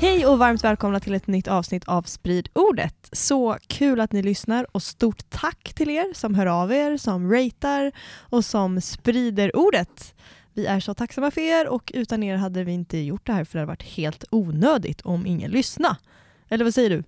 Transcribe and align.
Hej 0.00 0.26
och 0.26 0.38
varmt 0.38 0.64
välkomna 0.64 1.00
till 1.00 1.14
ett 1.14 1.26
nytt 1.26 1.48
avsnitt 1.48 1.84
av 1.88 2.02
Sprid 2.02 2.48
ordet. 2.52 3.08
Så 3.12 3.56
kul 3.66 4.00
att 4.00 4.12
ni 4.12 4.22
lyssnar 4.22 4.76
och 4.76 4.82
stort 4.82 5.30
tack 5.30 5.74
till 5.74 5.90
er 5.90 6.14
som 6.14 6.34
hör 6.34 6.46
av 6.46 6.72
er, 6.72 6.96
som 6.96 7.32
ratear 7.32 7.92
och 8.18 8.44
som 8.44 8.80
sprider 8.80 9.56
ordet. 9.56 10.14
Vi 10.54 10.66
är 10.66 10.80
så 10.80 10.94
tacksamma 10.94 11.30
för 11.30 11.40
er 11.40 11.68
och 11.68 11.92
utan 11.94 12.22
er 12.22 12.36
hade 12.36 12.64
vi 12.64 12.72
inte 12.72 12.98
gjort 12.98 13.26
det 13.26 13.32
här 13.32 13.44
för 13.44 13.52
det 13.52 13.58
hade 13.62 13.66
varit 13.68 13.82
helt 13.82 14.24
onödigt 14.30 15.00
om 15.00 15.26
ingen 15.26 15.50
lyssnade. 15.50 15.96
Eller 16.48 16.64
vad 16.64 16.74
säger 16.74 16.90
du? 16.90 17.02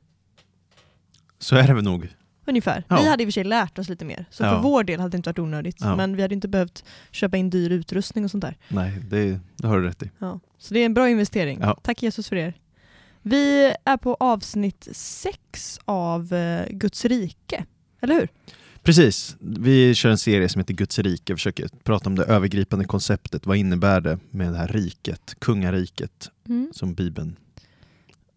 Så 1.39 1.57
är 1.57 1.67
det 1.67 1.75
väl 1.75 1.85
nog. 1.85 2.09
Ungefär. 2.47 2.85
Ja. 2.89 2.97
Vi 3.03 3.09
hade 3.09 3.23
i 3.23 3.27
och 3.27 3.29
för 3.29 3.33
sig 3.33 3.45
lärt 3.45 3.79
oss 3.79 3.89
lite 3.89 4.05
mer, 4.05 4.25
så 4.31 4.45
Ja. 4.45 4.51
för 4.55 4.63
vår 4.63 4.85
del 4.85 5.01
hade 5.01 5.11
det 5.11 5.17
inte 5.17 5.29
varit 5.29 5.39
onödigt. 5.39 5.77
Ja. 5.81 5.97
Men 5.97 6.17
vi 6.17 6.23
hade 6.23 6.35
inte 6.35 6.49
behövt 6.49 6.85
köpa 7.11 7.37
in 7.37 7.51
dyr 7.51 7.71
utrustning 7.71 8.25
och 8.25 8.31
sånt 8.31 8.43
där. 8.45 8.57
Nej, 8.69 8.93
det, 9.11 9.41
det 9.57 9.67
har 9.67 9.79
du 9.81 9.87
rätt 9.87 10.03
i. 10.03 10.11
Ja. 10.19 10.41
Så 10.59 10.75
det 10.75 10.81
är 10.81 10.87
en 10.87 10.95
bra 10.95 11.09
investering. 11.09 11.63
Tack 11.83 12.03
Jesus 12.03 12.29
för 12.29 12.37
er. 12.37 12.55
Vi 13.23 13.75
är 13.85 13.97
på 13.97 14.17
avsnitt 14.21 14.89
sex 14.93 15.81
av 15.85 16.33
eh, 16.33 16.67
Guds 16.71 17.05
rike, 17.05 17.65
eller 18.01 18.15
hur? 18.15 18.29
Precis, 18.83 19.37
vi 19.41 19.95
kör 19.95 20.11
en 20.11 20.19
serie 20.19 20.49
som 20.49 20.59
heter 20.59 20.75
Guds 20.75 20.99
rike, 20.99 21.33
vi 21.33 21.37
försöker 21.37 21.69
prata 21.85 22.09
om 22.09 22.15
det 22.15 22.25
övergripande 22.25 22.85
konceptet. 22.85 23.47
Vad 23.47 23.57
innebär 23.57 24.01
det 24.01 24.19
med 24.31 24.53
det 24.53 24.59
här 24.59 24.69
riket, 24.69 25.37
kungariket, 25.39 26.31
som 26.73 26.95
Bibeln 26.95 27.37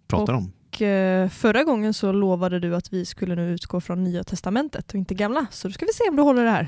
pratar 0.07 0.33
om? 0.33 0.51
Och, 0.71 0.81
eh, 0.81 1.29
förra 1.29 1.63
gången 1.63 1.93
så 1.93 2.11
lovade 2.11 2.59
du 2.59 2.75
att 2.75 2.93
vi 2.93 3.05
skulle 3.05 3.35
nu 3.35 3.53
utgå 3.53 3.81
från 3.81 4.03
Nya 4.03 4.23
Testamentet 4.23 4.89
och 4.89 4.95
inte 4.95 5.13
Gamla, 5.13 5.45
så 5.51 5.67
då 5.67 5.71
ska 5.71 5.85
vi 5.85 5.93
se 5.93 6.09
om 6.09 6.15
du 6.15 6.21
håller 6.21 6.43
det 6.43 6.51
här. 6.51 6.67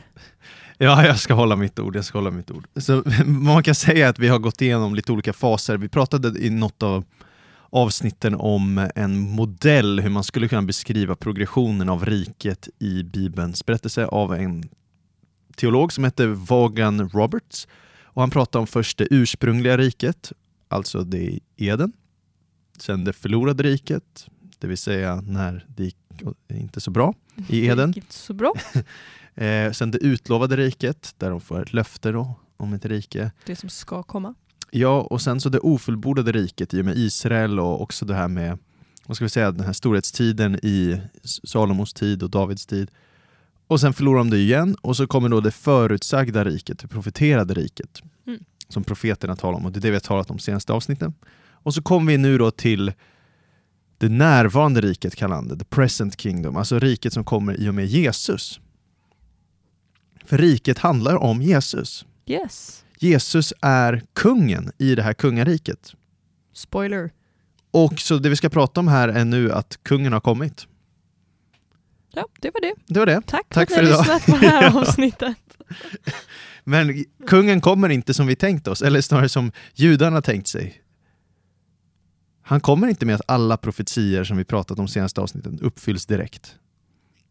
Ja, 0.77 1.05
jag 1.05 1.19
ska 1.19 1.33
hålla 1.33 1.55
mitt 1.55 1.79
ord. 1.79 1.95
Jag 1.95 2.05
ska 2.05 2.17
hålla 2.17 2.31
mitt 2.31 2.51
ord. 2.51 2.67
Så, 2.75 3.03
man 3.25 3.63
kan 3.63 3.75
säga 3.75 4.09
att 4.09 4.19
vi 4.19 4.27
har 4.27 4.39
gått 4.39 4.61
igenom 4.61 4.95
lite 4.95 5.11
olika 5.11 5.33
faser. 5.33 5.77
Vi 5.77 5.89
pratade 5.89 6.39
i 6.39 6.49
något 6.49 6.83
av 6.83 7.03
avsnitten 7.73 8.35
om 8.35 8.89
en 8.95 9.19
modell, 9.19 9.99
hur 9.99 10.09
man 10.09 10.23
skulle 10.23 10.47
kunna 10.47 10.61
beskriva 10.61 11.15
progressionen 11.15 11.89
av 11.89 12.05
riket 12.05 12.69
i 12.79 13.03
Bibelns 13.03 13.65
berättelse 13.65 14.05
av 14.05 14.33
en 14.33 14.63
teolog 15.55 15.93
som 15.93 16.03
heter 16.03 16.27
Vaughan 16.27 17.09
Roberts. 17.09 17.67
Och 18.03 18.21
han 18.21 18.29
pratar 18.29 18.59
om 18.59 18.67
först 18.67 18.97
det 18.97 19.07
ursprungliga 19.11 19.77
riket, 19.77 20.31
alltså 20.67 21.03
det 21.03 21.17
i 21.17 21.41
Eden. 21.57 21.93
Sen 22.77 23.03
det 23.03 23.13
förlorade 23.13 23.63
riket, 23.63 24.27
det 24.59 24.67
vill 24.67 24.77
säga 24.77 25.21
när 25.21 25.65
det 25.67 25.83
gick 25.83 25.97
inte 26.49 26.81
så 26.81 26.91
bra 26.91 27.13
i 27.47 27.67
Eden. 27.67 27.91
Det 27.91 27.95
gick 27.95 28.05
inte 28.05 28.15
så 28.15 28.33
bra, 28.33 28.53
Eh, 29.35 29.71
sen 29.71 29.91
det 29.91 29.97
utlovade 29.97 30.57
riket, 30.57 31.15
där 31.17 31.29
de 31.29 31.41
får 31.41 31.61
ett 31.61 31.73
löfte 31.73 32.11
då, 32.11 32.39
om 32.57 32.73
ett 32.73 32.85
rike. 32.85 33.31
det 33.45 33.55
som 33.55 33.69
ska 33.69 34.03
komma. 34.03 34.35
Ja, 34.75 35.01
och 35.01 35.21
sen 35.21 35.41
så 35.41 35.49
det 35.49 35.59
ofullbordade 35.59 36.31
riket 36.31 36.73
i 36.73 36.81
och 36.81 36.85
med 36.85 36.97
Israel 36.97 37.59
och 37.59 37.81
också 37.81 38.05
det 38.05 38.15
här 38.15 38.27
med, 38.27 38.57
vad 39.05 39.15
ska 39.15 39.25
vi 39.25 39.29
säga, 39.29 39.51
den 39.51 39.65
här 39.65 39.73
storhetstiden 39.73 40.55
i 40.63 41.01
Salomos 41.23 41.93
tid 41.93 42.23
och 42.23 42.29
Davids 42.29 42.65
tid. 42.65 42.91
Och 43.67 43.79
sen 43.79 43.93
förlorar 43.93 44.17
de 44.17 44.29
det 44.29 44.37
igen 44.37 44.75
och 44.81 44.97
så 44.97 45.07
kommer 45.07 45.29
då 45.29 45.41
det 45.41 45.51
förutsagda 45.51 46.43
riket, 46.43 46.79
det 46.79 46.87
profeterade 46.87 47.53
riket. 47.53 48.01
Mm. 48.27 48.43
Som 48.69 48.83
profeterna 48.83 49.35
talar 49.35 49.57
om 49.57 49.65
och 49.65 49.71
det 49.71 49.79
är 49.79 49.81
det 49.81 49.89
vi 49.89 49.95
har 49.95 50.01
talat 50.01 50.31
om 50.31 50.39
senaste 50.39 50.73
avsnitten. 50.73 51.13
Och 51.51 51.73
så 51.73 51.81
kommer 51.81 52.11
vi 52.11 52.17
nu 52.17 52.37
då 52.37 52.51
till 52.51 52.93
det 53.97 54.09
närvarande 54.09 54.81
riket 54.81 55.15
kallar 55.15 55.35
han 55.35 55.47
det, 55.47 55.57
the 55.57 55.65
present 55.65 56.21
kingdom, 56.21 56.57
alltså 56.57 56.79
riket 56.79 57.13
som 57.13 57.23
kommer 57.23 57.61
i 57.61 57.69
och 57.69 57.75
med 57.75 57.85
Jesus. 57.85 58.59
För 60.25 60.37
riket 60.37 60.77
handlar 60.77 61.15
om 61.15 61.41
Jesus. 61.41 62.05
Yes. 62.25 62.82
Jesus 63.03 63.53
är 63.61 64.03
kungen 64.13 64.71
i 64.77 64.95
det 64.95 65.01
här 65.03 65.13
kungariket. 65.13 65.93
Spoiler. 66.53 67.11
Och 67.71 67.99
så 67.99 68.17
det 68.17 68.29
vi 68.29 68.35
ska 68.35 68.49
prata 68.49 68.79
om 68.79 68.87
här 68.87 69.09
är 69.09 69.25
nu 69.25 69.51
att 69.51 69.79
kungen 69.83 70.13
har 70.13 70.19
kommit. 70.19 70.67
Ja, 72.13 72.25
det 72.39 72.51
var 72.53 72.61
det. 72.61 72.73
Det 72.87 72.99
var 72.99 73.05
det. 73.05 73.21
Tack, 73.27 73.45
Tack 73.49 73.71
för 73.71 73.77
att 73.77 73.83
ni 73.85 73.91
har 73.91 73.97
lyssnat 73.99 74.25
på 74.25 74.31
det 74.37 74.47
här 74.47 74.63
Ja. 74.73 74.79
avsnittet. 74.81 75.37
Men 76.63 77.05
kungen 77.27 77.61
kommer 77.61 77.89
inte 77.89 78.13
som 78.13 78.27
vi 78.27 78.35
tänkt 78.35 78.67
oss, 78.67 78.81
eller 78.81 79.01
snarare 79.01 79.29
som 79.29 79.51
judarna 79.73 80.21
tänkt 80.21 80.47
sig. 80.47 80.81
Han 82.41 82.61
kommer 82.61 82.87
inte 82.87 83.05
med 83.05 83.15
att 83.15 83.21
alla 83.27 83.57
profetier 83.57 84.23
som 84.23 84.37
vi 84.37 84.43
pratat 84.43 84.79
om 84.79 84.87
senaste 84.87 85.21
avsnitten 85.21 85.59
uppfylls 85.61 86.05
direkt. 86.05 86.55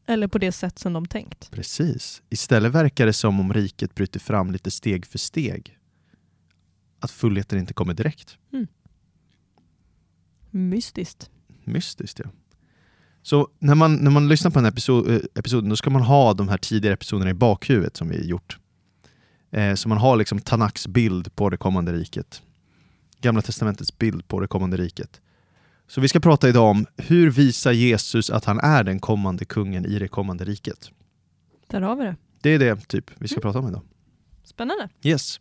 Eller 0.07 0.29
på 0.29 0.39
det 0.39 0.53
sätt 0.53 0.79
som 0.79 0.93
de 0.93 1.07
tänkt. 1.07 1.51
Precis. 1.51 2.23
Istället 2.31 2.73
verkar 2.73 3.07
det 3.07 3.13
som 3.13 3.41
om 3.41 3.53
riket 3.53 3.95
bryter 3.95 4.21
fram 4.21 4.53
lite 4.53 4.71
steg 4.71 5.07
för 5.07 5.19
steg. 5.19 5.79
Att 7.01 7.11
fullheten 7.11 7.59
inte 7.59 7.75
kommer 7.75 7.95
direkt. 7.95 8.39
Mystiskt. 10.51 11.31
Mystiskt 11.65 12.19
ja. 12.19 12.31
Så 13.23 13.49
när 13.59 13.75
man, 13.75 13.95
när 13.95 14.11
man 14.11 14.29
lyssnar 14.29 14.51
på 14.51 14.59
den 14.59 14.65
här 14.65 14.73
episod, 14.73 15.11
eh, 15.11 15.21
episoden 15.35 15.71
då 15.71 15.77
ska 15.77 15.91
man 15.91 16.03
ha 16.03 16.35
de 16.35 16.49
här 16.49 16.59
tidigare 16.59 16.95
episoderna 16.95 17.31
i 17.31 17.35
bakhuvudet 17.35 17.97
som 17.97 18.09
vi 18.09 18.27
gjort. 18.27 18.59
Eh, 19.51 19.75
så 19.75 19.89
man 19.89 19.99
har 19.99 20.17
liksom 20.17 20.41
Tanaks 20.41 20.87
bild 20.87 21.37
på 21.37 21.51
det 21.51 21.57
kommande 21.57 21.93
riket. 21.93 22.43
Gamla 23.21 23.43
testamentets 23.43 23.99
bild 23.99 24.29
på 24.29 24.41
det 24.41 24.47
kommande 24.47 24.77
riket. 24.77 25.21
Så 25.95 26.01
vi 26.01 26.09
ska 26.09 26.21
prata 26.21 26.49
idag 26.49 26.71
om 26.71 26.87
hur 26.97 27.31
visar 27.31 27.73
Jesus 27.73 28.31
att 28.31 28.45
han 28.45 28.59
är 28.61 28.85
den 28.85 29.01
kommande 29.01 29.45
kungen 29.45 29.87
i 29.87 29.99
det 29.99 30.09
kommande 30.09 30.45
riket. 30.45 30.91
Där 31.67 31.81
har 31.81 31.97
vi 31.97 32.05
det. 32.05 32.17
Det 32.43 32.51
är 32.51 32.59
det 32.59 32.89
typ 32.89 33.11
vi 33.19 33.29
ska 33.29 33.35
Mm. 33.37 33.43
prata 33.43 33.59
om 33.59 33.69
idag. 33.69 33.83
Spännande. 34.45 34.89
Yes. 35.03 35.41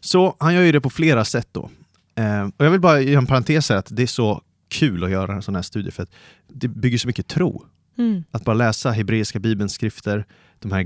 Så 0.00 0.36
han 0.38 0.54
gör 0.54 0.62
ju 0.62 0.72
det 0.72 0.80
på 0.80 0.90
flera 0.90 1.24
sätt 1.24 1.48
då. 1.52 1.70
Eh, 2.14 2.42
och 2.56 2.64
jag 2.64 2.70
vill 2.70 2.80
bara 2.80 3.00
göra 3.00 3.18
en 3.18 3.26
parentes 3.26 3.68
här 3.68 3.76
att 3.76 3.96
det 3.96 4.02
är 4.02 4.06
så 4.06 4.42
kul 4.68 5.04
att 5.04 5.10
göra 5.10 5.34
en 5.34 5.42
sån 5.42 5.54
här 5.54 5.62
studie 5.62 5.90
för 5.90 6.02
att 6.02 6.10
det 6.48 6.68
bygger 6.68 6.98
så 6.98 7.06
mycket 7.06 7.26
tro. 7.26 7.64
Mm. 7.98 8.24
Att 8.30 8.44
bara 8.44 8.54
läsa 8.56 8.90
hebreiska 8.90 9.38
bibelns 9.38 9.72
skrifter, 9.72 10.26
de 10.58 10.72
här 10.72 10.80
eh, 10.80 10.84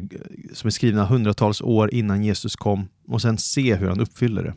som 0.53 0.67
är 0.67 0.71
skrivna 0.71 1.05
hundratals 1.05 1.63
år 1.63 1.95
innan 1.95 2.25
Jesus 2.25 2.57
kom 2.57 2.89
och 3.09 3.23
sen 3.23 3.39
se 3.39 3.75
hur 3.75 3.89
han 3.89 4.01
uppfyller 4.01 4.43
det. 4.43 4.55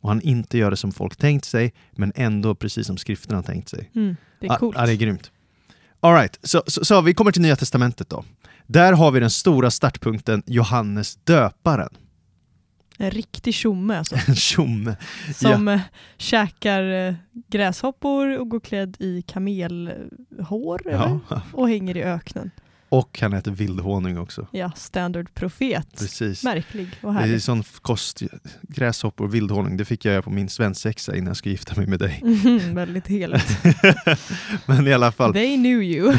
Och 0.00 0.08
han 0.08 0.20
inte 0.20 0.58
gör 0.58 0.70
det 0.70 0.76
som 0.76 0.92
folk 0.92 1.16
tänkt 1.16 1.44
sig, 1.44 1.72
men 1.92 2.12
ändå 2.14 2.54
precis 2.54 2.86
som 2.86 2.96
skrifterna 2.96 3.42
tänkt 3.42 3.68
sig. 3.68 3.90
Mm. 3.94 4.16
Det 4.40 4.46
är 4.46 4.50
Ja, 4.50 4.58
coolt. 4.58 4.76
Ja, 4.78 4.86
det 4.86 4.92
är 4.92 4.96
grymt. 4.96 5.30
All 6.00 6.14
right. 6.14 6.38
så, 6.42 6.62
så, 6.66 6.84
så 6.84 7.00
vi 7.00 7.14
kommer 7.14 7.32
till 7.32 7.42
Nya 7.42 7.56
Testamentet 7.56 8.08
då. 8.08 8.24
Där 8.66 8.92
har 8.92 9.10
vi 9.10 9.20
den 9.20 9.30
stora 9.30 9.70
startpunkten 9.70 10.42
Johannes 10.46 11.16
döparen. 11.16 11.90
En 12.98 13.10
riktig 13.10 13.54
tjomme 13.54 13.98
alltså. 13.98 14.16
En 14.28 14.36
tjomme. 14.36 14.96
Som 15.34 15.66
ja. 15.66 15.80
käkar 16.16 17.08
eh, 17.08 17.14
gräshoppor 17.48 18.38
och 18.38 18.48
går 18.48 18.60
klädd 18.60 18.96
i 18.98 19.22
kamelhår? 19.22 20.82
Ja. 20.84 21.20
och 21.52 21.68
hänger 21.68 21.96
i 21.96 22.02
öknen. 22.02 22.50
Och 22.88 23.18
han 23.20 23.32
äter 23.32 23.50
vildhonung 23.52 24.18
också. 24.18 24.46
Ja, 24.50 24.70
standard 24.76 25.34
profet. 25.34 25.86
Precis. 25.98 26.44
Märklig 26.44 26.88
och 27.02 27.12
Det 27.14 27.18
är 27.18 27.22
härlig. 27.22 27.42
sån 27.42 27.62
kost, 27.82 28.22
gräshoppor 28.62 29.24
och 29.26 29.34
vildhonung, 29.34 29.76
det 29.76 29.84
fick 29.84 30.04
jag 30.04 30.24
på 30.24 30.30
min 30.30 30.48
svensexa 30.48 31.16
innan 31.16 31.26
jag 31.26 31.36
skulle 31.36 31.52
gifta 31.52 31.74
mig 31.76 31.86
med 31.86 31.98
dig. 31.98 32.20
Mhm, 32.24 32.74
väldigt 32.74 33.06
heligt. 33.06 33.58
Men 34.66 34.86
i 34.88 34.92
alla 34.92 35.12
fall, 35.12 35.32
They 35.32 35.56
knew 35.56 35.82
you. 35.82 36.14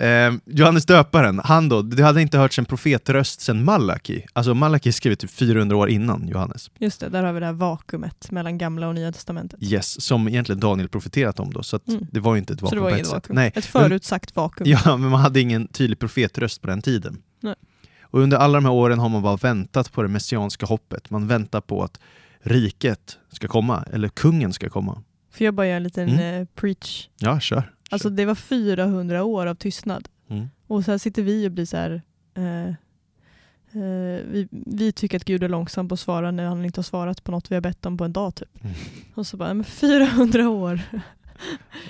eh, 0.00 0.32
Johannes 0.46 0.86
döparen, 0.86 1.40
han 1.44 1.68
då, 1.68 1.82
det 1.82 2.02
hade 2.02 2.22
inte 2.22 2.38
hörts 2.38 2.58
en 2.58 2.64
profetröst 2.64 3.40
sedan 3.40 3.64
Malaki. 3.64 4.26
Alltså 4.32 4.54
Malaki 4.54 4.92
skrev 4.92 5.14
typ 5.14 5.30
400 5.30 5.76
år 5.76 5.88
innan 5.90 6.28
Johannes. 6.28 6.70
Just 6.78 7.00
det, 7.00 7.08
där 7.08 7.22
har 7.24 7.32
vi 7.32 7.40
det 7.40 7.46
här 7.46 7.52
vakuumet 7.52 8.30
mellan 8.30 8.58
gamla 8.58 8.88
och 8.88 8.94
nya 8.94 9.12
testamentet. 9.12 9.62
Yes, 9.62 10.00
som 10.02 10.28
egentligen 10.28 10.60
Daniel 10.60 10.88
profeterat 10.88 11.40
om 11.40 11.52
då, 11.52 11.62
så 11.62 11.80
Mm. 11.88 12.06
det 12.12 12.20
var 12.20 12.34
ju 12.34 12.38
inte 12.38 12.52
ett 12.52 12.58
Så 12.58 12.64
vakuum 12.64 12.78
det 12.78 12.82
var 12.84 12.90
på 12.90 12.96
ett 12.96 13.06
sätt. 13.06 13.14
vakuum. 13.14 13.34
Nej. 13.34 13.52
Ett 13.54 13.64
förutsagt 13.64 14.36
vakuum. 14.36 14.70
Ja, 14.84 14.96
men 14.96 15.10
man 15.10 15.20
hade 15.20 15.40
ingen 15.40 15.66
tydlig 15.68 15.98
profetröst 15.98 16.60
på 16.62 16.66
den 16.68 16.82
tiden. 16.82 17.22
Nej. 17.40 17.54
Och 18.02 18.20
under 18.20 18.36
alla 18.36 18.54
de 18.54 18.64
här 18.64 18.72
åren 18.72 18.98
har 18.98 19.08
man 19.08 19.22
bara 19.22 19.36
väntat 19.36 19.92
på 19.92 20.02
det 20.02 20.08
messianska 20.08 20.66
hoppet. 20.66 21.10
Man 21.10 21.28
väntar 21.28 21.60
på 21.60 21.82
att 21.84 21.98
riket 22.42 23.18
ska 23.32 23.48
komma, 23.48 23.84
eller 23.92 24.08
kungen 24.08 24.52
ska 24.52 24.68
komma. 24.68 25.02
Får 25.32 25.44
jag 25.44 25.54
bara 25.54 25.66
göra 25.66 25.76
en 25.76 25.82
liten 25.82 26.08
Mm. 26.08 26.40
eh, 26.42 26.46
preach? 26.54 27.08
Ja, 27.18 27.40
kör. 27.40 27.72
Alltså 27.90 28.10
det 28.10 28.24
var 28.24 28.34
400 28.34 29.24
år 29.24 29.46
av 29.46 29.54
tystnad. 29.54 30.08
Mm. 30.28 30.48
Och 30.66 30.84
så 30.84 30.98
sitter 30.98 31.22
vi 31.22 31.48
och 31.48 31.52
blir 31.52 31.64
så 31.64 31.76
här... 31.76 32.02
Eh, 32.34 32.68
eh, 32.68 34.22
vi, 34.30 34.48
vi 34.50 34.92
tycker 34.92 35.16
att 35.16 35.24
Gud 35.24 35.42
är 35.42 35.48
långsam 35.48 35.88
på 35.88 35.94
att 35.94 36.00
svara 36.00 36.30
när 36.30 36.44
han 36.44 36.64
inte 36.64 36.78
har 36.78 36.82
svarat 36.82 37.24
på 37.24 37.30
något 37.30 37.50
vi 37.50 37.54
har 37.54 37.62
bett 37.62 37.86
om 37.86 37.96
på 37.96 38.04
en 38.04 38.12
dag. 38.12 38.34
Typ. 38.34 38.64
Mm. 38.64 38.76
Och 39.14 39.26
så 39.26 39.36
bara, 39.36 39.54
men 39.54 39.64
400 39.64 40.48
år. 40.48 40.80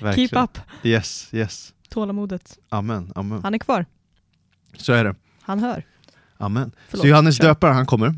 Verkligen. 0.01 0.29
Keep 0.29 0.45
up. 0.45 0.59
Yes, 0.83 1.29
yes. 1.33 1.75
Tålamodet. 1.89 2.59
Amen, 2.69 3.13
amen. 3.15 3.43
Han 3.43 3.55
är 3.55 3.59
kvar. 3.59 3.87
Så 4.77 4.93
är 4.93 5.05
det. 5.05 5.15
Han 5.41 5.59
hör. 5.59 5.87
Amen. 6.37 6.73
Förlåt, 6.89 7.03
så 7.03 7.09
Johannes 7.09 7.39
döparen, 7.39 7.75
han 7.75 7.87
kommer. 7.87 8.15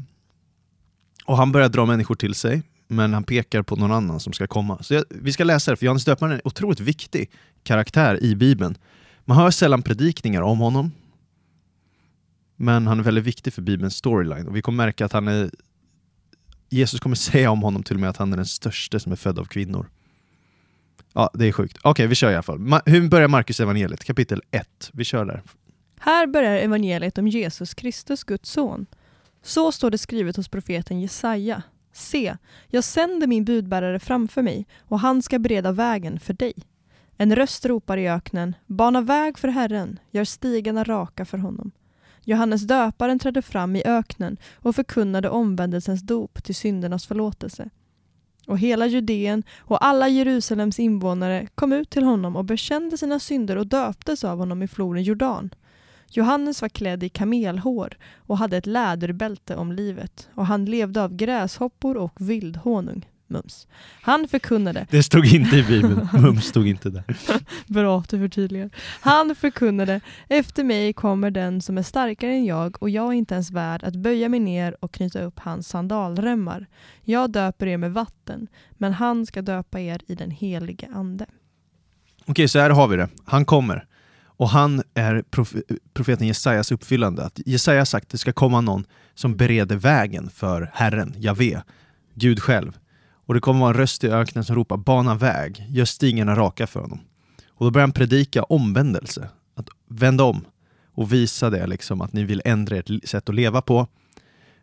Och 1.24 1.36
han 1.36 1.52
börjar 1.52 1.68
dra 1.68 1.86
människor 1.86 2.14
till 2.14 2.34
sig, 2.34 2.62
men 2.92 3.14
han 3.14 3.24
pekar 3.24 3.62
på 3.62 3.76
någon 3.76 3.92
annan 3.92 4.20
som 4.20 4.32
ska 4.32 4.46
komma. 4.46 4.82
Så 4.82 4.94
jag, 4.94 5.04
vi 5.08 5.32
ska 5.32 5.44
läsa 5.44 5.70
det, 5.70 5.76
för 5.76 5.86
Johannes 5.86 6.04
döparen 6.04 6.32
är 6.32 6.36
en 6.36 6.40
otroligt 6.44 6.80
viktig 6.80 7.30
karaktär 7.62 8.22
i 8.22 8.36
Bibeln. 8.36 8.78
Man 9.24 9.36
hör 9.36 9.50
sällan 9.50 9.82
predikningar 9.82 10.42
om 10.42 10.58
honom, 10.58 10.92
men 12.56 12.86
han 12.86 12.98
är 12.98 13.02
väldigt 13.02 13.24
viktig 13.24 13.52
för 13.52 13.62
Bibelns 13.62 13.96
storyline. 13.96 14.48
Och 14.48 14.56
vi 14.56 14.62
kommer 14.62 14.84
märka 14.84 15.04
att 15.04 15.12
han 15.12 15.28
är 15.28 15.50
Jesus 16.68 17.00
kommer 17.00 17.16
säga 17.30 17.50
om 17.50 17.62
honom 17.62 17.82
till 17.82 17.96
och 17.96 18.00
med 18.00 18.10
att 18.10 18.16
han 18.16 18.32
är 18.32 18.36
den 18.36 18.46
största 18.46 18.98
som 18.98 19.12
är 19.12 19.16
född 19.16 19.38
av 19.38 19.44
kvinnor. 19.44 19.86
Ja, 21.12 21.30
det 21.34 21.48
är 21.48 21.52
sjukt. 21.52 21.78
Okej, 21.82 22.06
vi 22.06 22.14
kör 22.14 22.30
i 22.30 22.34
alla 22.34 22.42
fall. 22.42 22.58
Ma- 22.58 22.82
hur 22.86 23.08
börjar 23.08 23.28
Markus 23.28 23.60
evangeliet? 23.60 24.04
Kapitel 24.04 24.42
1. 24.50 24.90
Vi 24.92 25.04
kör 25.04 25.24
där. 25.24 25.42
Här 25.98 26.26
börjar 26.26 26.56
evangeliet 26.56 27.18
om 27.18 27.28
Jesus 27.28 27.74
Kristus, 27.74 28.24
Guds 28.24 28.50
son. 28.50 28.86
Så 29.42 29.72
står 29.72 29.90
det 29.90 29.98
skrivet 29.98 30.36
hos 30.36 30.48
profeten 30.48 31.00
Jesaja. 31.00 31.62
Se, 31.92 32.36
jag 32.68 32.84
sänder 32.84 33.26
min 33.26 33.44
budbärare 33.44 33.98
framför 33.98 34.42
mig 34.42 34.66
och 34.88 35.00
han 35.00 35.22
ska 35.22 35.38
bereda 35.38 35.72
vägen 35.72 36.20
för 36.20 36.34
dig. 36.34 36.54
En 37.16 37.36
röst 37.36 37.66
ropar 37.66 37.96
i 37.96 38.08
öknen, 38.08 38.56
bana 38.66 39.00
väg 39.00 39.38
för 39.38 39.48
Herren, 39.48 39.98
gör 40.10 40.24
stigarna 40.24 40.84
raka 40.84 41.24
för 41.24 41.38
honom. 41.38 41.70
Johannes 42.24 42.62
döparen 42.62 43.18
trädde 43.18 43.42
fram 43.42 43.76
i 43.76 43.82
öknen 43.84 44.36
och 44.54 44.74
förkunnade 44.74 45.28
omvändelsens 45.28 46.02
dop 46.02 46.44
till 46.44 46.54
syndernas 46.54 47.06
förlåtelse. 47.06 47.70
Och 48.46 48.58
hela 48.58 48.86
Judeen 48.86 49.42
och 49.58 49.84
alla 49.84 50.08
Jerusalems 50.08 50.78
invånare 50.78 51.48
kom 51.54 51.72
ut 51.72 51.90
till 51.90 52.04
honom 52.04 52.36
och 52.36 52.44
bekände 52.44 52.98
sina 52.98 53.20
synder 53.20 53.56
och 53.56 53.66
döptes 53.66 54.24
av 54.24 54.38
honom 54.38 54.62
i 54.62 54.68
floden 54.68 55.02
Jordan. 55.02 55.50
Johannes 56.14 56.62
var 56.62 56.68
klädd 56.68 57.02
i 57.02 57.08
kamelhår 57.08 57.96
och 58.16 58.38
hade 58.38 58.56
ett 58.56 58.66
läderbälte 58.66 59.56
om 59.56 59.72
livet 59.72 60.28
och 60.34 60.46
han 60.46 60.64
levde 60.64 61.02
av 61.02 61.16
gräshoppor 61.16 61.96
och 61.96 62.12
vildhonung. 62.20 63.06
Mums. 63.26 63.66
Han 64.02 64.28
förkunnade 64.28 64.86
Det 64.90 65.02
stod 65.02 65.26
inte 65.26 65.56
i 65.56 65.62
Bibeln. 65.62 66.08
Mums 66.12 66.44
stod 66.44 66.68
inte 66.68 66.90
där. 66.90 67.04
Bra 67.72 67.98
att 67.98 68.08
du 68.08 68.18
förtydligar. 68.18 68.70
Han 69.00 69.34
förkunnade, 69.34 70.00
efter 70.28 70.64
mig 70.64 70.92
kommer 70.92 71.30
den 71.30 71.60
som 71.60 71.78
är 71.78 71.82
starkare 71.82 72.32
än 72.32 72.44
jag 72.44 72.82
och 72.82 72.90
jag 72.90 73.06
är 73.08 73.12
inte 73.12 73.34
ens 73.34 73.50
värd 73.50 73.84
att 73.84 73.96
böja 73.96 74.28
mig 74.28 74.40
ner 74.40 74.76
och 74.80 74.92
knyta 74.92 75.22
upp 75.22 75.38
hans 75.38 75.68
sandalremmar. 75.68 76.66
Jag 77.02 77.30
döper 77.30 77.66
er 77.66 77.76
med 77.76 77.92
vatten, 77.92 78.48
men 78.70 78.92
han 78.92 79.26
ska 79.26 79.42
döpa 79.42 79.80
er 79.80 80.00
i 80.06 80.14
den 80.14 80.30
helige 80.30 80.88
ande. 80.94 81.26
Okej, 82.26 82.48
så 82.48 82.58
här 82.58 82.70
har 82.70 82.88
vi 82.88 82.96
det. 82.96 83.08
Han 83.24 83.44
kommer. 83.44 83.86
Och 84.42 84.48
han 84.48 84.82
är 84.94 85.24
profeten 85.94 86.26
Jesajas 86.26 86.72
uppfyllande. 86.72 87.24
Att 87.24 87.40
Jesaja 87.46 87.80
har 87.80 87.84
sagt 87.84 88.04
att 88.04 88.10
det 88.10 88.18
ska 88.18 88.32
komma 88.32 88.60
någon 88.60 88.84
som 89.14 89.36
bereder 89.36 89.76
vägen 89.76 90.30
för 90.30 90.70
Herren, 90.74 91.14
Javé, 91.18 91.62
Gud 92.14 92.40
själv. 92.40 92.78
Och 93.26 93.34
det 93.34 93.40
kommer 93.40 93.60
vara 93.60 93.70
en 93.70 93.76
röst 93.76 94.04
i 94.04 94.08
öknen 94.08 94.44
som 94.44 94.56
ropar 94.56 94.76
bana 94.76 95.14
väg, 95.14 95.66
gör 95.68 95.84
stigarna 95.84 96.36
raka 96.36 96.66
för 96.66 96.80
honom. 96.80 97.00
Och 97.48 97.64
då 97.66 97.70
börjar 97.70 97.86
han 97.86 97.92
predika 97.92 98.42
omvändelse, 98.42 99.28
att 99.54 99.68
vända 99.88 100.24
om 100.24 100.44
och 100.94 101.12
visa 101.12 101.50
det 101.50 101.66
liksom 101.66 102.00
att 102.00 102.12
ni 102.12 102.24
vill 102.24 102.42
ändra 102.44 102.76
ert 102.76 103.08
sätt 103.08 103.28
att 103.28 103.34
leva 103.34 103.62
på 103.62 103.86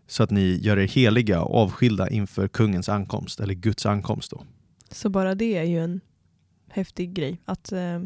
så 0.07 0.23
att 0.23 0.31
ni 0.31 0.59
gör 0.61 0.79
er 0.79 0.87
heliga 0.87 1.41
och 1.41 1.61
avskilda 1.61 2.09
inför 2.09 2.47
kungens 2.47 2.89
ankomst, 2.89 3.39
eller 3.39 3.53
Guds 3.53 3.85
ankomst 3.85 4.31
då. 4.31 4.43
Så 4.91 5.09
bara 5.09 5.35
det 5.35 5.57
är 5.57 5.63
ju 5.63 5.83
en 5.83 6.01
häftig 6.69 7.13
grej. 7.13 7.41
Att 7.45 7.71
eh, 7.71 7.99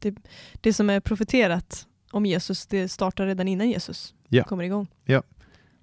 det, 0.00 0.14
det 0.60 0.72
som 0.72 0.90
är 0.90 1.00
profeterat 1.00 1.86
om 2.10 2.26
Jesus, 2.26 2.66
det 2.66 2.88
startar 2.88 3.26
redan 3.26 3.48
innan 3.48 3.70
Jesus 3.70 4.14
Ja. 4.28 4.44
kommer 4.44 4.64
igång. 4.64 4.86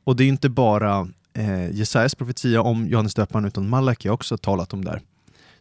Och 0.03 0.15
det 0.15 0.23
är 0.23 0.27
inte 0.27 0.49
bara 0.49 1.07
eh, 1.33 1.71
Jesajas 1.71 2.15
profetia 2.15 2.61
om 2.61 2.87
Johannes 2.87 3.13
döparen 3.13 3.45
utan 3.45 3.69
Malaki 3.69 4.07
har 4.07 4.13
också 4.13 4.37
talat 4.37 4.73
om 4.73 4.85
där. 4.85 5.01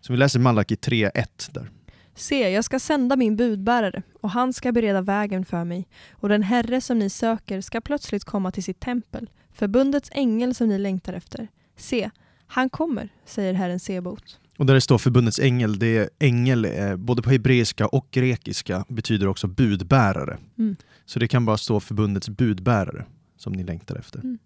Så 0.01 0.13
vi 0.13 0.17
läser 0.19 0.39
Malaki 0.41 0.75
3.1 0.75 1.53
där. 1.53 1.71
Se, 2.15 2.51
jag 2.51 2.65
ska 2.65 2.79
sända 2.79 3.17
min 3.17 3.37
budbärare 3.37 4.03
och 4.21 4.31
han 4.31 4.53
ska 4.53 4.73
bereda 4.73 5.01
vägen 5.01 5.45
för 5.45 5.65
mig 5.65 5.89
och 6.13 6.29
den 6.29 6.43
herre 6.43 6.81
som 6.81 6.99
ni 6.99 7.11
söker 7.11 7.61
ska 7.61 7.81
plötsligt 7.81 8.25
komma 8.25 8.51
till 8.53 8.65
sitt 8.65 8.81
tempel, 8.81 9.31
förbundets 9.53 10.11
ängel 10.13 10.55
som 10.55 10.69
ni 10.69 10.79
längtar 10.79 11.13
efter. 11.13 11.49
Se, 11.77 12.11
han 12.47 12.71
kommer, 12.71 13.09
säger 13.25 13.55
Herren 13.55 13.81
Sebot. 13.81 14.41
Och 14.57 14.67
där 14.67 14.75
det 14.75 14.81
står 14.81 14.99
förbundets 14.99 15.39
ängel, 15.39 15.79
det 15.79 15.97
är 15.97 16.11
ängel 16.19 16.65
eh, 16.65 16.97
både 16.97 17.23
på 17.23 17.31
hebreiska 17.31 17.87
och 17.87 18.09
grekiska 18.11 18.85
betyder 18.89 19.27
också 19.27 19.47
budbärare. 19.47 20.39
Mm. 20.59 20.77
Så 21.05 21.19
det 21.19 21.29
kan 21.29 21.45
bara 21.45 21.57
stå 21.57 21.81
förbundets 21.81 22.29
budbärare 22.29 23.05
som 23.37 23.53
ni 23.53 23.65
längtar 23.65 23.97
efter. 23.97 24.21
Mm. 24.21 24.39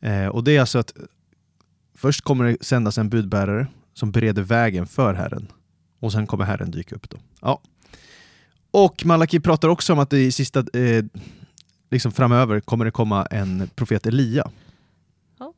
Eh, 0.00 0.28
och 0.28 0.44
det 0.44 0.56
är 0.56 0.60
alltså 0.60 0.78
att 0.78 0.92
först 1.94 2.20
kommer 2.20 2.44
det 2.44 2.56
sändas 2.60 2.98
en 2.98 3.08
budbärare 3.08 3.66
som 3.94 4.12
bereder 4.12 4.42
vägen 4.42 4.86
för 4.86 5.14
Herren. 5.14 5.46
Och 6.00 6.12
sen 6.12 6.26
kommer 6.26 6.44
Herren 6.44 6.70
dyka 6.70 6.94
upp 6.94 7.10
då. 7.10 7.16
Ja. 7.40 7.60
Och 8.70 9.06
Malaki 9.06 9.40
pratar 9.40 9.68
också 9.68 9.92
om 9.92 9.98
att 9.98 10.10
det 10.10 10.18
i 10.18 10.32
sista, 10.32 10.60
eh, 10.60 11.04
liksom 11.90 12.12
framöver 12.12 12.60
kommer 12.60 12.84
det 12.84 12.90
komma 12.90 13.26
en 13.26 13.70
profet 13.74 14.06
Elia. 14.06 14.50
Ja. 15.38 15.54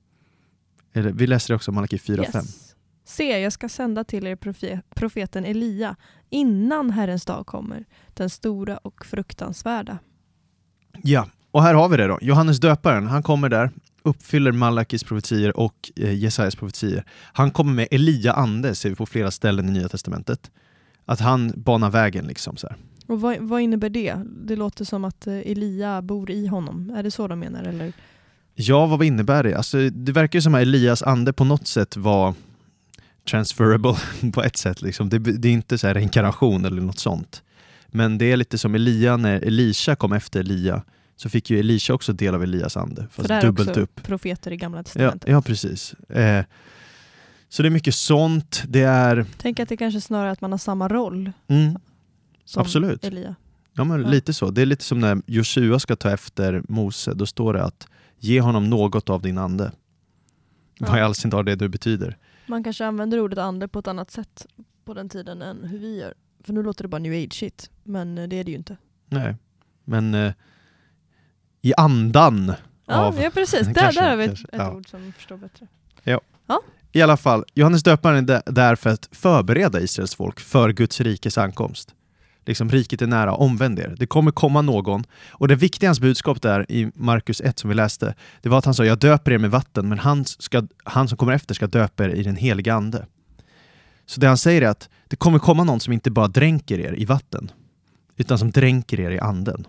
Eller, 0.93 1.13
vi 1.13 1.27
läser 1.27 1.49
det 1.49 1.57
också, 1.57 1.73
Malaki 1.73 1.97
4.5. 1.97 2.37
Yes. 2.37 2.70
Se, 3.11 3.41
jag 3.41 3.53
ska 3.53 3.69
sända 3.69 4.05
till 4.05 4.27
er 4.27 4.37
profe- 4.37 4.81
profeten 4.95 5.45
Elia 5.45 5.97
innan 6.29 6.91
Herrens 6.91 7.25
dag 7.25 7.47
kommer, 7.47 7.85
den 8.15 8.31
stora 8.31 8.77
och 8.77 9.07
fruktansvärda. 9.07 9.99
Ja, 11.03 11.27
och 11.51 11.63
här 11.63 11.75
har 11.75 11.89
vi 11.89 11.97
det 11.97 12.07
då. 12.07 12.19
Johannes 12.23 12.61
döparen, 12.61 13.07
han 13.07 13.23
kommer 13.23 13.49
där, 13.49 13.71
uppfyller 14.03 14.53
Malakis 14.53 15.05
profetier 15.05 15.57
och 15.57 15.91
eh, 15.97 16.15
Jesajas 16.15 16.57
profetier. 16.57 17.05
Han 17.33 17.51
kommer 17.51 17.73
med 17.73 17.89
Elia 17.91 18.33
ande, 18.33 18.75
ser 18.75 18.89
vi 18.89 18.95
på 18.97 19.07
flera 19.07 19.31
ställen 19.31 19.69
i 19.69 19.73
Nya 19.73 19.89
Testamentet. 19.89 20.51
Att 21.05 21.21
han 21.21 21.53
banar 21.57 21.91
vägen 21.91 22.25
liksom 22.27 22.57
så 22.57 22.69
här. 22.69 22.77
Och 23.07 23.21
vad, 23.21 23.39
vad 23.39 23.61
innebär 23.61 23.91
det? 23.91 24.15
Det 24.27 24.57
låter 24.57 24.85
som 24.85 25.05
att 25.05 25.27
eh, 25.27 25.35
Elia 25.35 26.03
bor 26.03 26.31
i 26.31 26.47
honom. 26.47 26.91
Är 26.91 27.03
det 27.03 27.11
så 27.11 27.29
de 27.29 27.39
menar? 27.39 27.63
Eller? 27.65 27.93
Ja, 28.55 28.87
vad 28.87 29.03
innebär 29.03 29.43
det? 29.43 29.55
Alltså, 29.55 29.91
det 29.91 30.13
verkar 30.13 30.37
ju 30.37 30.43
som 30.43 30.55
att 30.55 30.61
Elias 30.61 31.03
ande 31.03 31.33
på 31.33 31.45
något 31.45 31.67
sätt 31.67 31.97
var 31.97 32.35
transferable 33.31 33.95
på 34.33 34.43
ett 34.43 34.57
sätt. 34.57 34.83
Liksom. 34.83 35.09
Det, 35.09 35.19
det 35.19 35.49
är 35.49 35.53
inte 35.53 35.79
så 35.79 35.87
här 35.87 35.95
reinkarnation 35.95 36.65
eller 36.65 36.83
något 36.83 36.99
sånt. 36.99 37.43
Men 37.89 38.19
det 38.19 38.33
är 38.33 38.37
lite 38.37 38.59
som 38.59 38.75
Elia, 38.75 39.17
när 39.17 39.41
Elisha 39.41 39.97
kom 39.97 40.13
efter 40.13 40.41
Elia 40.41 40.83
så 41.17 41.29
fick 41.29 41.51
ju 41.51 41.59
Elisha 41.61 41.95
också 41.95 42.13
del 42.13 42.35
av 42.35 42.43
Elias 42.43 42.77
ande, 42.77 43.07
fast 43.13 43.31
är 43.31 43.43
dubbelt 43.43 43.69
också 43.69 43.81
upp. 43.81 44.03
profeter 44.03 44.51
i 44.53 44.57
Gamla 44.57 44.79
Ja, 44.79 44.83
Testamentet. 44.83 45.31
ja, 45.31 45.43
precis. 45.43 45.93
Eh, 45.95 46.45
så 47.49 47.63
det 47.63 47.69
är 47.69 47.71
mycket 47.71 47.95
sånt. 47.95 48.63
Det 48.69 48.83
är... 48.83 49.27
Tänk 49.39 49.61
att 49.61 49.69
det 49.69 49.77
kanske 49.77 50.01
snarare 50.01 50.29
är 50.29 50.33
att 50.33 50.41
man 50.41 50.51
har 50.51 50.59
samma 50.59 50.89
roll 50.89 51.33
Mm, 51.49 51.79
som 52.45 52.61
Absolut. 52.63 53.05
Elia. 53.05 53.35
ja, 53.75 53.85
men 53.85 54.01
Ja. 54.03 54.09
lite 54.09 54.35
så. 54.35 54.51
Det 54.51 54.63
är 54.63 54.67
lite 54.67 54.85
som 54.85 54.99
när 55.01 55.23
Joshua 55.27 55.79
ska 55.79 55.97
ta 55.97 56.11
efter 56.11 56.63
Mose. 56.69 57.15
Då 57.15 57.27
står 57.27 57.53
det 57.55 57.65
att 57.65 57.87
ge 58.19 58.41
honom 58.41 58.71
något 58.71 59.11
av 59.11 59.23
din 59.23 59.39
ande. 59.39 59.73
Vad 60.81 60.97
i 60.97 60.99
Ja. 60.99 61.05
all 61.05 61.15
sin 61.15 61.31
dar 61.31 61.43
det 61.43 61.57
du 61.57 61.69
betyder. 61.69 62.17
Man 62.51 62.65
kanske 62.65 62.87
använder 62.87 63.21
ordet 63.21 63.39
ande 63.39 63.69
på 63.69 63.79
ett 63.79 63.87
annat 63.89 64.11
sätt 64.11 64.47
på 64.85 64.95
den 64.95 65.09
tiden 65.09 65.43
än 65.43 65.65
hur 65.65 65.79
vi 65.79 65.99
gör. 65.99 66.15
För 66.45 66.53
nu 66.53 66.63
låter 66.63 66.85
det 66.85 66.89
bara 66.89 66.99
new 66.99 67.25
age 67.25 67.33
shit, 67.35 67.71
men 67.85 68.19
eh, 68.19 68.29
det 68.29 68.37
är 68.37 68.45
det 68.45 68.51
ju 68.51 68.57
inte. 68.57 68.77
Nej, 69.07 69.37
men 69.85 70.15
eh, 70.15 70.33
i 71.63 71.75
andan 71.77 72.53
Ja, 72.87 72.95
av... 73.07 73.21
ja 73.21 73.31
precis. 73.31 73.67
Där, 73.67 73.75
Kanske, 73.75 74.01
där 74.01 74.11
har 74.11 74.17
vi 74.17 74.25
ett, 74.25 74.29
kanske. 74.31 74.47
ett 74.47 74.59
Ja. 74.59 74.73
ord 74.73 74.89
som 74.91 75.13
förstår 75.13 75.37
bättre. 75.37 75.67
I 76.93 77.03
alla 77.03 77.17
fall, 77.17 77.45
Johannes 77.55 77.83
döparen 77.83 78.17
är 78.17 78.23
där- 78.23 78.43
där 78.53 78.77
för 78.77 78.91
att 78.91 79.09
förbereda 79.13 79.81
Israels 79.81 80.15
folk 80.15 80.41
för 80.41 80.73
Guds 80.73 81.01
rikes 81.01 81.39
ankomst. 81.39 81.95
Liksom, 82.47 82.71
riket 82.71 83.03
är 83.03 83.07
nära, 83.07 83.35
omvänd 83.35 83.79
er. 83.79 83.95
Det 83.99 84.07
kommer 84.07 84.31
komma 84.31 84.63
någon. 84.63 85.05
Och 85.31 85.49
det 85.49 85.55
viktiga 85.55 85.87
i 85.87 85.89
hans 85.89 86.01
budskap 86.01 86.43
där 86.43 86.73
i 86.73 86.93
Markus 86.95 87.41
1 87.41 87.59
som 87.59 87.69
vi 87.71 87.75
läste, 87.77 88.15
det 88.43 88.49
var 88.49 88.59
att 88.59 88.65
han 88.65 88.75
sa 88.75 88.85
jag 88.85 88.99
döper 88.99 89.33
er 89.33 89.39
med 89.39 89.51
vatten, 89.51 89.89
men 89.89 89.99
han, 89.99 90.25
ska, 90.25 90.67
han 90.85 91.09
som 91.09 91.19
kommer 91.19 91.33
efter 91.33 91.55
ska 91.55 91.67
döpa 91.67 92.05
er 92.05 92.09
i 92.09 92.23
den 92.23 92.37
heliga 92.37 92.75
ande. 92.75 93.07
Så 94.07 94.21
det 94.21 94.27
han 94.27 94.39
säger 94.39 94.63
är 94.63 94.69
att 94.69 94.89
det 95.09 95.17
kommer 95.17 95.39
komma 95.39 95.65
någon 95.65 95.81
som 95.81 95.93
inte 95.93 96.11
bara 96.11 96.29
dränker 96.29 96.79
er 96.79 96.95
i 96.99 97.05
vatten, 97.05 97.51
utan 98.17 98.39
som 98.39 98.51
dränker 98.51 99.01
er 99.01 99.11
i 99.11 99.19
anden. 99.19 99.67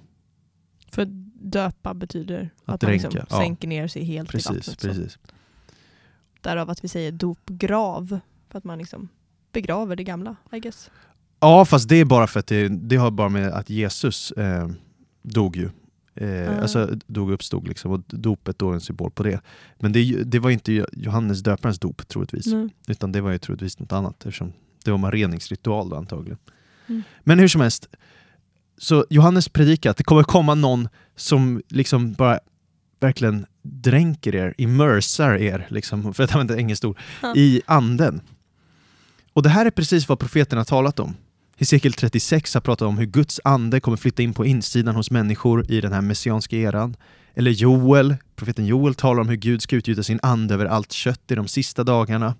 För 0.91 1.05
döpa 1.41 1.93
betyder 1.93 2.49
att, 2.65 2.75
Att 2.75 2.81
man 2.81 2.91
liksom 2.91 3.11
dränka, 3.11 3.27
ja. 3.29 3.37
sänker 3.37 3.67
ner 3.67 3.87
sig 3.87 4.03
helt 4.03 4.29
i 4.29 4.31
Precis, 4.31 4.47
vattnet. 4.47 4.81
Så. 4.81 4.87
precis. 4.87 5.17
Därav 6.41 6.69
att 6.69 6.83
vi 6.83 6.87
säger 6.87 7.11
dopgrav. 7.11 8.19
För 8.49 8.57
att 8.57 8.63
man 8.63 8.77
liksom 8.77 9.09
begraver 9.51 9.95
det 9.95 10.03
gamla, 10.03 10.35
I 10.51 10.59
guess. 10.59 10.89
Ja, 11.41 11.65
fast 11.65 11.89
det 11.89 11.95
är 11.95 12.05
bara 12.05 12.27
för 12.27 12.39
att 12.39 12.47
det, 12.47 12.67
det 12.67 12.95
har 12.95 13.11
bara 13.11 13.29
med 13.29 13.47
att 13.53 13.69
Jesus 13.69 14.31
eh, 14.31 14.69
dog 15.21 15.55
ju. 15.55 15.69
Eh, 16.15 16.51
Ah. 16.57 16.61
Alltså 16.61 16.89
dog 17.07 17.27
och 17.27 17.33
uppstod 17.33 17.67
liksom, 17.67 17.91
och 17.91 18.01
dopet 18.07 18.59
då 18.59 18.69
är 18.69 18.73
en 18.73 18.81
symbol 18.81 19.11
på 19.11 19.23
det. 19.23 19.41
Men 19.79 19.91
det, 19.93 20.23
det 20.23 20.39
var 20.39 20.49
inte 20.49 20.85
Johannes 20.93 21.39
döparens 21.43 21.79
dop 21.79 22.07
troligtvis, 22.07 22.47
Mm. 22.47 22.69
utan 22.87 23.11
det 23.11 23.21
var 23.21 23.31
ju 23.31 23.37
troligtvis 23.37 23.79
något 23.79 23.91
annat 23.91 24.25
eftersom 24.25 24.53
det 24.85 24.91
var 24.91 24.97
en 25.05 25.11
reningsritual 25.11 25.89
då 25.89 25.95
antagligen. 25.95 26.37
Mm. 26.87 27.03
Men 27.23 27.39
hur 27.39 27.47
som 27.47 27.61
helst, 27.61 27.87
så 28.77 29.05
Johannes 29.09 29.49
predikar 29.49 29.91
att 29.91 29.97
det 29.97 30.03
kommer 30.03 30.23
komma 30.23 30.55
någon 30.55 30.87
som 31.15 31.61
liksom 31.69 32.13
bara 32.13 32.39
verkligen 32.99 33.45
dränker 33.61 34.35
er, 34.35 34.53
immersar 34.57 35.33
er, 35.35 35.67
liksom, 35.69 36.13
för 36.13 36.23
att 36.23 36.31
använda 36.35 36.57
engelskt 36.57 36.85
ord, 36.85 36.97
i 37.35 37.61
anden. 37.65 38.21
Och 39.33 39.43
det 39.43 39.49
här 39.49 39.65
är 39.65 39.71
precis 39.71 40.09
vad 40.09 40.19
profeten 40.19 40.57
har 40.57 40.65
talat 40.65 40.99
om. 40.99 41.15
Hesekiel 41.61 41.93
36 41.93 42.53
har 42.53 42.61
pratat 42.61 42.87
om 42.87 42.97
hur 42.97 43.05
Guds 43.05 43.39
ande 43.43 43.79
kommer 43.79 43.97
flytta 43.97 44.23
in 44.23 44.33
på 44.33 44.45
insidan 44.45 44.95
hos 44.95 45.11
människor 45.11 45.71
i 45.71 45.81
den 45.81 45.93
här 45.93 46.01
messianska 46.01 46.55
eran. 46.55 46.95
Eller 47.33 47.51
Joel, 47.51 48.15
profeten 48.35 48.65
Joel 48.65 48.95
talar 48.95 49.21
om 49.21 49.29
hur 49.29 49.35
Gud 49.35 49.61
ska 49.61 49.75
utgjuta 49.75 50.03
sin 50.03 50.19
ande 50.23 50.53
över 50.53 50.65
allt 50.65 50.91
kött 50.91 51.31
i 51.31 51.35
de 51.35 51.47
sista 51.47 51.83
dagarna. 51.83 52.35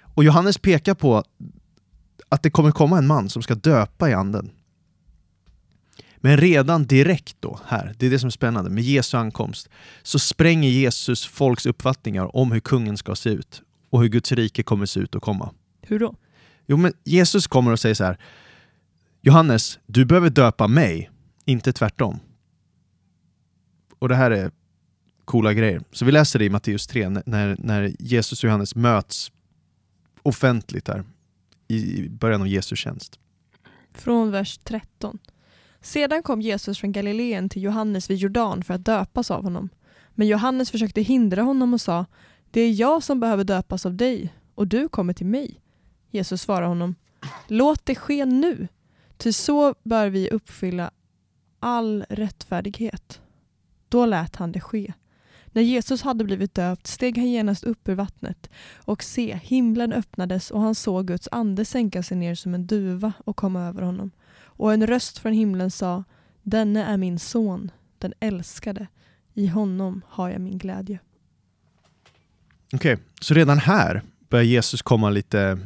Och 0.00 0.24
Johannes 0.24 0.58
pekar 0.58 0.94
på 0.94 1.24
att 2.28 2.42
det 2.42 2.50
kommer 2.50 2.70
komma 2.70 2.98
en 2.98 3.06
man 3.06 3.28
som 3.28 3.42
ska 3.42 3.54
döpa 3.54 4.10
i 4.10 4.14
anden. 4.14 4.50
Men 6.16 6.36
redan 6.36 6.86
direkt 6.86 7.36
då, 7.40 7.60
här, 7.66 7.94
det 7.98 8.06
är 8.06 8.10
det 8.10 8.18
som 8.18 8.26
är 8.26 8.30
spännande, 8.30 8.70
med 8.70 8.84
Jesu 8.84 9.16
ankomst, 9.16 9.68
så 10.02 10.18
spränger 10.18 10.68
Jesus 10.68 11.26
folks 11.26 11.66
uppfattningar 11.66 12.36
om 12.36 12.52
hur 12.52 12.60
kungen 12.60 12.96
ska 12.96 13.14
se 13.14 13.30
ut 13.30 13.62
och 13.90 14.02
hur 14.02 14.08
Guds 14.08 14.32
rike 14.32 14.62
kommer 14.62 14.86
se 14.86 15.00
ut 15.00 15.14
och 15.14 15.22
komma. 15.22 15.50
Hur 15.82 15.98
då? 15.98 16.14
Jo, 16.66 16.76
men 16.76 16.92
Jesus 17.04 17.46
kommer 17.46 17.72
och 17.72 17.80
säger 17.80 17.94
så 17.94 18.04
här, 18.04 18.18
Johannes, 19.20 19.78
du 19.86 20.04
behöver 20.04 20.30
döpa 20.30 20.68
mig, 20.68 21.10
inte 21.44 21.72
tvärtom. 21.72 22.18
Och 23.98 24.08
det 24.08 24.14
här 24.14 24.30
är 24.30 24.50
coola 25.24 25.52
grejer. 25.52 25.82
Så 25.92 26.04
vi 26.04 26.12
läser 26.12 26.38
det 26.38 26.44
i 26.44 26.50
Matteus 26.50 26.86
3, 26.86 27.08
när, 27.08 27.56
när 27.58 27.92
Jesus 27.98 28.44
och 28.44 28.48
Johannes 28.48 28.74
möts 28.74 29.32
offentligt 30.22 30.88
här 30.88 31.04
i 31.68 32.08
början 32.08 32.40
av 32.40 32.48
Jesu 32.48 32.76
tjänst. 32.76 33.18
Från 33.94 34.30
vers 34.30 34.58
13. 34.58 35.18
Sedan 35.80 36.22
kom 36.22 36.40
Jesus 36.40 36.78
från 36.78 36.92
Galileen 36.92 37.48
till 37.48 37.62
Johannes 37.62 38.10
vid 38.10 38.18
Jordan 38.18 38.62
för 38.62 38.74
att 38.74 38.84
döpas 38.84 39.30
av 39.30 39.42
honom. 39.42 39.68
Men 40.10 40.26
Johannes 40.26 40.70
försökte 40.70 41.02
hindra 41.02 41.42
honom 41.42 41.74
och 41.74 41.80
sa, 41.80 42.06
det 42.50 42.60
är 42.60 42.72
jag 42.72 43.02
som 43.02 43.20
behöver 43.20 43.44
döpas 43.44 43.86
av 43.86 43.94
dig 43.94 44.34
och 44.54 44.66
du 44.66 44.88
kommer 44.88 45.12
till 45.12 45.26
mig. 45.26 45.60
Jesus 46.14 46.42
svarade 46.42 46.66
honom, 46.66 46.94
låt 47.48 47.86
det 47.86 47.94
ske 47.94 48.24
nu, 48.24 48.68
ty 49.16 49.32
så 49.32 49.74
bör 49.82 50.08
vi 50.08 50.30
uppfylla 50.30 50.90
all 51.60 52.04
rättfärdighet. 52.08 53.20
Då 53.88 54.06
lät 54.06 54.36
han 54.36 54.52
det 54.52 54.60
ske. 54.60 54.92
När 55.46 55.62
Jesus 55.62 56.02
hade 56.02 56.24
blivit 56.24 56.54
döpt 56.54 56.86
steg 56.86 57.18
han 57.18 57.30
genast 57.30 57.64
upp 57.64 57.88
ur 57.88 57.94
vattnet 57.94 58.50
och 58.74 59.02
se, 59.02 59.38
himlen 59.42 59.92
öppnades 59.92 60.50
och 60.50 60.60
han 60.60 60.74
såg 60.74 61.06
Guds 61.06 61.28
ande 61.32 61.64
sänka 61.64 62.02
sig 62.02 62.16
ner 62.16 62.34
som 62.34 62.54
en 62.54 62.66
duva 62.66 63.12
och 63.24 63.36
komma 63.36 63.62
över 63.62 63.82
honom. 63.82 64.10
Och 64.36 64.72
en 64.72 64.86
röst 64.86 65.18
från 65.18 65.32
himlen 65.32 65.70
sa, 65.70 66.04
denne 66.42 66.84
är 66.84 66.96
min 66.96 67.18
son, 67.18 67.70
den 67.98 68.12
älskade. 68.20 68.86
I 69.34 69.46
honom 69.46 70.02
har 70.08 70.28
jag 70.28 70.40
min 70.40 70.58
glädje. 70.58 70.98
Okej, 72.72 72.94
okay, 72.94 73.04
så 73.20 73.34
redan 73.34 73.58
här 73.58 74.02
börjar 74.28 74.44
Jesus 74.44 74.82
komma 74.82 75.10
lite 75.10 75.58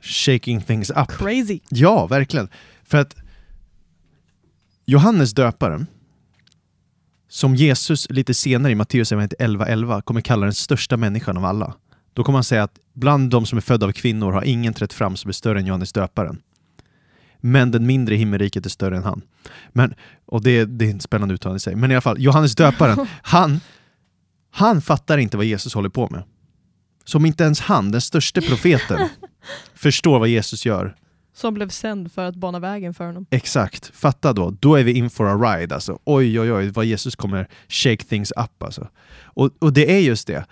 shaking 0.00 0.60
things 0.60 0.90
up. 0.90 1.08
Crazy! 1.08 1.60
Ja, 1.68 2.06
verkligen. 2.06 2.48
För 2.84 2.98
att 2.98 3.16
Johannes 4.84 5.32
döparen, 5.32 5.86
som 7.28 7.54
Jesus 7.54 8.10
lite 8.10 8.34
senare 8.34 8.72
i 8.72 8.74
Matteus 8.74 9.12
11.11 9.12 9.64
11, 9.64 10.02
kommer 10.02 10.20
kalla 10.20 10.46
den 10.46 10.54
största 10.54 10.96
människan 10.96 11.36
av 11.36 11.44
alla. 11.44 11.74
Då 12.12 12.24
kommer 12.24 12.36
han 12.36 12.44
säga 12.44 12.62
att 12.62 12.78
bland 12.94 13.30
de 13.30 13.46
som 13.46 13.58
är 13.58 13.62
födda 13.62 13.86
av 13.86 13.92
kvinnor 13.92 14.32
har 14.32 14.44
ingen 14.44 14.74
trätt 14.74 14.92
fram 14.92 15.16
som 15.16 15.28
är 15.28 15.32
större 15.32 15.58
än 15.58 15.66
Johannes 15.66 15.92
döparen. 15.92 16.42
Men 17.40 17.70
den 17.70 17.86
mindre 17.86 18.14
i 18.14 18.18
himmelriket 18.18 18.66
är 18.66 18.70
större 18.70 18.96
än 18.96 19.04
han. 19.04 19.22
Men, 19.72 19.94
och 20.26 20.42
det, 20.42 20.64
det 20.64 20.90
är 20.90 20.94
ett 20.94 21.02
spännande 21.02 21.34
uttalande 21.34 21.56
i 21.56 21.60
sig. 21.60 21.76
Men 21.76 21.90
i 21.90 21.94
alla 21.94 22.00
fall, 22.00 22.20
Johannes 22.22 22.54
döparen, 22.54 23.06
han, 23.22 23.60
han 24.50 24.82
fattar 24.82 25.18
inte 25.18 25.36
vad 25.36 25.46
Jesus 25.46 25.74
håller 25.74 25.88
på 25.88 26.08
med. 26.10 26.22
Som 27.04 27.26
inte 27.26 27.44
ens 27.44 27.60
han, 27.60 27.90
den 27.90 28.00
största 28.00 28.40
profeten, 28.40 29.08
förstår 29.74 30.18
vad 30.18 30.28
Jesus 30.28 30.66
gör. 30.66 30.96
Som 31.34 31.54
blev 31.54 31.68
sänd 31.68 32.12
för 32.12 32.24
att 32.24 32.36
bana 32.36 32.58
vägen 32.58 32.94
för 32.94 33.06
honom. 33.06 33.26
Exakt, 33.30 33.90
fatta 33.94 34.32
då. 34.32 34.50
Då 34.50 34.74
är 34.74 34.84
vi 34.84 34.92
in 34.92 35.10
for 35.10 35.26
a 35.26 35.34
ride. 35.34 35.74
Alltså. 35.74 35.98
Oj, 36.04 36.40
oj, 36.40 36.52
oj, 36.52 36.70
vad 36.70 36.84
Jesus 36.84 37.16
kommer 37.16 37.48
shake 37.68 38.04
things 38.04 38.30
up. 38.30 38.62
Alltså. 38.62 38.88
Och, 39.22 39.50
och 39.58 39.72
det 39.72 39.92
är 39.92 40.00
just 40.00 40.26
det. 40.26 40.44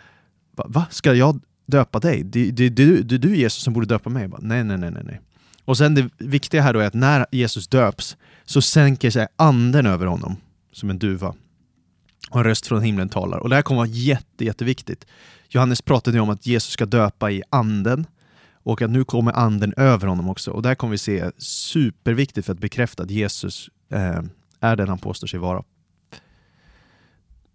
Va? 0.56 0.64
va? 0.68 0.86
Ska 0.90 1.14
jag 1.14 1.40
döpa 1.66 1.98
dig? 2.00 2.22
Det, 2.24 2.50
det, 2.50 2.68
det, 2.68 3.02
det 3.02 3.14
är 3.14 3.18
du 3.18 3.36
Jesus 3.36 3.62
som 3.62 3.72
borde 3.72 3.86
döpa 3.86 4.10
mig. 4.10 4.28
Bara, 4.28 4.40
nej, 4.42 4.64
nej, 4.64 4.78
nej, 4.78 4.92
nej. 5.04 5.20
Och 5.64 5.78
sen 5.78 5.94
det 5.94 6.10
viktiga 6.18 6.62
här 6.62 6.72
då 6.72 6.80
är 6.80 6.86
att 6.86 6.94
när 6.94 7.26
Jesus 7.30 7.68
döps 7.68 8.16
så 8.44 8.62
sänker 8.62 9.10
sig 9.10 9.26
anden 9.36 9.86
över 9.86 10.06
honom 10.06 10.36
som 10.72 10.90
en 10.90 10.98
duva. 10.98 11.34
Och 12.30 12.38
en 12.38 12.44
röst 12.44 12.66
från 12.66 12.82
himlen 12.82 13.08
talar. 13.08 13.38
Och 13.38 13.48
det 13.48 13.54
här 13.54 13.62
kommer 13.62 13.76
vara 13.76 13.88
jätte, 13.88 14.44
jätteviktigt. 14.44 15.06
Johannes 15.48 15.82
pratade 15.82 16.20
om 16.20 16.30
att 16.30 16.46
Jesus 16.46 16.72
ska 16.72 16.86
döpa 16.86 17.30
i 17.30 17.42
anden 17.50 18.06
och 18.66 18.82
att 18.82 18.90
nu 18.90 19.04
kommer 19.04 19.32
anden 19.32 19.74
över 19.76 20.08
honom 20.08 20.28
också. 20.28 20.50
Och 20.50 20.62
det 20.62 20.68
här 20.68 20.74
kommer 20.74 20.90
vi 20.90 20.98
se 20.98 21.30
superviktigt 21.38 22.46
för 22.46 22.52
att 22.52 22.58
bekräfta 22.58 23.02
att 23.02 23.10
Jesus 23.10 23.70
eh, 23.92 24.20
är 24.60 24.76
den 24.76 24.88
han 24.88 24.98
påstår 24.98 25.26
sig 25.26 25.40
vara. 25.40 25.62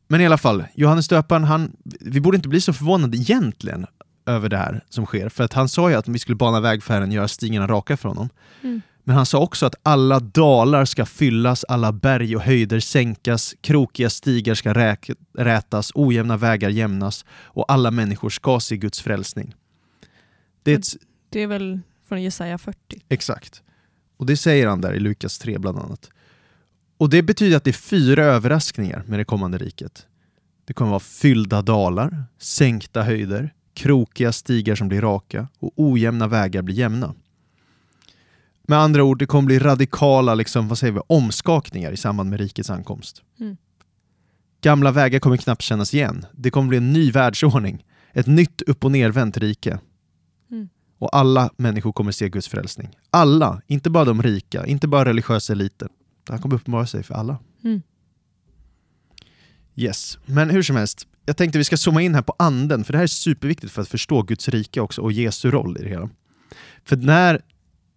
Men 0.08 0.22
i 0.22 0.25
alla 0.25 0.38
fall, 0.38 0.63
Johannes 0.75 1.08
döparen, 1.08 1.44
han, 1.44 1.72
vi 2.00 2.22
borde 2.22 2.36
inte 2.36 2.50
bli 2.50 2.62
så 2.62 2.74
förvånade 2.74 3.18
egentligen 3.18 3.86
över 4.25 4.50
det 4.50 4.58
här 4.58 4.84
som 4.89 5.06
sker. 5.06 5.30
För 5.30 5.44
att 5.44 5.53
han 5.53 5.70
sa 5.70 5.89
ju 5.89 5.96
att 5.96 6.08
vi 6.08 6.20
skulle 6.20 6.36
bana 6.36 6.60
väg 6.60 6.84
för 6.84 6.94
Herren, 6.94 7.12
göra 7.12 7.27
stigarna 7.27 7.68
raka 7.68 7.98
för 7.98 8.10
honom. 8.10 8.30
Mm. 8.62 8.82
Men 9.03 9.15
han 9.15 9.25
sa 9.25 9.39
också 9.39 9.65
att 9.65 9.75
alla 9.84 10.20
dalar 10.20 10.86
ska 10.86 11.06
fyllas, 11.06 11.63
alla 11.63 11.91
berg 11.91 12.36
och 12.36 12.41
höjder 12.41 12.80
sänkas, 12.80 13.56
krokiga 13.62 14.10
stigar 14.10 14.56
ska 14.56 14.74
räk, 14.74 15.10
rätas, 15.38 15.91
ojämna 15.96 16.38
vägar 16.38 16.70
jämnas 16.70 17.25
och 17.32 17.72
alla 17.72 17.91
människor 17.91 18.30
ska 18.30 18.60
se 18.60 18.77
Guds 18.77 19.01
frälsning. 19.01 19.53
Det 20.63 20.72
är, 20.72 20.77
ett... 20.77 20.88
det 21.30 21.39
är 21.39 21.48
väl 21.48 21.80
från 22.08 22.22
Jesaja 22.24 22.58
40? 22.58 22.77
Exakt. 23.10 23.63
Och 24.18 24.25
det 24.25 24.38
säger 24.38 24.68
han 24.68 24.82
där 24.82 24.94
i 24.94 25.00
Lukas 25.00 25.39
3 25.39 25.58
bland 25.58 25.80
annat. 25.80 26.10
Och 26.98 27.10
det 27.10 27.22
betyder 27.22 27.58
att 27.58 27.63
det 27.63 27.72
är 27.72 27.74
fyra 27.74 28.25
överraskningar 28.25 29.03
med 29.08 29.20
det 29.20 29.25
kommande 29.25 29.58
riket. 29.58 30.08
Det 30.65 30.74
kommer 30.74 30.91
vara 30.91 31.00
fyllda 31.00 31.62
dalar, 31.62 32.24
sänkta 32.38 33.03
höjder, 33.03 33.53
krokiga 33.74 34.32
stigar 34.32 34.75
som 34.75 34.88
blir 34.88 35.01
raka 35.01 35.48
och 35.60 35.72
ojämna 35.75 36.27
vägar 36.27 36.62
blir 36.62 36.75
jämna. 36.75 37.13
Med 38.68 38.80
andra 38.80 39.03
ord, 39.03 39.20
det 39.20 39.25
kommer 39.25 39.46
bli 39.46 39.60
radikala 39.60 40.36
liksom, 40.36 40.68
vad 40.68 40.77
säger 40.77 40.94
vi, 40.94 41.00
omskakningar 41.08 41.91
i 41.91 41.98
samband 41.98 42.30
med 42.30 42.39
rikets 42.39 42.70
ankomst. 42.70 43.22
Mm. 43.39 43.58
Gamla 44.62 44.91
vägar 44.91 45.20
kommer 45.20 45.38
knappt 45.38 45.62
kännas 45.62 45.94
igen. 45.94 46.25
Det 46.32 46.51
kommer 46.51 46.68
bli 46.68 46.77
en 46.77 46.94
ny 46.94 47.12
världsordning. 47.12 47.86
Ett 48.13 48.27
nytt 48.27 48.62
upp 48.62 48.86
och 48.86 48.91
nervänt 48.91 49.38
rike. 49.38 49.80
Och 51.01 51.15
alla 51.15 51.50
människor 51.58 51.91
kommer 51.91 52.12
se 52.12 52.29
Guds 52.29 52.48
frälsning. 52.48 52.89
Alla, 53.10 53.62
inte 53.67 53.89
bara 53.89 54.05
de 54.05 54.24
rika, 54.24 54.65
inte 54.65 54.88
bara 54.88 55.05
religiösa 55.05 55.53
eliten. 55.53 55.89
Det 56.24 56.34
här 56.34 56.39
kommer 56.39 56.55
uppenbara 56.55 56.86
sig 56.86 57.03
för 57.03 57.13
alla. 57.13 57.38
Mm. 57.63 57.81
Yes, 59.75 60.17
men 60.25 60.50
hur 60.50 60.63
som 60.63 60.75
helst 60.75 61.08
jag 61.25 61.38
tänkte 61.38 61.58
vi 61.58 61.63
ska 61.63 61.77
zooma 61.77 62.01
in 62.01 62.15
här 62.15 62.22
på 62.22 62.36
anden, 62.39 62.84
för 62.84 62.93
det 62.93 62.98
här 62.98 63.03
är 63.03 63.08
superviktigt 63.08 63.74
för 63.74 63.81
att 63.81 63.88
förstå 63.88 64.22
Guds 64.22 64.50
rike 64.50 64.81
också 64.81 65.01
och 65.01 65.12
Jesu 65.12 65.51
roll 65.51 65.77
i 65.77 65.84
det 65.84 65.89
hela. 65.89 66.10
För 66.86 66.96
när 66.96 67.41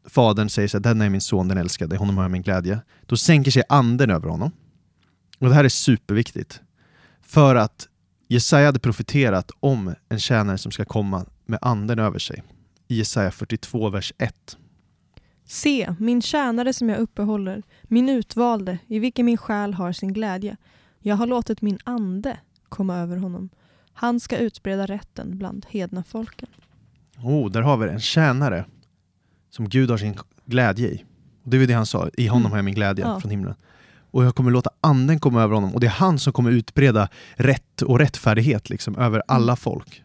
Fadern 0.08 0.48
säger 0.48 0.68
så 0.68 0.76
här, 0.76 0.82
den 0.82 1.00
är 1.00 1.10
min 1.10 1.20
son, 1.20 1.48
den 1.48 1.58
älskade, 1.58 1.96
honom 1.96 2.16
har 2.16 2.24
jag 2.24 2.30
min 2.30 2.42
glädje, 2.42 2.80
då 3.06 3.16
sänker 3.16 3.50
sig 3.50 3.62
anden 3.68 4.10
över 4.10 4.28
honom. 4.28 4.50
Och 5.38 5.48
det 5.48 5.54
här 5.54 5.64
är 5.64 5.68
superviktigt. 5.68 6.60
För 7.22 7.56
att 7.56 7.88
Jesaja 8.28 8.66
hade 8.66 8.78
profeterat 8.78 9.50
om 9.60 9.94
en 10.08 10.20
tjänare 10.20 10.58
som 10.58 10.72
ska 10.72 10.84
komma 10.84 11.26
med 11.46 11.58
anden 11.62 11.98
över 11.98 12.18
sig. 12.18 12.42
Jesaja 12.86 13.30
42, 13.30 13.90
vers 13.90 14.12
1. 14.18 14.58
Se, 15.46 15.94
min 15.98 16.22
tjänare 16.22 16.72
som 16.72 16.88
jag 16.88 16.98
uppehåller, 16.98 17.62
min 17.82 18.08
utvalde, 18.08 18.78
i 18.86 18.98
vilken 18.98 19.26
min 19.26 19.36
själ 19.36 19.74
har 19.74 19.92
sin 19.92 20.12
glädje. 20.12 20.56
Jag 21.00 21.16
har 21.16 21.26
låtit 21.26 21.62
min 21.62 21.78
ande 21.84 22.38
komma 22.68 22.96
över 22.96 23.16
honom. 23.16 23.48
Han 23.92 24.20
ska 24.20 24.36
utbreda 24.36 24.86
rätten 24.86 25.38
bland 25.38 25.66
hedna 25.68 26.04
folken. 26.04 26.48
Oh, 27.22 27.50
där 27.50 27.62
har 27.62 27.76
vi 27.76 27.86
det. 27.86 27.92
En 27.92 28.00
tjänare 28.00 28.64
som 29.50 29.68
Gud 29.68 29.90
har 29.90 29.98
sin 29.98 30.18
glädje 30.44 30.88
i. 30.88 31.04
Det 31.42 31.56
är 31.56 31.66
det 31.66 31.74
han 31.74 31.86
sa, 31.86 32.08
i 32.16 32.26
honom 32.26 32.42
mm. 32.42 32.50
har 32.50 32.58
jag 32.58 32.64
min 32.64 32.74
glädje 32.74 33.04
ja. 33.04 33.20
från 33.20 33.30
himlen. 33.30 33.54
Och 34.10 34.24
jag 34.24 34.34
kommer 34.34 34.50
låta 34.50 34.70
anden 34.80 35.20
komma 35.20 35.42
över 35.42 35.54
honom 35.54 35.74
och 35.74 35.80
det 35.80 35.86
är 35.86 35.90
han 35.90 36.18
som 36.18 36.32
kommer 36.32 36.50
utbreda 36.50 37.08
rätt 37.34 37.82
och 37.82 37.98
rättfärdighet 37.98 38.70
liksom, 38.70 38.96
över 38.96 39.16
mm. 39.16 39.22
alla 39.28 39.56
folk. 39.56 40.03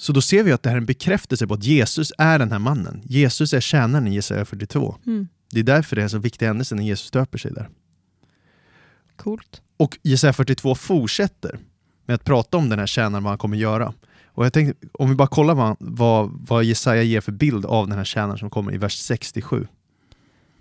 Så 0.00 0.12
då 0.12 0.20
ser 0.20 0.42
vi 0.42 0.52
att 0.52 0.62
det 0.62 0.68
här 0.68 0.76
är 0.76 0.80
en 0.80 0.86
bekräftelse 0.86 1.46
på 1.46 1.54
att 1.54 1.64
Jesus 1.64 2.12
är 2.18 2.38
den 2.38 2.52
här 2.52 2.58
mannen. 2.58 3.02
Jesus 3.04 3.52
är 3.52 3.60
tjänaren 3.60 4.06
i 4.06 4.14
Jesaja 4.14 4.44
42. 4.44 4.96
Mm. 5.06 5.28
Det 5.50 5.60
är 5.60 5.64
därför 5.64 5.96
det 5.96 6.02
är 6.02 6.08
så 6.08 6.18
viktig 6.18 6.46
händelse 6.46 6.74
när 6.74 6.82
Jesus 6.82 7.10
döper 7.10 7.38
sig 7.38 7.52
där. 7.52 7.68
Coolt. 9.16 9.62
Och 9.76 9.98
Jesaja 10.02 10.32
42 10.32 10.74
fortsätter 10.74 11.58
med 12.06 12.14
att 12.14 12.24
prata 12.24 12.56
om 12.56 12.68
den 12.68 12.78
här 12.78 12.86
tjänaren, 12.86 13.24
vad 13.24 13.30
han 13.30 13.38
kommer 13.38 13.56
göra. 13.56 13.94
Och 14.26 14.44
jag 14.44 14.52
tänkte, 14.52 14.88
om 14.92 15.08
vi 15.08 15.14
bara 15.14 15.28
kollar 15.28 15.54
vad, 15.54 15.76
vad, 15.80 16.30
vad 16.48 16.64
Jesaja 16.64 17.02
ger 17.02 17.20
för 17.20 17.32
bild 17.32 17.66
av 17.66 17.88
den 17.88 17.98
här 17.98 18.04
tjänaren 18.04 18.38
som 18.38 18.50
kommer 18.50 18.74
i 18.74 18.78
vers 18.78 18.98
67. 18.98 19.66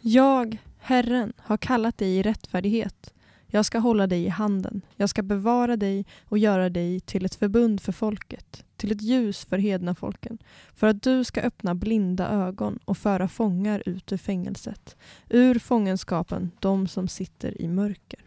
Jag, 0.01 0.57
Herren, 0.79 1.33
har 1.37 1.57
kallat 1.57 1.97
dig 1.97 2.17
i 2.17 2.23
rättfärdighet. 2.23 3.13
Jag 3.51 3.65
ska 3.65 3.79
hålla 3.79 4.07
dig 4.07 4.23
i 4.23 4.27
handen. 4.27 4.81
Jag 4.95 5.09
ska 5.09 5.21
bevara 5.23 5.77
dig 5.77 6.05
och 6.25 6.37
göra 6.37 6.69
dig 6.69 6.99
till 6.99 7.25
ett 7.25 7.35
förbund 7.35 7.81
för 7.81 7.91
folket, 7.91 8.65
till 8.77 8.91
ett 8.91 9.01
ljus 9.01 9.45
för 9.45 9.57
hedna 9.57 9.95
folken, 9.95 10.37
för 10.73 10.87
att 10.87 11.01
du 11.01 11.23
ska 11.23 11.41
öppna 11.41 11.75
blinda 11.75 12.29
ögon 12.29 12.79
och 12.85 12.97
föra 12.97 13.27
fångar 13.27 13.83
ut 13.85 14.11
ur 14.11 14.17
fängelset, 14.17 14.97
ur 15.29 15.59
fångenskapen, 15.59 16.51
de 16.59 16.87
som 16.87 17.07
sitter 17.07 17.61
i 17.61 17.67
mörker. 17.67 18.19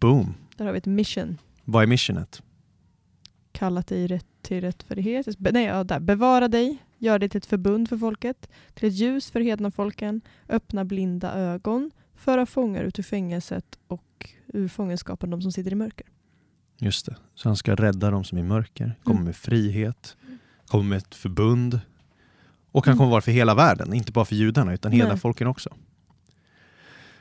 Boom. 0.00 0.34
Där 0.56 0.64
har 0.64 0.72
vi 0.72 0.78
ett 0.78 0.86
mission. 0.86 1.38
Vad 1.64 1.82
är 1.82 1.86
missionet? 1.86 2.42
Kallat 3.52 3.86
dig 3.86 4.06
rätt 4.06 4.26
till 4.42 4.60
rättfärdighet. 4.60 5.26
Nej, 5.38 5.64
ja, 5.64 5.84
där. 5.84 6.00
Bevara 6.00 6.48
dig, 6.48 6.78
gör 6.98 7.18
dig 7.18 7.28
till 7.28 7.38
ett 7.38 7.46
förbund 7.46 7.88
för 7.88 7.96
folket, 7.96 8.50
till 8.74 8.88
ett 8.88 8.94
ljus 8.94 9.30
för 9.30 9.40
hedna 9.40 9.70
folken, 9.70 10.20
öppna 10.48 10.84
blinda 10.84 11.32
ögon, 11.34 11.90
föra 12.16 12.46
fångar 12.46 12.84
ut 12.84 12.98
ur 12.98 13.02
fängelset 13.02 13.78
och 13.88 14.30
ur 14.46 14.68
fångenskapen 14.68 15.30
de 15.30 15.42
som 15.42 15.52
sitter 15.52 15.72
i 15.72 15.74
mörker. 15.74 16.06
Just 16.78 17.06
det. 17.06 17.16
Så 17.34 17.48
han 17.48 17.56
ska 17.56 17.74
rädda 17.74 18.10
dem 18.10 18.24
som 18.24 18.38
är 18.38 18.42
i 18.42 18.44
mörker, 18.44 18.94
komma 19.04 19.14
Mm. 19.14 19.24
med 19.24 19.36
frihet, 19.36 20.16
komma 20.66 20.82
med 20.82 20.98
ett 20.98 21.14
förbund. 21.14 21.80
Och 22.72 22.86
han 22.86 22.92
Mm. 22.92 22.98
kommer 22.98 23.10
vara 23.10 23.20
för 23.20 23.32
hela 23.32 23.54
världen, 23.54 23.94
inte 23.94 24.12
bara 24.12 24.24
för 24.24 24.34
judarna 24.36 24.74
utan 24.74 24.92
hela 24.92 25.08
Nej. 25.08 25.18
folken 25.18 25.46
också. 25.46 25.70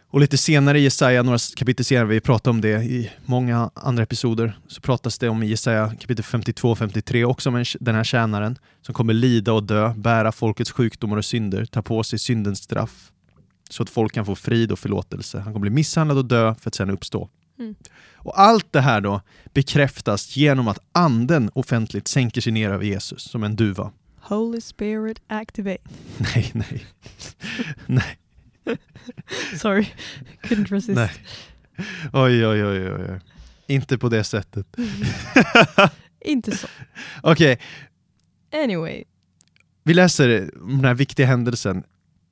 Och 0.08 0.20
lite 0.22 0.38
senare 0.38 0.80
i 0.80 0.84
Jesaja, 0.84 1.24
några 1.24 1.38
kapitel 1.56 1.86
senare, 1.86 2.08
vi 2.08 2.22
pratar 2.22 2.52
om 2.52 2.62
det 2.62 2.84
i 2.84 3.12
många 3.26 3.72
andra 3.74 4.04
episoder, 4.04 4.60
så 4.68 4.82
pratas 4.82 5.18
det 5.20 5.30
om 5.30 5.44
i 5.44 5.48
Jesaja 5.48 5.94
kapitel 6.00 6.24
52 6.26 6.72
och 6.72 6.78
53 6.78 7.26
också 7.26 7.50
om 7.50 7.56
en, 7.56 7.66
den 7.80 7.96
här 7.96 8.04
tjänaren 8.04 8.58
som 8.82 8.94
kommer 8.94 9.14
lida 9.14 9.54
och 9.54 9.64
dö, 9.64 9.94
bära 9.98 10.32
folkets 10.32 10.72
sjukdomar 10.72 11.18
och 11.18 11.26
synder, 11.26 11.66
ta 11.66 11.82
på 11.82 12.04
sig 12.04 12.20
syndens 12.20 12.60
straff 12.64 13.12
så 13.70 13.84
att 13.84 13.90
folk 13.90 14.14
kan 14.14 14.26
få 14.26 14.36
frid 14.36 14.72
och 14.72 14.80
förlåtelse. 14.80 15.40
Han 15.40 15.54
kommer 15.54 15.60
bli 15.60 15.70
misshandlad 15.70 16.18
och 16.18 16.26
dö 16.26 16.56
för 16.56 16.70
att 16.70 16.76
sedan 16.76 16.90
uppstå. 16.90 17.30
Mm. 17.60 17.76
Och 18.16 18.40
allt 18.40 18.72
det 18.72 18.82
här 18.82 19.02
då 19.02 19.22
bekräftas 19.54 20.38
genom 20.38 20.68
att 20.68 20.80
anden 20.92 21.50
offentligt 21.54 22.08
sänker 22.08 22.42
sig 22.42 22.52
ner 22.52 22.70
över 22.70 22.86
Jesus 22.86 23.24
som 23.24 23.44
en 23.44 23.56
duva. 23.56 23.92
Holy 24.22 24.62
Spirit 24.62 25.22
activate. 25.28 25.84
Nej, 26.18 26.52
nej. 26.54 26.86
nej. 27.86 28.18
Sorry, 29.58 29.88
couldn't 30.44 30.68
resist. 30.68 30.96
Nej. 30.96 31.12
Oj, 32.14 32.48
oj, 32.48 32.66
oj, 32.66 32.92
oj. 32.92 33.12
oj. 33.12 33.20
Inte 33.68 33.98
på 33.98 34.10
det 34.10 34.24
sättet. 34.24 34.68
Inte 36.20 36.58
så. 36.58 36.68
Okej, 37.22 37.60
Anyway, 38.64 39.04
vi 39.84 39.94
läser 39.94 40.50
den 40.68 40.86
här 40.86 40.94
viktiga 40.94 41.26
händelsen 41.26 41.84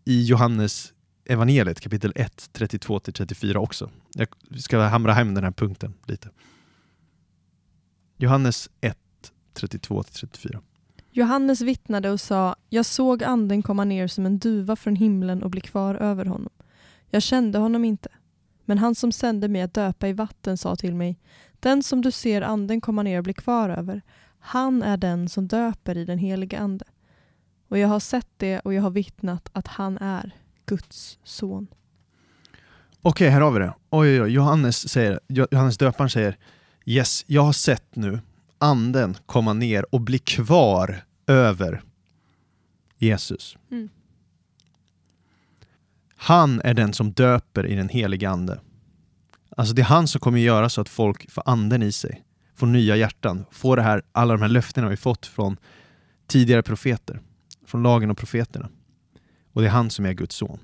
i 0.06 0.24
Johannes 0.24 0.93
evangeliet 1.26 1.80
kapitel 1.80 2.14
1, 2.16 2.50
32-34 2.54 3.56
också. 3.56 3.90
Jag 4.14 4.28
ska 4.58 4.80
hamra 4.80 5.14
hem 5.14 5.34
den 5.34 5.44
här 5.44 5.52
punkten 5.52 5.94
lite. 6.06 6.30
Johannes 8.18 8.70
1, 8.82 8.98
32-34. 9.54 10.62
Johannes 11.12 11.62
vittnade 11.62 12.10
och 12.10 12.22
sa, 12.22 12.56
jag 12.70 12.86
såg 12.86 13.24
anden 13.24 13.62
komma 13.62 13.84
ner 13.84 14.08
som 14.08 14.26
en 14.26 14.40
duva 14.40 14.76
från 14.76 14.96
himlen 14.96 15.44
och 15.44 15.50
bli 15.50 15.62
kvar 15.62 15.96
över 15.96 16.26
honom. 16.26 16.50
Jag 17.10 17.22
kände 17.22 17.60
honom 17.60 17.86
inte. 17.86 18.10
Men 18.66 18.78
han 18.78 18.96
som 18.96 19.12
sände 19.12 19.48
mig 19.48 19.62
att 19.62 19.74
döpa 19.74 20.08
i 20.08 20.14
vatten 20.14 20.58
sa 20.58 20.76
till 20.76 20.96
mig, 20.96 21.20
den 21.60 21.84
som 21.84 22.02
du 22.02 22.12
ser 22.12 22.42
anden 22.42 22.82
komma 22.82 23.04
ner 23.04 23.18
och 23.18 23.24
bli 23.24 23.34
kvar 23.34 23.70
över, 23.70 24.02
han 24.40 24.84
är 24.84 24.98
den 24.98 25.30
som 25.30 25.48
döper 25.48 25.98
i 25.98 26.06
den 26.06 26.18
helige 26.18 26.60
ande. 26.60 26.86
Och 27.68 27.78
jag 27.78 27.88
har 27.88 28.00
sett 28.00 28.30
det 28.38 28.60
och 28.60 28.74
jag 28.74 28.82
har 28.82 28.90
vittnat 28.90 29.50
att 29.54 29.68
han 29.68 29.98
är 29.98 30.43
Guds 30.66 31.20
son. 31.24 31.68
Okej, 33.02 33.30
här 33.30 33.42
har 33.42 33.52
vi 33.52 33.60
det. 33.60 33.74
Oj, 33.90 34.22
oj. 34.22 34.30
Johannes, 34.30 34.90
säger, 34.90 35.20
Johannes 35.28 35.78
döparen 35.78 36.10
säger 36.10 36.38
Yes, 36.86 37.24
jag 37.28 37.42
har 37.42 37.54
sett 37.54 37.96
nu 37.96 38.20
anden 38.58 39.18
komma 39.26 39.54
ner 39.54 39.96
och 39.96 40.02
bli 40.02 40.20
kvar 40.20 41.04
över 41.28 41.82
Jesus. 42.98 43.58
Mm. 43.72 43.90
Han 46.16 46.62
är 46.62 46.74
den 46.74 46.94
som 46.94 47.12
döper 47.12 47.66
i 47.66 47.76
den 47.76 47.90
heliga 47.90 48.30
ande. 48.30 48.60
Alltså 49.58 49.74
det 49.74 49.82
är 49.82 49.86
han 49.86 50.08
som 50.08 50.22
kommer 50.22 50.40
göra 50.40 50.70
så 50.70 50.82
att 50.82 50.90
folk 50.90 51.32
får 51.32 51.44
anden 51.46 51.84
i 51.84 51.92
sig, 51.92 52.24
får 52.56 52.68
nya 52.68 52.96
hjärtan, 52.96 53.46
får 53.52 53.78
det 53.78 53.84
här, 53.84 54.02
alla 54.12 54.34
de 54.34 54.42
här 54.42 54.50
löftena 54.50 54.90
vi 54.90 54.98
fått 54.98 55.26
från 55.26 55.58
tidigare 56.28 56.64
profeter, 56.64 57.22
från 57.66 57.84
lagen 57.84 58.12
och 58.12 58.18
profeterna. 58.18 58.70
Och 59.54 59.62
det 59.62 59.68
är 59.68 59.72
han 59.72 59.90
som 59.90 60.06
är 60.06 60.14
Guds 60.14 60.36
son. 60.36 60.60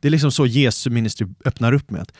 Det 0.00 0.08
är 0.08 0.10
liksom 0.10 0.32
så 0.32 0.46
Jesu 0.46 0.90
ministry 0.90 1.26
öppnar 1.44 1.72
upp 1.72 1.90
med 1.90 2.02
att 2.02 2.12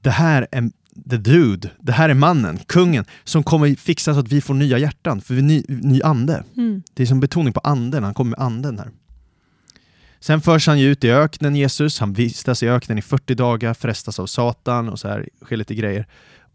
det 0.00 0.10
här 0.10 0.46
är 0.50 0.70
the 1.10 1.16
dude, 1.16 1.70
det 1.80 1.92
här 1.92 2.08
är 2.08 2.14
mannen, 2.14 2.58
kungen, 2.66 3.04
som 3.24 3.42
kommer 3.42 3.74
fixa 3.74 4.14
så 4.14 4.20
att 4.20 4.28
vi 4.28 4.40
får 4.40 4.54
nya 4.54 4.78
hjärtan, 4.78 5.20
för 5.20 5.34
vi 5.34 5.42
ny, 5.42 5.62
ny 5.68 6.02
ande. 6.02 6.44
Mm. 6.56 6.82
Det 6.94 7.02
är 7.02 7.06
som 7.06 7.20
betoning 7.20 7.52
på 7.52 7.60
anden, 7.60 8.04
han 8.04 8.14
kommer 8.14 8.30
med 8.30 8.40
anden 8.40 8.78
här. 8.78 8.90
Sen 10.20 10.40
förs 10.40 10.66
han 10.66 10.78
ut 10.78 11.04
i 11.04 11.10
öknen, 11.10 11.56
Jesus, 11.56 12.00
han 12.00 12.12
vistas 12.12 12.62
i 12.62 12.68
öknen 12.68 12.98
i 12.98 13.02
40 13.02 13.34
dagar, 13.34 13.74
frestas 13.74 14.18
av 14.18 14.26
Satan 14.26 14.88
och 14.88 14.98
så 14.98 15.08
här, 15.08 15.28
sker 15.44 15.56
lite 15.56 15.74
grejer. 15.74 16.06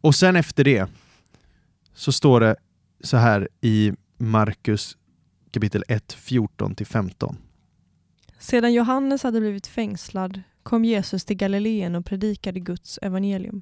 Och 0.02 0.16
sen 0.16 0.36
efter 0.36 0.64
det 0.64 0.90
så 1.94 2.12
står 2.12 2.40
det 2.40 2.56
så 3.04 3.18
här 3.18 3.48
i 3.62 3.94
Markus 4.18 4.98
kapitel 5.52 5.84
1, 5.88 6.18
14-15. 6.20 7.36
Sedan 8.44 8.74
Johannes 8.74 9.24
hade 9.24 9.40
blivit 9.40 9.68
fängslad 9.68 10.42
kom 10.64 10.86
Jesus 10.86 11.26
till 11.26 11.38
Galileen 11.38 11.96
och 11.96 12.06
predikade 12.06 12.60
Guds 12.60 13.00
evangelium. 13.02 13.62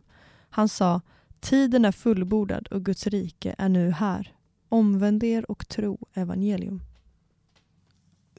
Han 0.50 0.70
sa, 0.70 1.02
tiden 1.40 1.86
är 1.86 1.92
fullbordad 1.92 2.68
och 2.68 2.86
Guds 2.86 3.08
rike 3.08 3.56
är 3.58 3.70
nu 3.70 3.92
här. 3.92 4.36
Omvänd 4.70 5.24
er 5.24 5.52
och 5.52 5.68
tro 5.68 6.08
evangelium. 6.14 6.82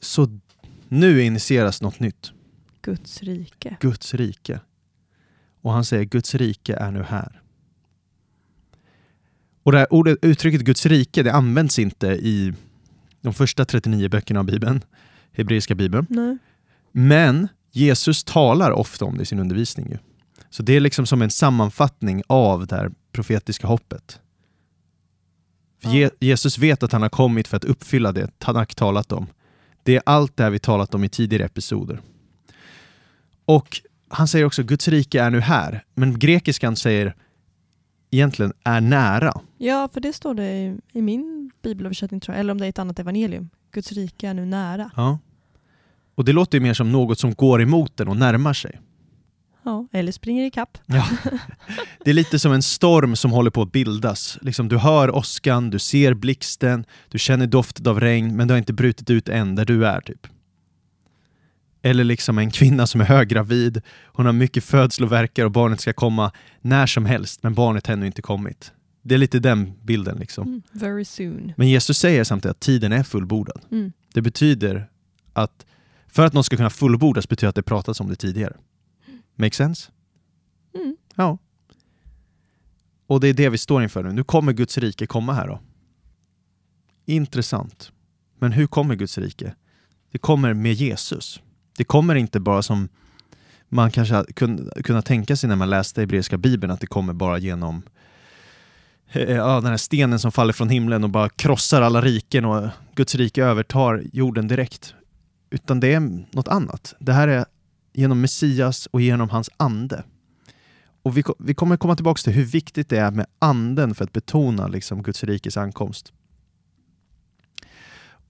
Så 0.00 0.38
nu 0.88 1.22
initieras 1.22 1.82
något 1.82 2.00
nytt. 2.00 2.32
Guds 2.80 3.22
rike. 3.22 3.76
Guds 3.80 4.14
rike. 4.14 4.60
Och 5.60 5.72
han 5.72 5.84
säger 5.84 6.04
Guds 6.04 6.34
rike 6.34 6.74
är 6.74 6.90
nu 6.90 7.02
här. 7.02 7.42
Och 9.62 9.72
det 9.72 9.78
här 9.78 9.92
ordet, 9.92 10.18
uttrycket 10.22 10.60
Guds 10.60 10.86
rike 10.86 11.22
det 11.22 11.32
används 11.32 11.78
inte 11.78 12.06
i 12.06 12.52
de 13.20 13.34
första 13.34 13.64
39 13.64 14.08
böckerna 14.08 14.40
av 14.40 14.46
Bibeln, 14.46 14.84
hebreiska 15.32 15.74
bibeln. 15.74 16.06
Nej. 16.10 16.38
Men 16.92 17.48
Jesus 17.72 18.24
talar 18.24 18.70
ofta 18.70 19.04
om 19.04 19.16
det 19.16 19.22
i 19.22 19.26
sin 19.26 19.38
undervisning. 19.38 19.88
Ju. 19.90 19.98
Så 20.50 20.62
det 20.62 20.72
är 20.76 20.80
liksom 20.80 21.06
som 21.06 21.22
en 21.22 21.30
sammanfattning 21.30 22.22
av 22.26 22.66
det 22.66 22.76
här 22.76 22.90
profetiska 23.12 23.66
hoppet. 23.66 24.20
Ja. 25.80 25.90
Je- 25.90 26.10
Jesus 26.20 26.58
vet 26.58 26.82
att 26.82 26.92
han 26.92 27.02
har 27.02 27.08
kommit 27.08 27.48
för 27.48 27.56
att 27.56 27.64
uppfylla 27.64 28.12
det 28.12 28.30
han 28.42 28.56
har 28.56 28.64
talat 28.64 29.12
om. 29.12 29.26
Det 29.82 29.96
är 29.96 30.02
allt 30.06 30.36
det 30.36 30.42
här 30.42 30.50
vi 30.50 30.58
talat 30.58 30.94
om 30.94 31.04
i 31.04 31.08
tidigare 31.08 31.44
episoder. 31.44 32.00
Och 33.44 33.80
han 34.08 34.28
säger 34.28 34.44
också 34.44 34.62
Guds 34.62 34.88
rike 34.88 35.22
är 35.22 35.30
nu 35.30 35.40
här, 35.40 35.84
men 35.94 36.18
grekiskan 36.18 36.76
säger 36.76 37.14
egentligen 38.10 38.52
är 38.64 38.80
nära. 38.80 39.40
Ja, 39.58 39.88
för 39.92 40.00
det 40.00 40.12
står 40.12 40.34
det 40.34 40.52
i, 40.52 40.76
i 40.92 41.02
min 41.02 41.50
bibelöversättning 41.62 42.20
tror 42.20 42.34
jag, 42.34 42.40
eller 42.40 42.52
om 42.52 42.58
det 42.58 42.66
är 42.66 42.68
ett 42.68 42.78
annat 42.78 42.98
evangelium. 42.98 43.48
Guds 43.72 43.92
rike 43.92 44.28
är 44.28 44.34
nu 44.34 44.46
nära. 44.46 44.90
Ja. 44.96 45.18
Och 46.14 46.24
det 46.24 46.32
låter 46.32 46.58
ju 46.58 46.62
mer 46.62 46.74
som 46.74 46.92
något 46.92 47.18
som 47.18 47.34
går 47.34 47.62
emot 47.62 47.96
den 47.96 48.08
och 48.08 48.16
närmar 48.16 48.52
sig. 48.52 48.80
Ja, 49.64 49.86
eller 49.92 50.12
springer 50.12 50.44
i 50.44 50.50
kapp. 50.50 50.78
Ja. 50.86 51.08
Det 52.04 52.10
är 52.10 52.14
lite 52.14 52.38
som 52.38 52.52
en 52.52 52.62
storm 52.62 53.16
som 53.16 53.30
håller 53.30 53.50
på 53.50 53.62
att 53.62 53.72
bildas. 53.72 54.38
Liksom, 54.40 54.68
du 54.68 54.78
hör 54.78 55.16
åskan, 55.16 55.70
du 55.70 55.78
ser 55.78 56.14
blixten, 56.14 56.84
du 57.08 57.18
känner 57.18 57.46
doften 57.46 57.86
av 57.86 58.00
regn, 58.00 58.36
men 58.36 58.48
det 58.48 58.54
har 58.54 58.58
inte 58.58 58.72
brutit 58.72 59.10
ut 59.10 59.28
än 59.28 59.54
där 59.54 59.64
du 59.64 59.86
är. 59.86 60.00
typ. 60.00 60.26
Eller 61.82 62.04
liksom 62.04 62.38
en 62.38 62.50
kvinna 62.50 62.86
som 62.86 63.00
är 63.00 63.04
höggravid, 63.04 63.82
hon 64.04 64.26
har 64.26 64.32
mycket 64.32 64.64
födslovärkar 64.64 65.44
och 65.44 65.50
barnet 65.50 65.80
ska 65.80 65.92
komma 65.92 66.32
när 66.60 66.86
som 66.86 67.06
helst, 67.06 67.42
men 67.42 67.54
barnet 67.54 67.86
har 67.86 67.94
ännu 67.94 68.06
inte 68.06 68.22
kommit. 68.22 68.72
Det 69.02 69.14
är 69.14 69.18
lite 69.18 69.38
den 69.38 69.72
bilden. 69.82 70.18
liksom. 70.18 70.48
Mm. 70.48 70.62
Very 70.72 71.04
soon. 71.04 71.52
Men 71.56 71.68
Jesus 71.68 71.98
säger 71.98 72.24
samtidigt 72.24 72.50
att 72.56 72.60
tiden 72.60 72.92
är 72.92 73.02
fullbordad. 73.02 73.60
Mm. 73.70 73.92
Det 74.14 74.22
betyder 74.22 74.90
att 75.32 75.66
för 76.08 76.26
att 76.26 76.32
något 76.32 76.46
ska 76.46 76.56
kunna 76.56 76.70
fullbordas 76.70 77.28
betyder 77.28 77.48
att 77.48 77.54
det 77.54 77.62
pratats 77.62 78.00
om 78.00 78.08
det 78.08 78.16
tidigare. 78.16 78.56
Make 79.34 79.56
sense? 79.56 79.90
Mm. 80.74 80.96
Ja. 81.14 81.38
Och 83.06 83.20
det 83.20 83.28
är 83.28 83.34
det 83.34 83.48
vi 83.48 83.58
står 83.58 83.82
inför 83.82 84.02
nu. 84.02 84.12
Nu 84.12 84.24
kommer 84.24 84.52
Guds 84.52 84.78
rike 84.78 85.06
komma 85.06 85.32
här 85.32 85.46
då. 85.48 85.60
Intressant. 87.04 87.92
Men 88.38 88.52
hur 88.52 88.66
kommer 88.66 88.94
Guds 88.94 89.18
rike? 89.18 89.54
Det 90.12 90.18
kommer 90.18 90.54
med 90.54 90.72
Jesus. 90.72 91.40
Det 91.76 91.84
kommer 91.84 92.14
inte 92.14 92.40
bara 92.40 92.62
som 92.62 92.88
man 93.68 93.90
kanske 93.90 94.14
hade 94.14 94.32
kun- 94.32 94.82
kunnat 94.82 95.06
tänka 95.06 95.36
sig 95.36 95.48
när 95.48 95.56
man 95.56 95.70
läste 95.70 96.00
hebreiska 96.00 96.38
bibeln, 96.38 96.70
att 96.72 96.80
det 96.80 96.86
kommer 96.86 97.12
bara 97.12 97.38
genom 97.38 97.82
Eh, 99.12 99.36
ja, 99.36 99.60
den 99.60 99.70
här 99.70 99.76
stenen 99.76 100.18
som 100.18 100.32
faller 100.32 100.52
från 100.52 100.68
himlen 100.68 101.04
och 101.04 101.10
bara 101.10 101.28
krossar 101.28 101.82
alla 101.82 102.00
riken 102.00 102.44
och 102.44 102.68
Guds 102.94 103.14
rike 103.14 103.44
övertar 103.44 104.02
jorden 104.12 104.48
direkt. 104.48 104.94
Utan 105.50 105.80
det 105.80 105.94
är 105.94 106.00
något 106.30 106.48
annat. 106.48 106.94
Det 106.98 107.12
här 107.12 107.28
är 107.28 107.44
genom 107.92 108.20
Messias 108.20 108.86
och 108.86 109.00
genom 109.00 109.30
hans 109.30 109.50
ande. 109.56 110.04
Och 111.02 111.16
vi, 111.16 111.24
vi 111.38 111.54
kommer 111.54 111.76
komma 111.76 111.96
tillbaka 111.96 112.18
till 112.22 112.32
hur 112.32 112.44
viktigt 112.44 112.88
det 112.88 112.98
är 112.98 113.10
med 113.10 113.26
anden 113.38 113.94
för 113.94 114.04
att 114.04 114.12
betona 114.12 114.68
liksom, 114.68 115.02
Guds 115.02 115.24
rikes 115.24 115.56
ankomst. 115.56 116.12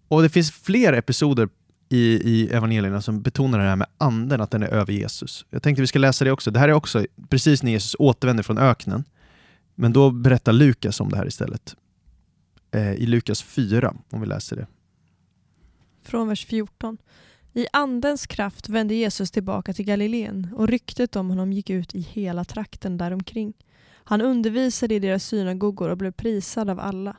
Och 0.09 0.23
det 0.23 0.29
finns 0.29 0.51
fler 0.51 0.93
episoder 0.93 1.49
i, 1.89 1.99
i 1.99 2.49
evangelierna 2.53 3.03
som 3.03 3.23
betonar 3.23 3.59
det 3.59 3.65
här 3.65 3.77
med 3.77 3.87
anden, 3.99 4.41
att 4.41 4.51
den 4.51 4.63
är 4.63 4.69
över 4.69 4.93
Jesus. 4.93 5.45
Jag 5.51 5.63
tänkte 5.63 5.81
vi 5.81 5.87
ska 5.87 5.99
läsa 5.99 6.25
det 6.25 6.33
också. 6.33 6.51
Det 6.51 6.59
här 6.59 6.69
är 6.69 6.73
också 6.73 7.07
precis 7.29 7.63
när 7.63 7.73
Jesus 7.73 7.97
återvänder 7.99 8.43
från 8.43 8.59
öknen. 8.59 9.05
Men 9.75 9.93
då 9.93 10.11
berättar 10.11 10.53
Lukas 10.53 11.01
om 11.01 11.09
det 11.09 11.17
här 11.17 11.27
istället. 11.27 11.77
Eh, 12.71 12.93
I 12.93 13.07
Lukas 13.07 13.43
4, 13.43 13.95
om 14.11 14.21
vi 14.21 14.27
läser 14.27 14.57
det. 14.57 14.67
Från 16.03 16.29
vers 16.29 16.47
14. 16.47 16.99
I 17.53 17.67
andens 17.73 18.27
kraft 18.27 18.69
vände 18.69 18.95
Jesus 18.95 19.31
tillbaka 19.31 19.73
till 19.73 19.85
Galileen 19.85 20.49
och 20.57 20.69
ryktet 20.69 21.17
om 21.17 21.29
honom 21.29 21.53
gick 21.53 21.71
ut 21.71 21.95
i 21.95 22.01
hela 22.01 22.45
trakten 22.45 22.97
däromkring. 22.97 23.53
Han 24.05 24.21
undervisade 24.21 24.95
i 24.95 24.99
deras 24.99 25.25
synagogor 25.25 25.89
och 25.89 25.97
blev 25.97 26.13
prisad 26.13 26.71
av 26.71 26.81
alla. 26.81 27.17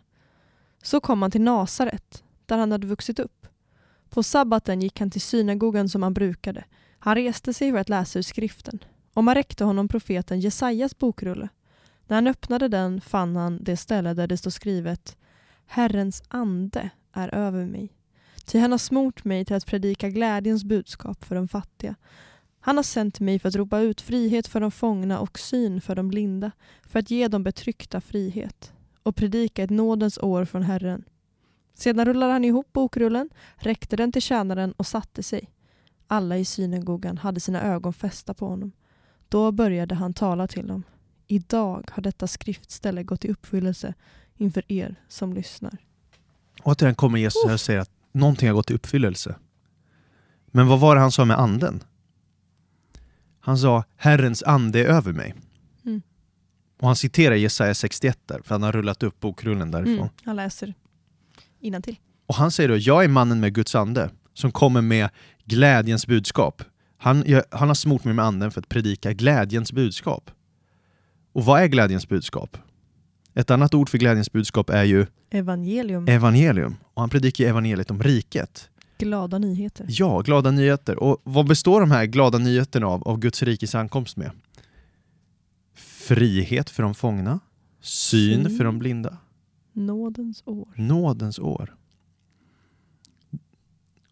Så 0.83 0.99
kom 0.99 1.21
han 1.21 1.31
till 1.31 1.41
Nasaret, 1.41 2.23
där 2.45 2.57
han 2.57 2.71
hade 2.71 2.87
vuxit 2.87 3.19
upp. 3.19 3.47
På 4.09 4.23
sabbaten 4.23 4.81
gick 4.81 4.99
han 4.99 5.11
till 5.11 5.21
synagogan 5.21 5.89
som 5.89 6.03
han 6.03 6.13
brukade. 6.13 6.63
Han 6.99 7.15
reste 7.15 7.53
sig 7.53 7.71
för 7.71 7.79
att 7.79 7.89
läsa 7.89 8.19
ur 8.19 8.23
skriften. 8.23 8.79
Och 9.13 9.23
man 9.23 9.35
räckte 9.35 9.63
honom 9.63 9.87
profeten 9.87 10.39
Jesajas 10.39 10.97
bokrulle. 10.97 11.49
När 12.13 12.17
han 12.17 12.27
öppnade 12.27 12.67
den 12.67 13.01
fann 13.01 13.35
han 13.35 13.63
det 13.63 13.77
ställe 13.77 14.13
där 14.13 14.27
det 14.27 14.37
står 14.37 14.51
skrivet 14.51 15.17
Herrens 15.65 16.23
ande 16.27 16.89
är 17.13 17.35
över 17.35 17.65
mig. 17.65 17.93
Ty 18.45 18.59
han 18.59 18.71
har 18.71 18.77
smort 18.77 19.23
mig 19.25 19.45
till 19.45 19.55
att 19.55 19.65
predika 19.65 20.09
glädjens 20.09 20.63
budskap 20.63 21.23
för 21.23 21.35
de 21.35 21.47
fattiga. 21.47 21.95
Han 22.59 22.75
har 22.75 22.83
sänt 22.83 23.19
mig 23.19 23.39
för 23.39 23.49
att 23.49 23.55
ropa 23.55 23.79
ut 23.79 24.01
frihet 24.01 24.47
för 24.47 24.59
de 24.59 24.71
fångna 24.71 25.19
och 25.19 25.39
syn 25.39 25.81
för 25.81 25.95
de 25.95 26.07
blinda, 26.07 26.51
för 26.83 26.99
att 26.99 27.11
ge 27.11 27.27
de 27.27 27.43
betryckta 27.43 28.01
frihet 28.01 28.73
och 29.03 29.15
predika 29.15 29.63
ett 29.63 29.69
nådens 29.69 30.17
år 30.17 30.45
från 30.45 30.63
Herren. 30.63 31.03
Sedan 31.73 32.05
rullade 32.05 32.33
han 32.33 32.45
ihop 32.45 32.73
bokrullen, 32.73 33.29
räckte 33.55 33.95
den 33.95 34.11
till 34.11 34.21
tjänaren 34.21 34.71
och 34.71 34.87
satte 34.87 35.23
sig. 35.23 35.49
Alla 36.07 36.37
i 36.37 36.45
synagogan 36.45 37.17
hade 37.17 37.39
sina 37.39 37.61
ögon 37.61 37.93
fästa 37.93 38.33
på 38.33 38.47
honom. 38.47 38.71
Då 39.29 39.51
började 39.51 39.95
han 39.95 40.13
tala 40.13 40.47
till 40.47 40.67
dem. 40.67 40.83
Idag 41.33 41.89
har 41.91 42.03
detta 42.03 42.27
skriftställe 42.27 43.03
gått 43.03 43.25
i 43.25 43.31
uppfyllelse 43.31 43.93
inför 44.37 44.63
er 44.67 44.95
som 45.07 45.33
lyssnar. 45.33 45.77
Återigen 46.63 46.95
kommer 46.95 47.19
Jesus 47.19 47.45
här 47.45 47.53
och 47.53 47.59
säger 47.59 47.79
att 47.79 47.91
någonting 48.11 48.47
har 48.47 48.55
gått 48.55 48.71
i 48.71 48.73
uppfyllelse. 48.73 49.35
Men 50.45 50.67
vad 50.67 50.79
var 50.79 50.95
det 50.95 51.01
han 51.01 51.11
sa 51.11 51.25
med 51.25 51.39
anden? 51.39 51.83
Han 53.39 53.57
sa 53.57 53.83
Herrens 53.95 54.43
ande 54.43 54.79
är 54.79 54.85
över 54.85 55.13
mig. 55.13 55.33
Mm. 55.85 56.01
Och 56.79 56.87
han 56.87 56.95
citerar 56.95 57.35
Jesaja 57.35 57.73
61 57.73 58.19
där, 58.25 58.41
för 58.43 58.55
han 58.55 58.63
har 58.63 58.71
rullat 58.71 59.03
upp 59.03 59.19
bokrullen 59.19 59.71
därifrån. 59.71 59.97
Mm, 59.97 60.09
han 60.23 60.35
läser 60.35 60.73
till. 61.81 61.97
Och 62.25 62.35
han 62.35 62.51
säger 62.51 62.69
då, 62.69 62.77
jag 62.77 63.03
är 63.03 63.07
mannen 63.07 63.39
med 63.39 63.53
Guds 63.53 63.75
ande, 63.75 64.09
som 64.33 64.51
kommer 64.51 64.81
med 64.81 65.09
glädjens 65.45 66.07
budskap. 66.07 66.63
Han, 66.97 67.23
jag, 67.27 67.43
han 67.51 67.67
har 67.67 67.75
smort 67.75 68.03
mig 68.03 68.13
med 68.13 68.25
anden 68.25 68.51
för 68.51 68.61
att 68.61 68.69
predika 68.69 69.13
glädjens 69.13 69.71
budskap. 69.73 70.31
Och 71.33 71.45
vad 71.45 71.61
är 71.61 71.67
glädjens 71.67 72.07
budskap? 72.07 72.57
Ett 73.33 73.51
annat 73.51 73.73
ord 73.73 73.89
för 73.89 73.97
glädjens 73.97 74.31
budskap 74.31 74.69
är 74.69 74.83
ju 74.83 75.05
evangelium. 75.29 76.07
evangelium. 76.07 76.75
Och 76.93 77.01
han 77.01 77.09
predikar 77.09 77.45
evangeliet 77.45 77.91
om 77.91 78.03
riket. 78.03 78.69
Glada 78.97 79.37
nyheter. 79.37 79.85
Ja, 79.89 80.19
glada 80.21 80.51
nyheter. 80.51 81.03
Och 81.03 81.21
vad 81.23 81.47
består 81.47 81.79
de 81.81 81.91
här 81.91 82.05
glada 82.05 82.37
nyheterna 82.37 82.87
av, 82.87 83.07
av 83.07 83.19
Guds 83.19 83.43
rikes 83.43 83.75
ankomst 83.75 84.17
med? 84.17 84.31
Frihet 85.75 86.69
för 86.69 86.83
de 86.83 86.95
fångna, 86.95 87.39
syn 87.81 88.43
Syn. 88.45 88.57
för 88.57 88.63
de 88.63 88.79
blinda, 88.79 89.17
Nådens 89.73 90.43
år. 90.45 90.67
nådens 90.75 91.39
år. 91.39 91.75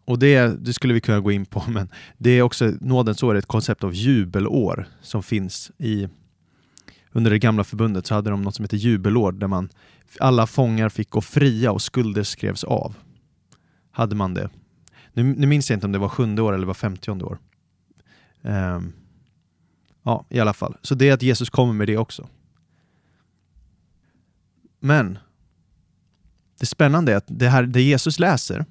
Och 0.04 0.18
det, 0.18 0.64
det 0.64 0.72
skulle 0.72 0.94
vi 0.94 1.00
kunna 1.00 1.20
gå 1.20 1.32
in 1.32 1.46
på, 1.46 1.62
men 1.68 1.88
det 2.18 2.30
är 2.30 2.42
också 2.42 2.72
nådens 2.80 3.22
år, 3.22 3.34
ett 3.34 3.46
koncept 3.46 3.84
av 3.84 3.94
jubelår 3.94 4.86
som 5.02 5.22
finns 5.22 5.70
i 5.78 6.08
under 7.12 7.30
det 7.30 7.38
gamla 7.38 7.64
förbundet 7.64 8.06
så 8.06 8.14
hade 8.14 8.30
de 8.30 8.42
något 8.42 8.54
som 8.54 8.64
heter 8.64 8.76
jubelår 8.76 9.32
där 9.32 9.46
man 9.46 9.68
alla 10.20 10.46
fångar 10.46 10.88
fick 10.88 11.10
gå 11.10 11.20
fria 11.20 11.72
och 11.72 11.82
skulder 11.82 12.22
skrevs 12.22 12.64
av. 12.64 12.94
Hade 13.90 14.14
man 14.14 14.34
det. 14.34 14.50
Nu, 15.12 15.22
nu 15.22 15.46
minns 15.46 15.70
jag 15.70 15.76
inte 15.76 15.86
om 15.86 15.92
det 15.92 15.98
var 15.98 16.08
sjunde 16.08 16.42
år 16.42 16.52
eller 16.52 16.66
var 16.66 16.74
femtionde 16.74 17.24
år. 17.24 17.38
Um, 18.42 18.92
ja, 20.02 20.26
i 20.28 20.40
alla 20.40 20.52
fall. 20.52 20.76
Så 20.82 20.94
det 20.94 21.08
är 21.08 21.14
att 21.14 21.22
Jesus 21.22 21.50
kommer 21.50 21.72
med 21.72 21.86
det 21.86 21.96
också. 21.96 22.28
Men 24.80 25.18
det 26.60 26.66
spännande 26.66 27.12
är 27.12 27.16
att 27.16 27.24
det 27.26 27.48
här 27.48 27.62
det 27.62 27.82
Jesus 27.82 28.18
läser, 28.18 28.64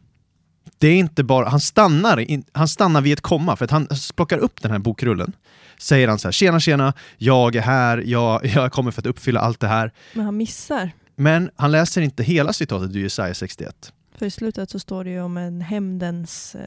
det 0.77 0.87
är 0.87 0.95
inte 0.95 1.23
bara, 1.23 1.49
han 1.49 1.59
stannar, 1.59 2.25
han 2.51 2.67
stannar 2.67 3.01
vid 3.01 3.13
ett 3.13 3.21
komma 3.21 3.55
för 3.55 3.65
att 3.65 3.71
han 3.71 3.87
plockar 4.15 4.37
upp 4.37 4.61
den 4.61 4.71
här 4.71 4.79
bokrullen. 4.79 5.33
Säger 5.81 6.07
han 6.07 6.19
så 6.19 6.27
här, 6.27 6.31
tjena 6.31 6.59
tjena, 6.59 6.93
jag 7.17 7.55
är 7.55 7.61
här, 7.61 7.97
jag, 7.97 8.45
jag 8.55 8.71
kommer 8.71 8.91
för 8.91 9.01
att 9.01 9.05
uppfylla 9.05 9.39
allt 9.39 9.59
det 9.59 9.67
här. 9.67 9.91
Men 10.13 10.25
han 10.25 10.37
missar. 10.37 10.91
Men 11.15 11.49
han 11.55 11.71
läser 11.71 12.01
inte 12.01 12.23
hela 12.23 12.53
citatet 12.53 12.95
ur 12.95 12.99
Jesaja 13.01 13.33
61. 13.33 13.93
För 14.15 14.25
i 14.25 14.31
slutet 14.31 14.69
så 14.69 14.79
står 14.79 15.03
det 15.03 15.09
ju 15.09 15.21
om 15.21 15.37
en 15.37 15.61
hämndens, 15.61 16.55
eh, 16.55 16.61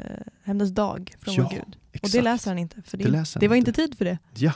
hämndens 0.44 0.70
dag 0.70 1.14
från 1.20 1.34
Ja, 1.34 1.42
vår 1.42 1.50
Gud. 1.50 1.60
Och 1.88 1.94
Exakt. 1.94 2.12
det 2.12 2.22
läser 2.22 2.50
han 2.50 2.58
inte. 2.58 2.82
För 2.86 2.96
det, 2.96 3.04
Det 3.04 3.40
det 3.40 3.48
var 3.48 3.56
inte. 3.56 3.72
tid 3.72 3.98
för 3.98 4.04
det. 4.04 4.18
Ja. 4.34 4.52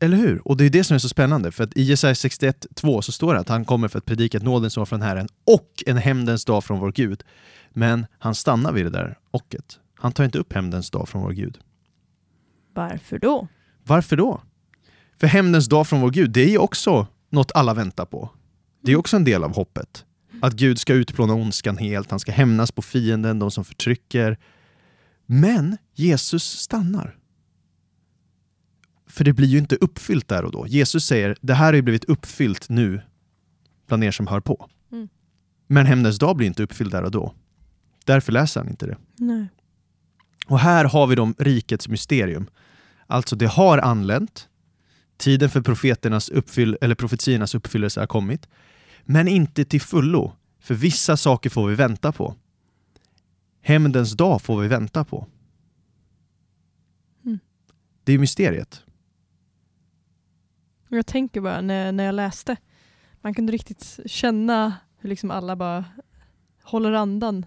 Eller 0.00 0.16
hur? 0.16 0.48
Och 0.48 0.56
det 0.56 0.64
är 0.64 0.70
det 0.70 0.84
som 0.84 0.94
är 0.94 0.98
så 0.98 1.08
spännande, 1.08 1.52
för 1.52 1.64
att 1.64 1.76
i 1.76 1.82
Jesaja 1.82 2.14
61.2 2.14 3.00
så 3.00 3.12
står 3.12 3.34
det 3.34 3.40
att 3.40 3.48
han 3.48 3.64
kommer 3.64 3.88
för 3.88 3.98
att 3.98 4.04
predika 4.04 4.38
ett 4.38 4.44
nådens 4.44 4.76
år 4.76 4.84
från 4.84 5.02
Herren 5.02 5.28
och 5.46 5.82
en 5.86 5.96
hämndens 5.96 6.44
dag 6.44 6.64
från 6.64 6.78
vår 6.80 6.92
Gud. 6.92 7.22
Men 7.70 8.06
han 8.18 8.34
stannar 8.34 8.72
vid 8.72 8.86
det 8.86 8.90
där 8.90 9.18
ochet. 9.30 9.78
Han 9.94 10.12
tar 10.12 10.24
inte 10.24 10.38
upp 10.38 10.52
hämndens 10.52 10.90
dag 10.90 11.08
från 11.08 11.22
vår 11.22 11.32
Gud. 11.32 11.58
Varför 12.74 13.18
då? 13.18 13.48
Varför 13.84 14.16
då? 14.16 14.42
För 15.20 15.26
hämndens 15.26 15.68
dag 15.68 15.86
från 15.86 16.00
vår 16.00 16.10
Gud, 16.10 16.30
det 16.30 16.44
är 16.44 16.50
ju 16.50 16.58
också 16.58 17.06
något 17.30 17.52
alla 17.54 17.74
väntar 17.74 18.04
på. 18.04 18.30
Det 18.82 18.92
är 18.92 18.96
också 18.96 19.16
en 19.16 19.24
del 19.24 19.44
av 19.44 19.54
hoppet. 19.54 20.04
Att 20.42 20.52
Gud 20.52 20.78
ska 20.78 20.94
utplåna 20.94 21.34
ondskan 21.34 21.76
helt, 21.76 22.10
han 22.10 22.20
ska 22.20 22.32
hämnas 22.32 22.72
på 22.72 22.82
fienden, 22.82 23.38
de 23.38 23.50
som 23.50 23.64
förtrycker. 23.64 24.38
Men 25.26 25.76
Jesus 25.94 26.44
stannar. 26.44 27.18
För 29.06 29.24
det 29.24 29.32
blir 29.32 29.48
ju 29.48 29.58
inte 29.58 29.76
uppfyllt 29.76 30.28
där 30.28 30.44
och 30.44 30.52
då. 30.52 30.66
Jesus 30.66 31.06
säger, 31.06 31.36
det 31.40 31.54
här 31.54 31.66
har 31.66 31.72
ju 31.72 31.82
blivit 31.82 32.04
uppfyllt 32.04 32.68
nu 32.68 33.00
bland 33.86 34.04
er 34.04 34.10
som 34.10 34.26
hör 34.26 34.40
på. 34.40 34.68
Mm. 34.92 35.08
Men 35.66 35.86
hämndens 35.86 36.18
dag 36.18 36.36
blir 36.36 36.46
inte 36.46 36.62
uppfylld 36.62 36.90
där 36.90 37.02
och 37.02 37.10
då. 37.10 37.34
Därför 38.04 38.32
läser 38.32 38.60
han 38.60 38.70
inte 38.70 38.86
det. 38.86 38.96
Nej. 39.18 39.46
Och 40.46 40.58
här 40.58 40.84
har 40.84 41.06
vi 41.06 41.14
de 41.14 41.34
rikets 41.38 41.88
mysterium. 41.88 42.46
Alltså 43.06 43.36
det 43.36 43.46
har 43.46 43.78
anlänt, 43.78 44.48
tiden 45.16 45.50
för 45.50 45.60
profeternas 45.60 46.28
uppfyll, 46.28 46.78
eller 46.80 46.94
profetiornas 46.94 47.54
uppfyllelse 47.54 48.00
har 48.00 48.06
kommit, 48.06 48.48
men 49.04 49.28
inte 49.28 49.64
till 49.64 49.80
fullo. 49.80 50.32
För 50.60 50.74
vissa 50.74 51.16
saker 51.16 51.50
får 51.50 51.68
vi 51.68 51.74
vänta 51.74 52.12
på. 52.12 52.34
Hämndens 53.60 54.12
dag 54.12 54.42
får 54.42 54.60
vi 54.60 54.68
vänta 54.68 55.04
på. 55.04 55.26
Mm. 57.24 57.38
Det 58.04 58.12
är 58.12 58.18
mysteriet. 58.18 58.84
Jag 60.88 61.06
tänker 61.06 61.40
bara 61.40 61.60
när, 61.60 61.92
när 61.92 62.04
jag 62.04 62.14
läste, 62.14 62.56
man 63.20 63.34
kunde 63.34 63.52
riktigt 63.52 64.00
känna 64.06 64.74
hur 64.98 65.08
liksom 65.08 65.30
alla 65.30 65.56
bara 65.56 65.84
håller 66.64 66.92
andan. 66.92 67.46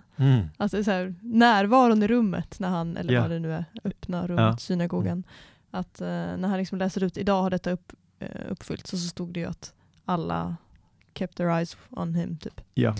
Alltså 0.57 0.83
så 0.83 0.91
här, 0.91 1.15
närvaron 1.21 2.03
i 2.03 2.07
rummet 2.07 2.59
när 2.59 2.69
han, 2.69 2.97
eller 2.97 3.13
Ja. 3.13 3.21
vad 3.21 3.31
det 3.31 3.39
nu 3.39 3.53
är, 3.53 3.65
öppnar 3.83 4.27
rummet, 4.27 4.43
Ja. 4.43 4.57
synagogan. 4.57 5.23
Att 5.71 6.01
eh, 6.01 6.07
när 6.07 6.47
han 6.47 6.57
liksom 6.57 6.77
läser 6.77 7.03
ut, 7.03 7.17
idag 7.17 7.41
har 7.41 7.49
detta 7.49 7.71
upp, 7.71 7.93
eh, 8.19 8.41
uppfyllts, 8.51 8.93
och 8.93 8.99
så 8.99 9.07
stod 9.07 9.33
det 9.33 9.39
ju 9.39 9.45
att 9.45 9.73
alla 10.05 10.55
kept 11.15 11.37
their 11.37 11.49
eyes 11.49 11.77
on 11.89 12.15
him. 12.15 12.37
Typ. 12.37 12.61
Ja. 12.73 12.95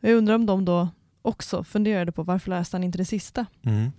Jag 0.00 0.12
undrar 0.12 0.34
om 0.34 0.46
de 0.46 0.64
då 0.64 0.88
också 1.22 1.64
funderade 1.64 2.12
på 2.12 2.22
varför 2.22 2.50
läste 2.50 2.76
han 2.76 2.84
inte 2.84 2.98
det 2.98 3.04
sista? 3.04 3.46
Mm. 3.62 3.92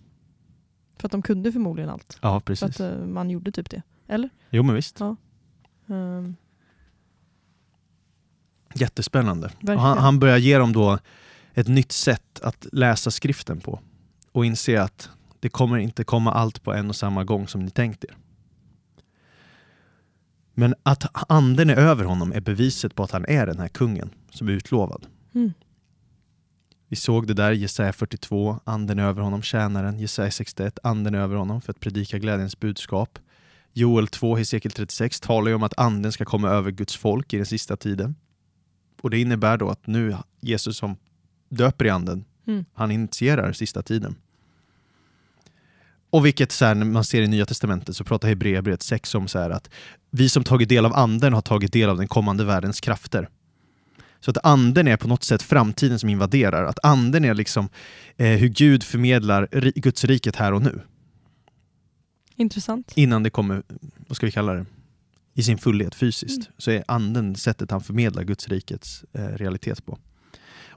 För 1.00 1.08
att 1.08 1.12
de 1.12 1.22
kunde 1.22 1.52
förmodligen 1.52 1.90
allt. 1.90 2.18
Ja, 2.22 2.40
För 2.40 2.46
precis. 2.46 2.64
att 2.64 2.80
eh, 2.80 2.98
man 3.06 3.30
gjorde 3.30 3.52
typ 3.52 3.70
det. 3.70 3.82
Eller? 4.08 4.30
Jo, 4.50 4.64
men 4.64 4.76
visst. 4.76 5.02
Ehm, 5.88 6.36
Jättespännande. 8.74 9.48
Och 9.48 9.54
Verkligen. 9.54 9.80
han, 9.80 9.98
han 9.98 10.20
börjar 10.20 10.38
ge 10.38 10.58
dem 10.58 10.74
då 10.74 11.00
ett 11.56 11.68
nytt 11.68 11.92
sätt 11.92 12.40
att 12.42 12.68
läsa 12.72 13.12
skriften 13.12 13.60
på 13.60 13.80
och 14.32 14.46
inse 14.46 14.82
att 14.82 15.10
det 15.40 15.50
kommer 15.50 15.78
inte 15.78 16.04
komma 16.04 16.32
allt 16.32 16.64
på 16.64 16.74
en 16.74 16.90
och 16.90 16.96
samma 16.96 17.24
gång 17.24 17.48
som 17.48 17.62
ni 17.66 17.72
tänkt 17.72 18.04
er. 18.04 18.18
Men 20.54 20.76
att 20.84 21.32
anden 21.32 21.70
är 21.70 21.76
över 21.76 22.04
honom 22.04 22.32
är 22.32 22.42
beviset 22.42 22.96
på 22.96 23.04
att 23.04 23.12
han 23.12 23.26
är 23.26 23.46
den 23.48 23.60
här 23.60 23.68
kungen 23.68 24.10
som 24.30 24.48
är 24.48 24.52
utlovad. 24.52 25.08
mm. 25.34 25.54
Vi 26.88 26.96
såg 26.96 27.28
det 27.28 27.34
där 27.34 27.52
i 27.52 27.58
Jesaja 27.58 27.94
42, 27.94 28.60
anden 28.64 29.00
är 29.00 29.04
över 29.04 29.22
honom, 29.22 29.42
tjänaren. 29.42 30.00
Jesaja 30.00 30.32
61, 30.32 30.80
anden 30.84 31.16
är 31.16 31.20
över 31.20 31.36
honom 31.36 31.62
för 31.62 31.72
att 31.72 31.80
predika 31.80 32.20
glädjens 32.20 32.60
budskap. 32.60 33.20
Joel 33.74 34.08
2, 34.08 34.36
Hesekiel 34.36 34.72
36 34.72 35.20
talar 35.20 35.48
ju 35.48 35.56
om 35.56 35.64
att 35.64 35.80
anden 35.80 36.12
ska 36.12 36.26
komma 36.26 36.50
över 36.50 36.72
Guds 36.72 36.96
folk 36.98 37.34
i 37.34 37.38
den 37.38 37.46
sista 37.46 37.78
tiden. 37.78 38.16
Och 39.02 39.10
det 39.10 39.20
innebär 39.20 39.58
då 39.58 39.70
att 39.70 39.88
nu 39.88 40.18
Jesus 40.42 40.78
som 40.78 40.96
döper 41.50 41.86
i 41.86 41.90
anden, 41.90 42.26
Mm. 42.48 42.66
han 42.74 42.92
initierar 42.92 43.54
sista 43.54 43.82
tiden. 43.82 44.16
Och 46.10 46.26
vilket 46.26 46.52
så 46.52 46.66
här, 46.66 46.76
när 46.76 46.86
man 46.86 47.04
ser 47.04 47.22
i 47.22 47.28
Nya 47.28 47.46
Testamentet 47.46 47.96
så 47.96 48.04
pratar 48.04 48.28
Hebreerbrevet 48.28 48.84
6 48.84 49.16
om 49.16 49.28
så 49.28 49.40
här 49.40 49.50
att 49.50 49.70
vi 50.12 50.30
som 50.30 50.44
tagit 50.44 50.70
del 50.70 50.86
av 50.86 50.94
anden 50.96 51.34
har 51.34 51.42
tagit 51.42 51.74
del 51.74 51.90
av 51.90 51.98
den 51.98 52.08
kommande 52.08 52.44
världens 52.46 52.82
krafter. 52.82 53.30
Så 54.20 54.32
att 54.32 54.38
anden 54.46 54.88
är 54.88 54.98
på 54.98 55.08
något 55.08 55.24
sätt 55.24 55.42
framtiden 55.42 56.00
som 56.00 56.10
invaderar. 56.10 56.64
Att 56.66 56.80
anden 56.86 57.26
är 57.26 57.34
liksom 57.34 57.70
eh, 58.18 58.28
hur 58.28 58.48
Gud 58.48 58.84
förmedlar 58.84 59.48
ri- 59.52 59.80
Guds 59.80 60.04
riket 60.06 60.36
här 60.36 60.52
och 60.54 60.62
nu. 60.62 60.82
Intressant. 62.36 62.92
Innan 62.96 63.24
det 63.24 63.30
kommer, 63.30 63.64
vad 64.08 64.16
ska 64.16 64.26
vi 64.26 64.32
kalla 64.32 64.54
det, 64.54 64.66
i 65.34 65.44
sin 65.44 65.58
fullhet 65.58 65.96
fysiskt. 65.96 66.38
Mm. 66.48 66.52
Så 66.58 66.72
är 66.72 66.84
anden 66.88 67.36
sättet 67.36 67.72
han 67.72 67.82
förmedlar 67.82 68.24
Guds 68.24 68.48
rikets 68.48 69.06
eh, 69.14 69.28
realitet 69.28 69.86
på. 69.86 70.00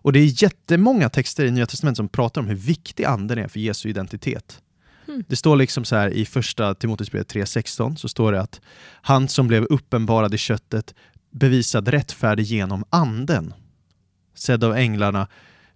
Och 0.00 0.12
det 0.12 0.18
är 0.18 0.42
jättemånga 0.42 1.08
texter 1.08 1.44
i 1.44 1.50
Nya 1.50 1.66
Testamentet 1.66 1.96
som 1.96 2.08
pratar 2.08 2.40
om 2.40 2.46
hur 2.46 2.54
viktig 2.54 3.04
anden 3.04 3.38
är 3.38 3.48
för 3.48 3.61
Jesu 3.61 3.88
identitet. 3.88 4.62
Mm. 5.08 5.24
Det 5.28 5.37
står 5.37 5.56
liksom 5.56 5.84
så 5.84 5.96
här 5.96 6.08
i 6.11 6.24
första 6.24 6.74
Timoteusbrevet 6.74 7.34
3.16 7.34 7.96
så 7.96 8.08
står 8.08 8.32
det 8.32 8.40
att 8.40 8.61
han 9.02 9.28
som 9.28 9.48
blev 9.48 9.64
uppenbarad 9.64 10.34
i 10.34 10.38
köttet 10.38 10.94
bevisad 11.30 11.88
rättfärdig 11.88 12.44
genom 12.44 12.84
anden. 12.90 13.54
Sedd 14.34 14.64
av 14.64 14.76
änglarna, 14.76 15.28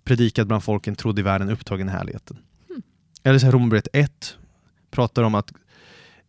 predikad 0.05 0.47
bland 0.47 0.65
folken, 0.65 0.97
trodd 0.97 1.19
i 1.19 1.23
världen, 1.23 1.51
upptagen 1.51 1.89
i 1.89 1.93
härligheten. 1.93 2.39
Mm. 2.71 2.83
Eller 3.23 3.39
så 3.39 3.47
här 3.47 3.53
Romarbrevet 3.53 3.89
1 3.93 4.37
pratar 4.91 5.23
om 5.23 5.35
att 5.35 5.53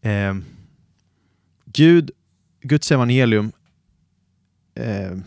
eh, 0.01 0.35
Gud, 1.65 2.11
Guds 2.61 2.91
evangelium 2.91 3.51
eh, 4.75 5.17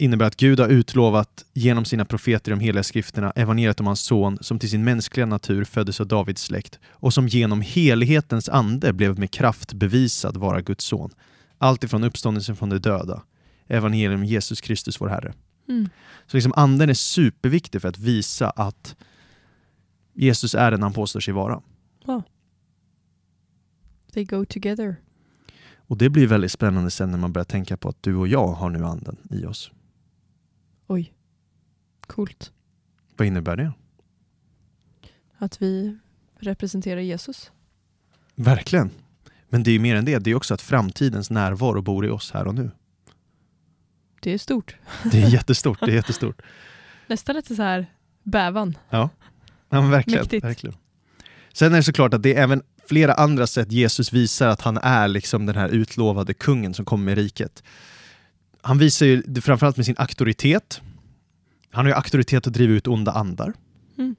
innebär 0.00 0.26
att 0.26 0.36
Gud 0.36 0.60
har 0.60 0.68
utlovat 0.68 1.44
genom 1.52 1.84
sina 1.84 2.04
profeter 2.04 2.52
i 2.52 2.54
de 2.54 2.60
heliga 2.60 2.82
skrifterna 2.82 3.30
evangeliet 3.30 3.80
om 3.80 3.86
hans 3.86 4.00
son 4.00 4.38
som 4.40 4.58
till 4.58 4.70
sin 4.70 4.84
mänskliga 4.84 5.26
natur 5.26 5.64
föddes 5.64 6.00
av 6.00 6.06
Davids 6.06 6.42
släkt 6.42 6.78
och 6.90 7.14
som 7.14 7.28
genom 7.28 7.60
helighetens 7.60 8.48
ande 8.48 8.92
blev 8.92 9.18
med 9.18 9.30
kraft 9.30 9.72
bevisad 9.72 10.36
vara 10.36 10.60
Guds 10.60 10.84
son. 10.84 11.10
Allt 11.58 11.84
ifrån 11.84 12.04
uppståndelsen 12.04 12.56
från 12.56 12.68
de 12.68 12.78
döda, 12.78 13.22
evangelium 13.68 14.20
om 14.20 14.24
Jesus 14.24 14.60
Kristus 14.60 15.00
vår 15.00 15.08
Herre. 15.08 15.34
Mm. 15.68 15.88
Så 16.26 16.36
liksom 16.36 16.52
anden 16.56 16.90
är 16.90 16.94
superviktig 16.94 17.82
för 17.82 17.88
att 17.88 17.98
visa 17.98 18.50
att 18.50 18.96
Jesus 20.14 20.54
är 20.54 20.70
den 20.70 20.82
han 20.82 20.92
påstår 20.92 21.20
sig 21.20 21.34
vara. 21.34 21.62
They 24.12 24.24
go 24.24 24.44
together. 24.44 24.96
Och 25.76 25.96
det 25.96 26.10
blir 26.10 26.26
väldigt 26.26 26.52
spännande 26.52 26.90
sen 26.90 27.10
när 27.10 27.18
man 27.18 27.32
börjar 27.32 27.44
tänka 27.44 27.76
på 27.76 27.88
att 27.88 28.02
du 28.02 28.16
och 28.16 28.28
jag 28.28 28.46
har 28.46 28.70
nu 28.70 28.84
anden 28.84 29.16
i 29.30 29.44
oss. 29.44 29.70
Coolt. 32.10 32.52
Vad 33.16 33.26
innebär 33.26 33.56
det? 33.56 33.72
Att 35.38 35.62
vi 35.62 35.98
representerar 36.38 37.00
Jesus. 37.00 37.50
Verkligen. 38.34 38.90
Men 39.48 39.62
det 39.62 39.70
är 39.70 39.72
ju 39.72 39.78
mer 39.78 39.96
än 39.96 40.04
det, 40.04 40.18
det 40.18 40.30
är 40.30 40.34
också 40.34 40.54
att 40.54 40.62
framtidens 40.62 41.30
närvaro 41.30 41.82
bor 41.82 42.06
i 42.06 42.08
oss 42.08 42.30
här 42.32 42.46
och 42.46 42.54
nu. 42.54 42.70
Det 44.20 44.32
är 44.32 44.38
stort. 44.38 44.76
Det 45.12 45.22
är 45.22 45.28
jättestort. 45.28 45.80
Det 45.80 45.90
är 45.90 45.94
jättestort. 45.94 46.42
Nästan 47.06 47.36
lite 47.36 47.56
så 47.56 47.62
här 47.62 47.86
bävan. 48.22 48.78
Ja, 48.90 49.10
men 49.68 49.90
verkligen, 49.90 50.20
Mäktigt. 50.20 50.44
verkligen. 50.44 50.76
Sen 51.52 51.72
är 51.72 51.76
det 51.76 51.82
såklart 51.82 52.14
att 52.14 52.22
det 52.22 52.34
är 52.34 52.42
även 52.42 52.62
flera 52.88 53.14
andra 53.14 53.46
sätt 53.46 53.72
Jesus 53.72 54.12
visar 54.12 54.48
att 54.48 54.60
han 54.60 54.78
är 54.78 55.08
liksom 55.08 55.46
den 55.46 55.56
här 55.56 55.68
utlovade 55.68 56.34
kungen 56.34 56.74
som 56.74 56.84
kommer 56.84 57.04
med 57.04 57.18
riket. 57.18 57.62
Han 58.62 58.78
visar 58.78 59.06
ju 59.06 59.22
det 59.26 59.40
framförallt 59.40 59.76
med 59.76 59.86
sin 59.86 59.94
auktoritet. 59.98 60.80
Han 61.70 61.84
har 61.84 61.90
ju 61.90 61.96
auktoritet 61.96 62.46
att 62.46 62.52
driva 62.52 62.72
ut 62.72 62.86
onda 62.86 63.12
andar. 63.12 63.52
Mm. 63.98 64.16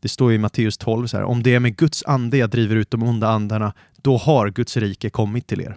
Det 0.00 0.08
står 0.08 0.32
i 0.32 0.38
Matteus 0.38 0.78
12 0.78 1.06
så 1.06 1.16
här, 1.16 1.24
om 1.24 1.42
det 1.42 1.54
är 1.54 1.60
med 1.60 1.76
Guds 1.76 2.04
ande 2.06 2.36
jag 2.36 2.50
driver 2.50 2.76
ut 2.76 2.90
de 2.90 3.02
onda 3.02 3.28
andarna, 3.28 3.72
då 4.02 4.16
har 4.16 4.50
Guds 4.50 4.76
rike 4.76 5.10
kommit 5.10 5.46
till 5.46 5.60
er. 5.60 5.76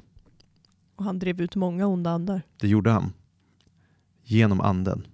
Och 0.95 1.03
han 1.03 1.19
drev 1.19 1.41
ut 1.41 1.55
många 1.55 1.85
onda 1.87 2.09
andar. 2.11 2.41
Det 2.61 2.67
gjorde 2.67 2.91
han. 2.91 3.13
Genom 4.23 4.61
anden. 4.61 5.07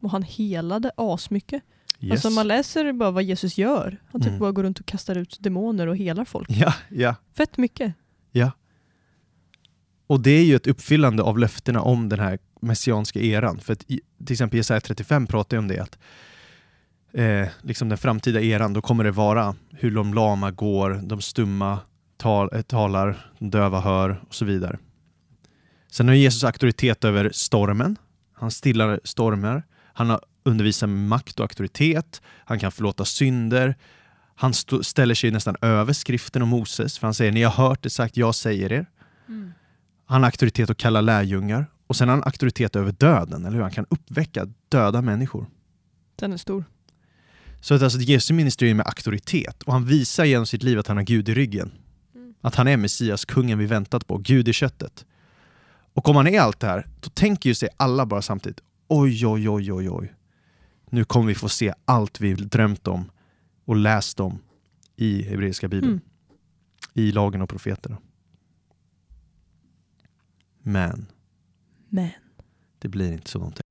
Och 0.00 0.10
han 0.10 0.22
helade 0.22 0.90
asmycket. 0.96 1.62
Yes. 2.00 2.12
Alltså 2.12 2.30
man 2.30 2.48
läser 2.48 2.92
bara 2.92 3.10
vad 3.10 3.22
Jesus 3.22 3.58
gör. 3.58 4.00
Han 4.12 4.20
typ 4.20 4.28
Mm. 4.28 4.40
bara 4.40 4.52
går 4.52 4.62
runt 4.62 4.80
och 4.80 4.86
kastar 4.86 5.16
ut 5.18 5.36
demoner 5.40 5.86
och 5.86 5.96
helar 5.96 6.24
folk. 6.24 6.50
Ja, 6.50 6.74
ja. 6.90 7.14
Fett 7.36 7.58
mycket. 7.58 7.94
Och 10.06 10.20
det 10.20 10.30
är 10.30 10.44
ju 10.44 10.56
ett 10.56 10.66
uppfyllande 10.66 11.22
av 11.22 11.38
löftena 11.38 11.80
om 11.80 12.08
den 12.08 12.18
här 12.20 12.38
messianska 12.60 13.20
eran. 13.20 13.60
För 13.60 13.72
att 13.72 13.86
till 14.24 14.32
exempel 14.32 14.56
Jesaja 14.56 14.80
35 14.80 15.26
pratar 15.26 15.56
ju 15.56 15.58
om 15.58 15.68
det 15.68 15.78
att 15.78 15.98
eh, 17.12 17.48
liksom 17.62 17.88
den 17.88 17.98
framtida 17.98 18.40
eran, 18.40 18.72
då 18.72 18.80
kommer 18.80 19.04
det 19.04 19.10
vara 19.10 19.54
hur 19.72 19.90
de 19.90 20.14
lama 20.14 20.50
går, 20.50 21.00
de 21.02 21.20
stumma 21.20 21.78
tal, 22.16 22.48
eh, 22.52 22.62
talar, 22.62 23.30
de 23.38 23.50
döva 23.50 23.80
hör 23.80 24.20
och 24.28 24.34
så 24.34 24.44
vidare. 24.44 24.78
Sen 25.90 26.08
har 26.08 26.14
Jesus 26.14 26.44
auktoritet 26.44 27.04
över 27.04 27.30
stormen. 27.34 27.96
Han 28.32 28.50
stillar 28.50 29.00
stormar. 29.04 29.62
Han 29.92 30.10
har 30.10 30.20
undervisar 30.42 30.86
med 30.86 31.08
makt 31.08 31.40
och 31.40 31.44
auktoritet. 31.44 32.22
Han 32.44 32.58
kan 32.58 32.72
förlåta 32.72 33.04
synder. 33.04 33.74
Han 34.34 34.54
ställer 34.82 35.14
sig 35.14 35.30
nästan 35.30 35.56
över 35.60 35.92
skriften 35.92 36.42
och 36.42 36.48
Moses, 36.48 36.98
för 36.98 37.06
han 37.06 37.14
säger 37.14 37.32
ni 37.32 37.42
har 37.42 37.68
hört 37.68 37.82
det 37.82 37.90
sagt, 37.90 38.16
jag 38.16 38.34
säger 38.34 38.72
er. 38.72 38.86
Han 40.06 40.22
har 40.22 40.28
auktoritet 40.28 40.70
att 40.70 40.76
kalla 40.76 41.00
lärjungar 41.00 41.66
och 41.90 41.96
sen 41.96 42.08
har 42.08 42.16
han 42.16 42.24
auktoritet 42.24 42.76
över 42.76 42.92
döden, 42.92 43.44
eller 43.44 43.56
hur? 43.56 43.62
Han 43.62 43.70
kan 43.70 43.86
uppväcka 43.90 44.46
döda 44.68 45.02
människor. 45.02 45.46
Den 46.16 46.32
är 46.32 46.36
stor. 46.36 46.64
Så 47.60 47.74
att 47.74 47.82
alltså 47.82 47.98
Jesu 47.98 48.34
ministeri 48.34 48.70
är 48.70 48.74
med 48.74 48.86
auktoritet 48.86 49.62
och 49.62 49.72
han 49.72 49.84
visar 49.84 50.24
genom 50.24 50.46
sitt 50.46 50.62
liv 50.62 50.78
att 50.78 50.86
han 50.86 50.96
har 50.96 51.04
Gud 51.04 51.28
i 51.28 51.34
ryggen. 51.34 51.70
Mm. 52.14 52.34
Att 52.40 52.54
han 52.54 52.68
är 52.68 52.76
Messias, 52.76 53.24
kungen 53.24 53.58
vi 53.58 53.66
väntat 53.66 54.06
på, 54.06 54.18
Gud 54.18 54.48
i 54.48 54.52
köttet. 54.52 55.06
Och 55.94 56.08
om 56.08 56.16
han 56.16 56.26
är 56.26 56.40
allt 56.40 56.60
det 56.60 56.66
här, 56.66 56.86
då 57.00 57.10
tänker 57.10 57.50
ju 57.50 57.54
sig 57.54 57.68
alla 57.76 58.06
bara 58.06 58.22
samtidigt 58.22 58.60
oj, 58.88 59.26
oj, 59.26 59.48
oj, 59.48 59.72
oj, 59.72 59.90
oj. 59.90 60.14
Nu 60.90 61.04
kommer 61.04 61.26
vi 61.26 61.34
få 61.34 61.48
se 61.48 61.74
allt 61.84 62.20
vi 62.20 62.34
drömt 62.34 62.88
om 62.88 63.10
och 63.64 63.76
läst 63.76 64.20
om 64.20 64.38
i 64.96 65.22
hebreiska 65.22 65.68
bibeln. 65.68 65.92
Mm. 65.92 66.04
I 66.94 67.12
lagen 67.12 67.42
och 67.42 67.48
profeterna. 67.48 67.98
Men 70.62 71.06
Men. 71.92 72.10
det 72.78 72.88
blir 72.88 73.12
inte 73.12 73.30
så 73.30 73.38
någonting. 73.38 73.62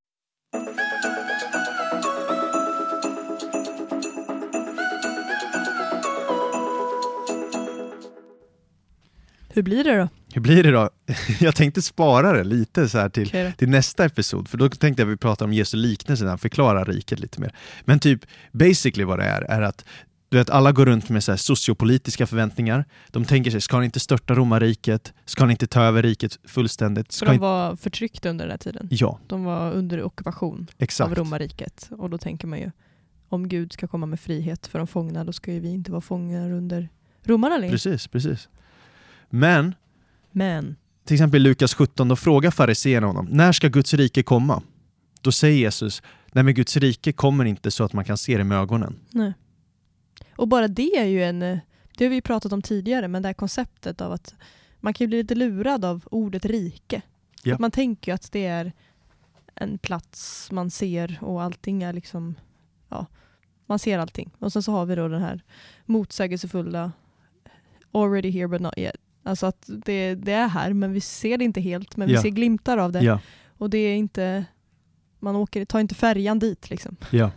Hur 9.53 9.63
blir 9.63 9.83
det 9.83 9.97
då? 9.97 10.09
Hur 10.33 10.41
blir 10.41 10.63
det 10.63 10.71
då? 10.71 10.89
Jag 11.39 11.55
tänkte 11.55 11.81
spara 11.81 12.33
det 12.33 12.43
lite 12.43 12.89
så 12.89 12.97
här 12.97 13.09
till, 13.09 13.29
då. 13.29 13.51
till 13.57 13.69
nästa 13.69 14.05
episod, 14.05 14.47
för 14.47 14.57
då 14.57 14.69
tänkte 14.69 15.01
jag 15.01 15.09
att 15.09 15.13
vi 15.13 15.17
pratar 15.17 15.45
om 15.45 15.53
Jesu 15.53 15.77
liknelse, 15.77 16.23
när 16.23 16.29
han 16.29 16.39
förklarar 16.39 16.85
riket 16.85 17.19
lite 17.19 17.41
mer. 17.41 17.55
Men 17.85 17.99
typ, 17.99 18.25
basically 18.51 19.03
vad 19.03 19.19
det 19.19 19.25
är, 19.25 19.41
är 19.41 19.61
att 19.61 19.85
du 20.29 20.37
vet, 20.37 20.49
alla 20.49 20.71
går 20.71 20.85
runt 20.85 21.09
med 21.09 21.23
så 21.23 21.37
sociopolitiska 21.37 22.27
förväntningar. 22.27 22.85
De 23.07 23.25
tänker 23.25 23.51
sig, 23.51 23.61
ska 23.61 23.75
han 23.77 23.83
inte 23.83 23.99
störta 23.99 24.33
romarriket? 24.35 25.13
Ska 25.25 25.43
han 25.43 25.51
inte 25.51 25.67
ta 25.67 25.81
över 25.81 26.03
riket 26.03 26.39
fullständigt? 26.43 27.07
För 27.07 27.13
Ska 27.13 27.25
de 27.25 27.31
inte... 27.33 27.41
var 27.41 27.75
förtryckta 27.75 28.29
under 28.29 28.45
den 28.45 28.51
här 28.51 28.57
tiden. 28.57 28.87
Ja, 28.91 29.19
De 29.27 29.43
var 29.43 29.71
under 29.71 30.03
ockupation 30.03 30.67
exakt. 30.77 31.11
av 31.11 31.15
romarriket. 31.15 31.89
Och 31.91 32.09
då 32.09 32.17
tänker 32.17 32.47
man 32.47 32.59
ju, 32.59 32.71
om 33.29 33.47
Gud 33.47 33.73
ska 33.73 33.87
komma 33.87 34.05
med 34.05 34.19
frihet 34.19 34.67
för 34.67 34.79
de 34.79 34.87
fångna, 34.87 35.23
då 35.23 35.33
ska 35.33 35.53
ju 35.53 35.59
vi 35.59 35.69
inte 35.69 35.91
vara 35.91 36.01
fångar 36.01 36.51
under 36.51 36.89
romarna 37.23 37.57
längre. 37.57 37.71
Precis, 37.71 38.07
precis. 38.07 38.49
Men, 39.29 39.75
Men, 40.31 40.75
till 41.05 41.13
exempel 41.15 41.39
i 41.41 41.43
Lukas 41.43 41.73
17, 41.73 42.07
då 42.07 42.15
frågar 42.15 42.51
fariséerna 42.51 43.07
honom, 43.07 43.27
när 43.31 43.51
ska 43.51 43.67
Guds 43.67 43.93
rike 43.93 44.23
komma? 44.23 44.61
Då 45.21 45.31
säger 45.31 45.57
Jesus, 45.57 46.01
nej 46.31 46.43
men 46.43 46.53
Guds 46.53 46.77
rike 46.77 47.11
kommer 47.11 47.45
inte 47.45 47.71
så 47.71 47.83
att 47.83 47.93
man 47.93 48.05
kan 48.05 48.17
se 48.17 48.37
det 48.37 48.43
med 48.43 48.57
ögonen. 48.57 48.95
nej. 49.09 49.33
Och 50.39 50.47
bara 50.47 50.67
det 50.67 50.97
är 50.97 51.05
ju 51.05 51.23
en, 51.23 51.39
det 51.97 52.05
har 52.05 52.09
vi 52.09 52.15
ju 52.15 52.21
pratat 52.21 52.53
om 52.53 52.61
tidigare, 52.61 53.07
men 53.07 53.21
det 53.21 53.27
här 53.27 53.33
konceptet 53.33 54.01
av 54.01 54.11
att 54.11 54.35
man 54.79 54.93
kan 54.93 55.05
ju 55.05 55.07
bli 55.07 55.17
lite 55.17 55.35
lurad 55.35 55.85
av 55.85 56.03
ordet 56.11 56.45
rike. 56.45 57.01
Ja. 57.43 57.53
Att 57.53 57.59
man 57.59 57.71
tänker 57.71 58.11
ju 58.11 58.15
att 58.15 58.31
det 58.31 58.45
är 58.45 58.71
en 59.55 59.77
plats 59.77 60.51
man 60.51 60.69
ser 60.71 61.17
och 61.21 61.43
allting 61.43 61.83
är 61.83 61.93
liksom, 61.93 62.35
ja, 62.89 63.05
man 63.65 63.79
ser 63.79 63.99
allting. 63.99 64.31
Och 64.39 64.53
sen 64.53 64.63
så 64.63 64.71
har 64.71 64.85
vi 64.85 64.95
då 64.95 65.07
den 65.07 65.21
här 65.21 65.41
motsägelsefulla 65.85 66.91
already 67.91 68.31
here 68.31 68.47
but 68.47 68.61
not 68.61 68.73
yet. 68.77 68.95
Alltså 69.23 69.45
att 69.45 69.65
det, 69.67 70.15
det 70.15 70.31
är 70.31 70.47
här 70.47 70.73
men 70.73 70.93
vi 70.93 71.01
ser 71.01 71.37
det 71.37 71.43
inte 71.43 71.61
helt 71.61 71.97
men 71.97 72.07
vi 72.07 72.13
Ja. 72.13 72.21
ser 72.21 72.29
glimtar 72.29 72.77
av 72.77 72.91
det. 72.91 73.01
Ja, 73.03 73.19
Och 73.57 73.69
det 73.69 73.77
är 73.77 73.95
inte, 73.95 74.45
man 75.19 75.35
åker, 75.35 75.65
tar 75.65 75.79
inte 75.79 75.95
färjan 75.95 76.39
dit 76.39 76.69
liksom. 76.69 76.95
ja. 77.11 77.31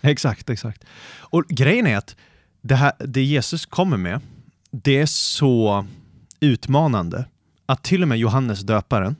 Exakt, 0.00 0.50
exakt. 0.50 0.84
Och 1.20 1.44
grejen 1.48 1.86
är 1.86 1.96
att 1.96 2.16
det, 2.60 2.74
här, 2.74 2.92
det 3.06 3.22
Jesus 3.24 3.66
kommer 3.66 3.96
med, 3.96 4.20
det 4.70 4.98
är 4.98 5.06
så 5.06 5.86
utmanande 6.40 7.24
att 7.66 7.82
till 7.82 8.02
och 8.02 8.08
med 8.08 8.18
Johannes 8.18 8.60
döparen, 8.60 9.16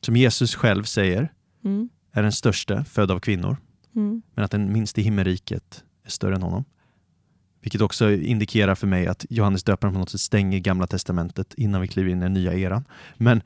som 0.00 0.16
Jesus 0.16 0.54
själv 0.54 0.84
säger 0.84 1.32
Mm. 1.64 1.88
är 2.12 2.22
den 2.22 2.32
största, 2.32 2.84
född 2.84 3.10
av 3.10 3.20
kvinnor, 3.20 3.56
Mm. 3.96 4.22
men 4.34 4.44
att 4.44 4.50
den 4.50 4.72
minste 4.72 5.00
i 5.00 5.04
himmelriket 5.04 5.84
är 6.04 6.10
större 6.10 6.34
än 6.34 6.42
honom. 6.42 6.64
Vilket 7.62 7.80
också 7.80 8.12
indikerar 8.12 8.74
för 8.74 8.86
mig 8.86 9.06
att 9.06 9.26
Johannes 9.30 9.62
döparen 9.62 9.94
på 9.94 10.00
något 10.00 10.10
sätt 10.10 10.20
stänger 10.20 10.58
gamla 10.58 10.86
testamentet 10.86 11.54
innan 11.54 11.80
vi 11.80 11.88
kliver 11.88 12.10
in 12.10 12.18
i 12.18 12.20
den 12.20 12.32
nya 12.34 12.54
eran. 12.54 12.84
Men 13.16 13.42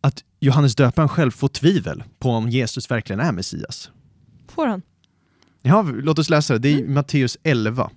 att 0.00 0.24
Johannes 0.40 0.74
döparen 0.76 1.08
själv 1.08 1.30
får 1.30 1.48
tvivel 1.48 2.02
på 2.18 2.30
om 2.30 2.48
Jesus 2.50 2.90
verkligen 2.90 3.20
är 3.20 3.32
Messias. 3.32 3.90
Får 4.48 4.66
han? 4.66 4.82
Ja, 5.62 5.82
låt 5.82 6.18
oss 6.18 6.30
läsa 6.30 6.52
det. 6.52 6.58
Det 6.58 6.68
är 6.68 6.78
i 6.78 6.88
Matteus 6.88 7.38
11, 7.42 7.90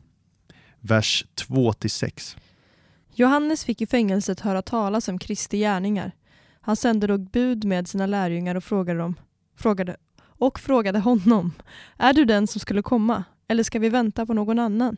vers 0.84 1.26
2-6. 1.36 2.38
Johannes 3.16 3.66
fick 3.66 3.82
i 3.82 3.88
fängelset 3.88 4.40
höra 4.40 4.62
talas 4.62 5.08
om 5.08 5.20
Kristi 5.20 5.58
gärningar. 5.58 6.12
Han 6.62 6.76
sände 6.76 7.08
då 7.08 7.18
bud 7.18 7.66
med 7.66 7.88
sina 7.88 8.06
lärjungar 8.06 8.56
och 8.56 8.64
frågade, 8.64 9.00
dem, 9.00 9.16
frågade, 9.56 9.98
och 10.22 10.60
frågade 10.60 11.00
honom, 11.00 11.52
är 11.98 12.14
du 12.14 12.26
den 12.26 12.48
som 12.48 12.60
skulle 12.60 12.82
komma, 12.82 13.24
eller 13.48 13.64
ska 13.64 13.80
vi 13.80 13.90
vänta 13.90 14.26
på 14.26 14.34
någon 14.34 14.60
annan? 14.60 14.98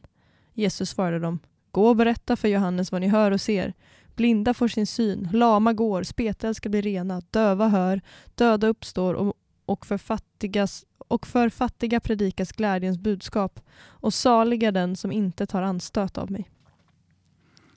Jesus 0.54 0.90
svarade 0.90 1.20
dem, 1.20 1.40
gå 1.72 1.88
och 1.88 1.96
berätta 1.96 2.36
för 2.36 2.48
Johannes 2.48 2.92
vad 2.92 3.02
ni 3.02 3.08
hör 3.08 3.32
och 3.32 3.42
ser. 3.42 3.74
Blinda 4.16 4.54
får 4.54 4.68
sin 4.68 4.88
syn, 4.88 5.30
lama 5.34 5.74
går, 5.74 6.04
spetälska 6.04 6.70
blir 6.70 6.82
rena, 6.82 7.22
döva 7.32 7.68
hör, 7.68 8.02
döda 8.36 8.68
uppstår 8.68 9.14
och, 9.14 9.34
och, 9.66 9.86
för 9.86 9.98
fattigas, 9.98 10.86
och 10.98 11.28
för 11.28 11.50
fattiga 11.50 12.00
predikas 12.00 12.52
glädjens 12.52 12.98
budskap. 12.98 13.60
Och 13.84 14.14
saliga 14.14 14.72
den 14.72 14.96
som 14.96 15.12
inte 15.12 15.46
tar 15.46 15.62
anstöt 15.62 16.18
av 16.18 16.32
mig. 16.32 16.50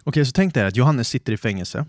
Okej, 0.04 0.26
så 0.26 0.32
tänk 0.32 0.54
dig 0.54 0.66
att 0.66 0.76
Johannes 0.76 1.08
sitter 1.08 1.32
i 1.32 1.36
fängelse. 1.36 1.86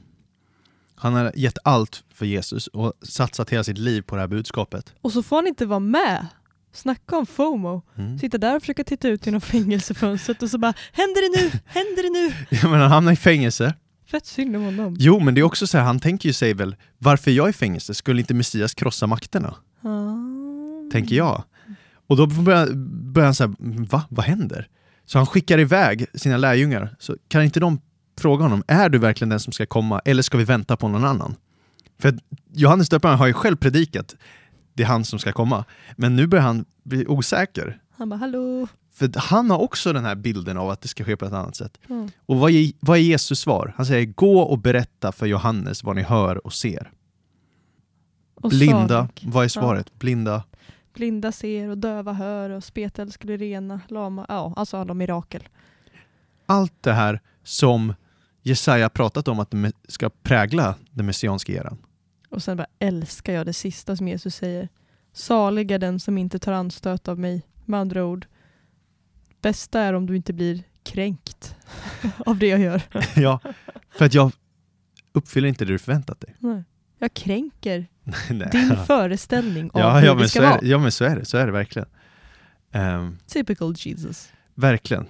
Han 0.95 1.13
har 1.13 1.31
gett 1.35 1.57
allt 1.63 2.03
för 2.13 2.25
Jesus 2.25 2.67
och 2.67 2.93
satsat 3.01 3.49
hela 3.49 3.63
sitt 3.63 3.77
liv 3.77 4.01
på 4.01 4.15
det 4.15 4.21
här 4.21 4.27
budskapet. 4.27 4.93
Och 5.01 5.11
så 5.11 5.23
får 5.23 5.35
han 5.35 5.47
inte 5.47 5.65
vara 5.65 5.79
med. 5.79 6.27
Snacka 6.73 7.17
om 7.17 7.25
FOMO. 7.25 7.81
Mm. 7.97 8.19
Sitta 8.19 8.37
där 8.37 8.55
och 8.55 8.61
försöka 8.61 8.83
titta 8.83 9.07
ut 9.07 9.25
genom 9.25 9.41
fängelsefönstret 9.41 10.43
och 10.43 10.49
så 10.49 10.57
bara 10.57 10.73
händer 10.91 11.21
det 11.21 11.41
nu, 11.41 11.59
händer 11.65 12.03
det 12.03 12.09
nu? 12.09 12.45
Ja, 12.61 12.69
men 12.69 12.81
han 12.81 12.91
hamnar 12.91 13.11
i 13.11 13.15
fängelse. 13.15 13.73
Fett 14.05 14.25
synd 14.25 14.55
om 14.55 14.63
honom. 14.63 14.95
Jo, 14.99 15.19
men 15.19 15.35
det 15.35 15.41
är 15.41 15.43
också 15.43 15.67
så 15.67 15.77
här, 15.77 15.85
han 15.85 15.99
tänker 15.99 16.29
ju 16.29 16.33
sig 16.33 16.53
väl, 16.53 16.75
varför 16.97 17.31
är 17.31 17.35
jag 17.35 17.49
i 17.49 17.53
fängelse? 17.53 17.93
Skulle 17.93 18.21
inte 18.21 18.33
Messias 18.33 18.73
krossa 18.73 19.07
makterna? 19.07 19.55
Ah. 19.81 20.91
Tänker 20.91 21.15
jag. 21.15 21.43
Och 22.07 22.17
då 22.17 22.27
börjar, 22.27 22.67
börjar 23.11 23.25
han 23.25 23.35
säga, 23.35 23.55
va? 23.59 24.03
Vad 24.09 24.25
händer? 24.25 24.67
Så 25.05 25.17
han 25.17 25.27
skickar 25.27 25.59
iväg 25.59 26.05
sina 26.13 26.37
lärjungar. 26.37 26.95
Så 26.99 27.15
kan 27.27 27.43
inte 27.43 27.59
de 27.59 27.81
fråga 28.19 28.43
honom, 28.43 28.63
är 28.67 28.89
du 28.89 28.97
verkligen 28.97 29.29
den 29.29 29.39
som 29.39 29.53
ska 29.53 29.65
komma 29.65 30.01
eller 30.05 30.23
ska 30.23 30.37
vi 30.37 30.43
vänta 30.43 30.77
på 30.77 30.87
någon 30.87 31.05
annan? 31.05 31.35
För 31.99 32.19
Johannes 32.53 32.89
döparen 32.89 33.17
har 33.17 33.27
ju 33.27 33.33
själv 33.33 33.55
predikat, 33.55 34.15
det 34.73 34.83
är 34.83 34.87
han 34.87 35.05
som 35.05 35.19
ska 35.19 35.31
komma. 35.31 35.65
Men 35.95 36.15
nu 36.15 36.27
börjar 36.27 36.43
han 36.43 36.65
bli 36.83 37.07
osäker. 37.07 37.81
Han 37.97 38.09
bara 38.09 38.15
hallå. 38.15 38.67
För 38.93 39.11
han 39.15 39.49
har 39.49 39.57
också 39.57 39.93
den 39.93 40.05
här 40.05 40.15
bilden 40.15 40.57
av 40.57 40.69
att 40.69 40.81
det 40.81 40.87
ska 40.87 41.03
ske 41.03 41.17
på 41.17 41.25
ett 41.25 41.33
annat 41.33 41.55
sätt. 41.55 41.77
Mm. 41.89 42.11
Och 42.25 42.35
vad 42.35 42.51
är, 42.51 42.71
vad 42.79 42.97
är 42.97 43.01
Jesus 43.01 43.39
svar? 43.39 43.73
Han 43.77 43.85
säger, 43.85 44.05
gå 44.05 44.39
och 44.39 44.59
berätta 44.59 45.11
för 45.11 45.25
Johannes 45.25 45.83
vad 45.83 45.95
ni 45.95 46.01
hör 46.01 46.45
och 46.45 46.53
ser. 46.53 46.91
Och 48.41 48.49
Blinda, 48.49 48.87
salig. 48.87 49.33
vad 49.33 49.43
är 49.43 49.47
svaret? 49.47 49.99
Blinda. 49.99 50.43
Blinda 50.93 51.31
ser 51.31 51.69
och 51.69 51.77
döva 51.77 52.13
hör 52.13 52.49
och 52.49 52.63
spetälska 52.63 53.25
blir 53.25 53.37
rena, 53.37 53.81
lama, 53.87 54.25
ja 54.29 54.53
alltså 54.55 54.77
alla 54.77 54.93
mirakel. 54.93 55.49
Allt 56.45 56.83
det 56.83 56.93
här 56.93 57.19
som 57.43 57.93
Jesaja 58.41 58.89
pratat 58.89 59.27
om 59.27 59.39
att 59.39 59.51
det 59.51 59.71
ska 59.87 60.09
prägla 60.09 60.75
den 60.91 61.05
messianska 61.05 61.53
eran. 61.53 61.77
Och 62.29 62.43
sen 62.43 62.57
bara 62.57 62.67
älskar 62.79 63.33
jag 63.33 63.45
det 63.45 63.53
sista 63.53 63.95
som 63.95 64.07
Jesus 64.07 64.35
säger. 64.35 64.69
Salig 65.13 65.71
är 65.71 65.79
den 65.79 65.99
som 65.99 66.17
inte 66.17 66.39
tar 66.39 66.51
anstöt 66.51 67.07
av 67.07 67.19
mig. 67.19 67.41
Med 67.65 67.79
andra 67.79 68.05
ord, 68.05 68.27
bästa 69.41 69.79
är 69.79 69.93
om 69.93 70.05
du 70.05 70.15
inte 70.15 70.33
blir 70.33 70.63
kränkt 70.83 71.55
av 72.25 72.37
det 72.37 72.47
jag 72.47 72.59
gör. 72.59 72.81
ja, 73.15 73.39
för 73.89 74.05
att 74.05 74.13
jag 74.13 74.31
uppfyller 75.11 75.47
inte 75.47 75.65
det 75.65 75.71
du 75.71 75.79
förväntat 75.79 76.19
dig. 76.19 76.35
Nej. 76.39 76.63
Jag 76.99 77.13
kränker 77.13 77.87
din 78.51 78.77
föreställning 78.87 79.71
av 79.73 79.79
ja, 79.81 79.99
hur 79.99 80.07
ja, 80.07 80.13
det 80.15 80.29
ska 80.29 80.41
vara. 80.41 80.61
det, 80.61 80.67
ja, 80.67 80.77
men 80.77 80.91
så 80.91 81.03
är 81.05 81.15
det. 81.15 81.25
Så 81.25 81.37
är 81.37 81.45
det 81.45 81.51
verkligen. 81.51 81.87
Ehm, 82.71 83.17
Typical 83.27 83.73
Jesus. 83.77 84.29
verkligen. 84.55 85.05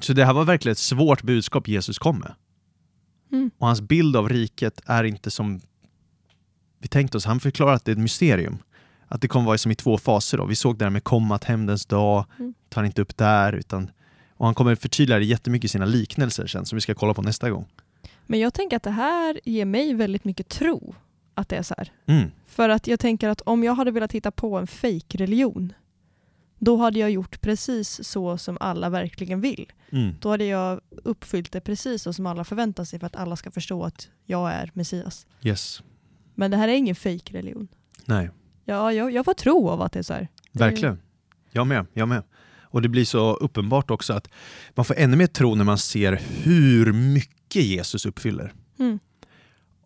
Så 0.00 0.12
det 0.12 0.24
här 0.24 0.32
var 0.32 0.44
verkligen 0.44 0.72
ett 0.72 0.78
svårt 0.78 1.22
budskap 1.22 1.68
Jesus 1.68 1.98
kom 1.98 2.18
med. 2.18 2.34
Mm. 3.32 3.50
Och 3.58 3.66
hans 3.66 3.80
bild 3.80 4.16
av 4.16 4.28
riket 4.28 4.80
är 4.86 5.04
inte 5.04 5.30
som 5.30 5.60
vi 6.78 6.88
tänkte 6.88 7.16
oss. 7.16 7.24
Han 7.24 7.40
förklarar 7.40 7.74
att 7.74 7.84
det 7.84 7.90
är 7.90 7.92
ett 7.96 7.98
mysterium. 7.98 8.58
Att 9.08 9.20
det 9.20 9.28
kommer 9.28 9.46
vara 9.46 9.58
som 9.58 9.72
i 9.72 9.74
två 9.74 9.98
faser. 9.98 10.38
Då. 10.38 10.44
Vi 10.44 10.56
såg 10.56 10.78
det 10.78 10.84
här 10.84 10.90
med 10.90 11.04
kommat, 11.04 11.44
hämndens 11.44 11.86
dag, 11.86 12.24
Mm. 12.38 12.54
tar 12.68 12.84
inte 12.84 13.02
upp 13.02 13.16
där. 13.16 13.52
Utan, 13.52 13.90
och 14.36 14.46
han 14.46 14.54
kommer 14.54 14.74
förtydliga 14.74 15.18
det 15.18 15.24
jättemycket 15.24 15.64
i 15.64 15.68
sina 15.68 15.84
liknelser 15.84 16.46
sen, 16.46 16.66
som 16.66 16.76
vi 16.76 16.80
ska 16.80 16.94
kolla 16.94 17.14
på 17.14 17.22
nästa 17.22 17.50
gång. 17.50 17.66
Men 18.26 18.40
jag 18.40 18.54
tänker 18.54 18.76
att 18.76 18.82
det 18.82 18.90
här 18.90 19.40
ger 19.44 19.64
mig 19.64 19.94
väldigt 19.94 20.24
mycket 20.24 20.48
tro 20.48 20.94
att 21.34 21.48
det 21.48 21.56
är 21.56 21.62
så 21.62 21.74
här. 21.78 21.92
Mm. 22.06 22.30
För 22.46 22.68
att 22.68 22.86
jag 22.86 23.00
tänker 23.00 23.28
att 23.28 23.40
om 23.40 23.64
jag 23.64 23.74
hade 23.74 23.90
velat 23.90 24.12
hitta 24.12 24.30
på 24.30 24.58
en 24.58 24.66
fake-religion 24.66 25.72
då 26.58 26.76
hade 26.76 26.98
jag 26.98 27.10
gjort 27.10 27.40
precis 27.40 28.04
så 28.08 28.38
som 28.38 28.56
alla 28.60 28.90
verkligen 28.90 29.40
vill. 29.40 29.72
Mm. 29.90 30.14
Då 30.20 30.30
hade 30.30 30.44
jag 30.44 30.80
uppfyllt 30.90 31.52
det 31.52 31.60
precis 31.60 32.02
så 32.02 32.12
som 32.12 32.26
alla 32.26 32.44
förväntar 32.44 32.84
sig 32.84 32.98
för 32.98 33.06
att 33.06 33.16
alla 33.16 33.36
ska 33.36 33.50
förstå 33.50 33.84
att 33.84 34.08
jag 34.24 34.52
är 34.52 34.70
Messias. 34.74 35.26
Yes. 35.42 35.82
Men 36.34 36.50
det 36.50 36.56
här 36.56 36.68
är 36.68 36.72
ingen 36.72 36.94
fake-religion. 36.94 37.68
Nej, 38.04 38.30
Ja, 38.68 38.92
jag, 38.92 39.10
jag 39.12 39.24
får 39.24 39.34
tro 39.34 39.68
av 39.68 39.82
att 39.82 39.92
det 39.92 39.98
är 39.98 40.02
så 40.02 40.12
här. 40.12 40.28
verkligen. 40.52 40.98
Jag 41.52 41.66
med, 41.66 41.86
jag 41.92 42.08
med. 42.08 42.22
Och 42.60 42.82
det 42.82 42.88
blir 42.88 43.04
så 43.04 43.34
uppenbart 43.34 43.90
också 43.90 44.12
att 44.12 44.28
man 44.74 44.84
får 44.84 44.94
ännu 44.98 45.16
mer 45.16 45.26
tro 45.26 45.54
när 45.54 45.64
man 45.64 45.78
ser 45.78 46.20
hur 46.42 46.92
mycket 46.92 47.35
Jesus 47.54 48.06
uppfyller. 48.06 48.52
Mm. 48.78 48.98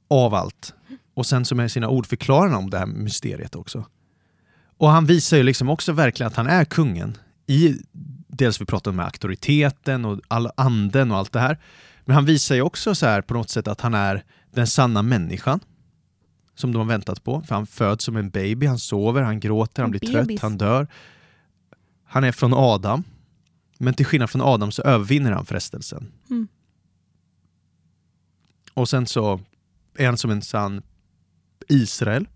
av 0.09 0.35
allt. 0.35 0.75
Och 1.15 1.27
sen 1.27 1.45
som 1.45 1.57
med 1.57 1.73
sina 1.73 1.89
ord 1.89 2.07
förklarar 2.07 2.49
han 2.49 2.59
om 2.59 2.71
det 2.71 2.79
här 2.79 2.87
mysteriet 2.87 3.55
också. 3.55 3.85
Och 4.77 4.89
han 4.89 5.07
visar 5.07 5.37
ju 5.37 5.43
liksom 5.43 5.69
också 5.71 5.93
verkligen 5.93 6.29
att 6.29 6.37
han 6.37 6.47
är 6.47 6.65
kungen. 6.65 7.17
I, 7.47 7.77
dels 8.29 8.61
vi 8.61 8.65
pratar 8.65 8.91
om 8.91 9.01
auktoriteten 9.01 10.05
och 10.05 10.21
all 10.29 10.51
anden 10.55 11.11
och 11.11 11.19
allt 11.19 11.33
det 11.33 11.41
här. 11.41 11.59
Men 12.05 12.15
han 12.15 12.25
visar 12.25 12.55
ju 12.55 12.63
också 12.63 12.95
så 12.95 13.07
här 13.07 13.23
på 13.23 13.35
något 13.35 13.51
sätt 13.51 13.69
att 13.69 13.81
han 13.81 13.95
är 13.95 14.25
den 14.51 14.67
sanna 14.67 15.03
människan. 15.03 15.61
Som 16.55 16.73
de 16.73 16.79
har 16.79 16.87
väntat 16.87 17.25
på. 17.25 17.43
För 17.43 17.55
han 17.55 17.67
föds 17.67 18.05
som 18.05 18.17
en 18.17 18.31
baby, 18.31 18.67
han 18.67 18.79
sover, 18.79 19.23
han 19.23 19.41
gråter, 19.41 19.83
han 19.83 19.91
blir 19.91 20.01
bebis. 20.01 20.13
trött, 20.13 20.43
han 20.43 20.59
dör. 20.59 20.87
Han 22.05 22.25
är 22.25 22.33
från 22.33 22.55
Adam. 22.55 23.05
Men 23.79 23.95
till 23.95 24.07
skillnad 24.07 24.31
från 24.31 24.43
Adam 24.43 24.73
så 24.73 24.83
övervinner 24.83 25.33
han 25.33 25.47
frestelsen. 25.47 26.13
Mm. 26.31 26.49
Och 28.75 28.89
sen 28.89 29.07
så 29.07 29.41
är 29.99 30.07
han 30.07 30.19
som 30.19 30.31
en 30.31 30.43
sann 30.43 30.83
Israel. 31.69 32.27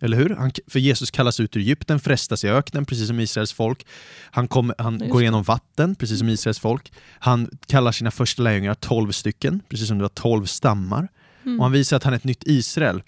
Eller 0.00 0.16
hur? 0.16 0.30
Han, 0.30 0.50
för 0.66 0.78
Jesus 0.78 1.10
kallas 1.10 1.40
ut 1.40 1.56
ur 1.56 1.60
Egypten, 1.60 2.00
frestas 2.00 2.44
i 2.44 2.48
öknen, 2.48 2.84
precis 2.84 3.06
som 3.06 3.20
Israels 3.20 3.52
folk. 3.52 3.86
Han, 4.30 4.48
kom, 4.48 4.72
han 4.78 5.08
går 5.08 5.22
igenom 5.22 5.42
vatten, 5.42 5.94
precis 5.94 6.18
som 6.18 6.28
Israels 6.28 6.58
folk. 6.58 6.92
Han 7.18 7.50
kallar 7.66 7.92
sina 7.92 8.10
första 8.10 8.42
lärjungar 8.42 8.74
tolv 8.74 9.12
stycken, 9.12 9.60
precis 9.68 9.88
som 9.88 9.98
det 9.98 10.04
var 10.04 10.08
tolv 10.08 10.44
stammar. 10.44 11.08
Mm. 11.42 11.58
Och 11.58 11.64
han 11.64 11.72
visar 11.72 11.96
att 11.96 12.04
han 12.04 12.12
är 12.12 12.16
ett 12.16 12.24
nytt 12.24 12.42
Israel 12.46 13.02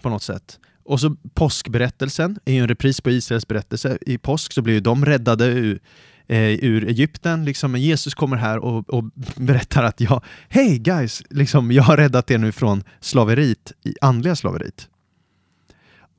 på 0.00 0.08
något 0.08 0.22
sätt. 0.22 0.58
Och 0.84 1.00
så 1.00 1.16
påskberättelsen 1.34 2.38
är 2.44 2.52
ju 2.52 2.60
en 2.60 2.68
repris 2.68 3.00
på 3.00 3.10
Israels 3.10 3.48
berättelse. 3.48 3.98
I 4.00 4.18
påsk 4.18 4.52
så 4.52 4.62
blir 4.62 4.74
ju 4.74 4.80
de 4.80 5.04
räddade 5.04 5.46
ur, 5.46 5.80
eh, 6.28 6.38
ur 6.64 6.88
Egypten. 6.88 7.44
Liksom. 7.44 7.76
Jesus 7.76 8.14
kommer 8.14 8.36
här 8.36 8.58
och, 8.58 8.90
och 8.90 9.04
berättar 9.36 9.84
att 9.84 10.00
jag, 10.00 10.24
hej 10.48 10.78
guys, 10.78 11.22
liksom, 11.30 11.72
jag 11.72 11.82
har 11.82 11.96
räddat 11.96 12.30
er 12.30 12.38
nu 12.38 12.52
från 12.52 12.84
slaveriet, 13.00 13.72
andliga 14.00 14.36
slaveriet. 14.36 14.88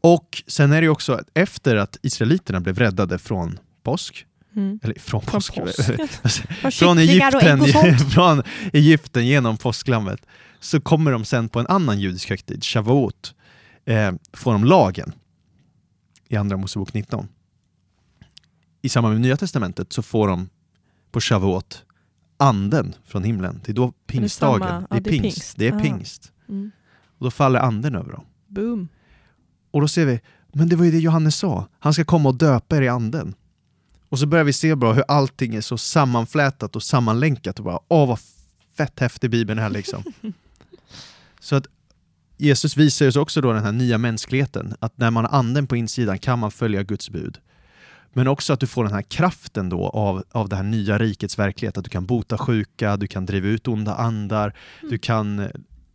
Och 0.02 0.44
sen 0.48 0.72
är 0.72 0.82
det 0.82 0.90
också 0.90 1.14
att 1.14 1.30
efter 1.34 1.76
att 1.76 1.98
israeliterna 2.02 2.60
blev 2.60 2.80
räddade 2.80 3.18
från 3.18 3.60
påsk, 3.84 4.26
Mm. 4.56 4.80
eller 4.84 5.00
från 5.00 5.22
Från 5.22 5.32
påsk, 5.32 5.56
påsken. 5.56 6.08
Från 6.72 6.98
Egypten, 6.98 7.66
från 8.12 8.44
Egypten 8.74 9.28
genom 9.28 9.58
påsklammet 9.58 10.26
så 10.60 10.82
kommer 10.82 11.12
de 11.12 11.26
sen 11.26 11.50
på 11.50 11.60
en 11.60 11.68
annan 11.68 12.00
judisk 12.00 12.30
högtid, 12.30 12.64
Shavuot, 12.64 13.36
eh, 13.86 14.12
får 14.34 14.52
de 14.52 14.64
lagen 14.64 15.14
i 16.28 16.36
Andra 16.36 16.58
Mosebok 16.58 16.94
19. 16.94 17.28
I 18.88 18.90
samband 18.90 19.14
med 19.14 19.22
Nya 19.22 19.38
Testamentet 19.38 19.94
så 19.94 20.02
får 20.02 20.28
de 20.28 20.50
på 21.12 21.22
Shavuot 21.22 21.86
anden 22.38 22.96
från 23.06 23.24
himlen. 23.24 23.62
Det 23.66 23.72
är 23.72 23.74
då 23.74 23.92
pingstdagen. 23.92 24.60
Det 24.60 24.68
är, 24.68 24.88
ja, 24.90 25.00
det 25.00 25.10
är 25.10 25.20
pingst. 25.20 25.58
Det 25.58 25.68
är 25.68 25.80
pingst. 25.80 26.32
Mm. 26.50 26.72
Och 27.18 27.26
då 27.26 27.32
faller 27.32 27.60
anden 27.60 27.96
över 27.96 28.12
dem. 28.12 28.26
Boom. 28.48 28.88
Och 29.72 29.82
då 29.82 29.88
ser 29.88 30.06
vi, 30.06 30.22
men 30.54 30.70
det 30.70 30.76
var 30.76 30.86
ju 30.86 30.92
det 30.92 31.00
Johannes 31.00 31.36
sa. 31.36 31.68
Han 31.80 31.94
ska 31.94 32.06
komma 32.06 32.30
och 32.30 32.36
döpa 32.36 32.78
er 32.78 32.82
i 32.82 32.88
anden. 32.88 33.36
Och 34.10 34.20
så 34.20 34.26
börjar 34.26 34.46
vi 34.46 34.54
se 34.54 34.76
bara 34.76 34.94
hur 34.94 35.04
allting 35.08 35.56
är 35.56 35.62
så 35.62 35.78
sammanflätat 35.78 36.76
och 36.76 36.84
sammanlänkat 36.84 37.60
och 37.60 37.66
bara, 37.66 37.80
åh 37.88 38.08
vad 38.08 38.20
fett 38.78 39.00
häftig 39.00 39.30
bibeln 39.30 39.60
här 39.60 39.70
liksom. 39.70 40.04
Så 41.40 41.56
att 41.56 41.68
Jesus 42.38 42.78
visar 42.78 43.08
oss 43.08 43.16
också 43.16 43.42
då 43.42 43.54
den 43.54 43.64
här 43.64 43.72
nya 43.72 43.98
mänskligheten, 43.98 44.76
att 44.80 44.98
när 44.98 45.12
man 45.12 45.26
har 45.26 45.40
anden 45.40 45.68
på 45.68 45.76
insidan 45.76 46.20
kan 46.20 46.40
man 46.40 46.52
följa 46.52 46.84
Guds 46.84 47.10
bud. 47.10 47.40
Men 48.18 48.28
också 48.28 48.54
att 48.54 48.60
du 48.60 48.68
får 48.68 48.84
den 48.84 48.94
här 48.94 49.02
kraften 49.02 49.70
då 49.70 49.88
av, 49.88 50.24
av 50.32 50.50
det 50.50 50.56
här 50.56 50.64
nya 50.64 50.98
rikets 50.98 51.40
verklighet, 51.40 51.78
att 51.78 51.84
du 51.84 51.90
kan 51.90 52.06
bota 52.06 52.38
sjuka, 52.38 52.98
du 52.98 53.08
kan 53.08 53.26
driva 53.26 53.48
ut 53.48 53.68
onda 53.68 53.96
andar, 53.96 54.54
Mm. 54.80 54.92
du 54.92 54.98
kan 54.98 55.40
eh, 55.40 55.50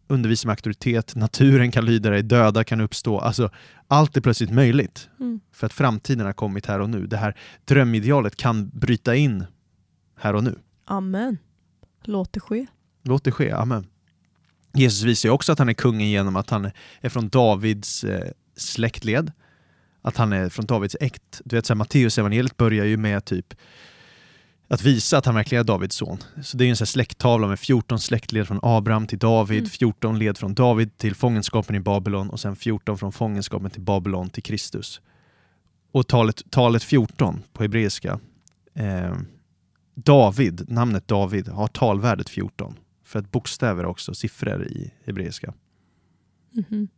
undervisa 0.08 0.48
med 0.48 0.52
auktoritet, 0.52 1.14
naturen 1.16 1.70
kan 1.70 1.84
lyda 1.84 2.10
dig, 2.10 2.22
döda 2.22 2.64
kan 2.64 2.80
uppstå. 2.80 3.18
Alltså, 3.18 3.50
allt 3.88 4.16
är 4.16 4.20
plötsligt 4.20 4.50
möjligt. 4.50 5.08
Mm. 5.20 5.40
För 5.52 5.66
att 5.66 5.72
framtiden 5.72 6.26
har 6.26 6.32
kommit 6.32 6.66
här 6.66 6.80
och 6.80 6.90
nu. 6.90 7.06
Det 7.06 7.16
här 7.16 7.36
drömidealet 7.64 8.36
kan 8.36 8.68
bryta 8.68 9.14
in 9.14 9.44
här 10.18 10.34
och 10.34 10.44
nu. 10.44 10.58
Amen. 10.84 11.38
Låt 12.04 12.32
det 12.32 12.40
ske. 12.40 12.66
Låt 13.02 13.24
det 13.24 13.32
ske, 13.32 13.50
amen. 13.50 13.86
Jesus 14.74 15.02
visar 15.02 15.28
ju 15.28 15.32
också 15.32 15.52
att 15.52 15.58
han 15.58 15.68
är 15.68 15.72
kungen 15.74 16.10
genom 16.10 16.36
att 16.36 16.50
han 16.50 16.70
är 17.00 17.08
från 17.08 17.28
Davids 17.28 18.04
eh, 18.04 18.30
släktled. 18.56 19.32
Att 20.02 20.16
han 20.16 20.32
är 20.32 20.48
från 20.48 20.66
Davids 20.66 20.96
äkt. 21.00 21.40
Du 21.44 21.56
vet, 21.56 21.66
så 21.66 21.72
här, 21.72 21.76
Matteus 21.78 22.18
evangeliet 22.18 22.56
börjar 22.56 22.84
ju 22.84 22.96
med 22.96 23.24
typ 23.24 23.54
att 24.68 24.82
visa 24.82 25.18
att 25.18 25.26
han 25.26 25.34
verkligen 25.34 25.60
är 25.60 25.64
Davids 25.66 25.96
son. 25.96 26.18
Så 26.42 26.56
det 26.56 26.64
är 26.64 26.66
ju 26.66 26.70
en 26.70 26.76
sån 26.76 26.86
släkttavla 26.86 27.46
med 27.48 27.58
14 27.58 27.98
släktled 27.98 28.46
från 28.48 28.60
Abraham 28.62 29.06
till 29.06 29.18
David, 29.18 29.58
Mm. 29.58 29.70
14 29.70 30.18
led 30.18 30.38
från 30.38 30.54
David 30.54 30.96
till 30.96 31.14
fångenskapen 31.14 31.76
i 31.76 31.80
Babylon 31.80 32.30
och 32.30 32.40
sen 32.40 32.56
14 32.56 32.98
från 32.98 33.12
fångenskapen 33.12 33.70
till 33.70 33.80
Babylon 33.80 34.30
till 34.30 34.42
Kristus. 34.42 35.00
Och 35.92 36.06
talet, 36.08 36.42
talet 36.50 36.82
14 36.84 37.42
på 37.52 37.62
hebreiska, 37.62 38.20
eh, 38.74 39.14
David, 39.94 40.70
namnet 40.70 41.08
David, 41.08 41.48
har 41.48 41.66
talvärdet 41.68 42.28
14. 42.28 42.74
För 43.04 43.18
att 43.18 43.30
bokstäver 43.30 43.82
är 43.82 43.88
också 43.88 44.14
siffror 44.14 44.66
i 44.66 44.92
hebreiska. 45.04 45.54
Mhm. 46.50 46.88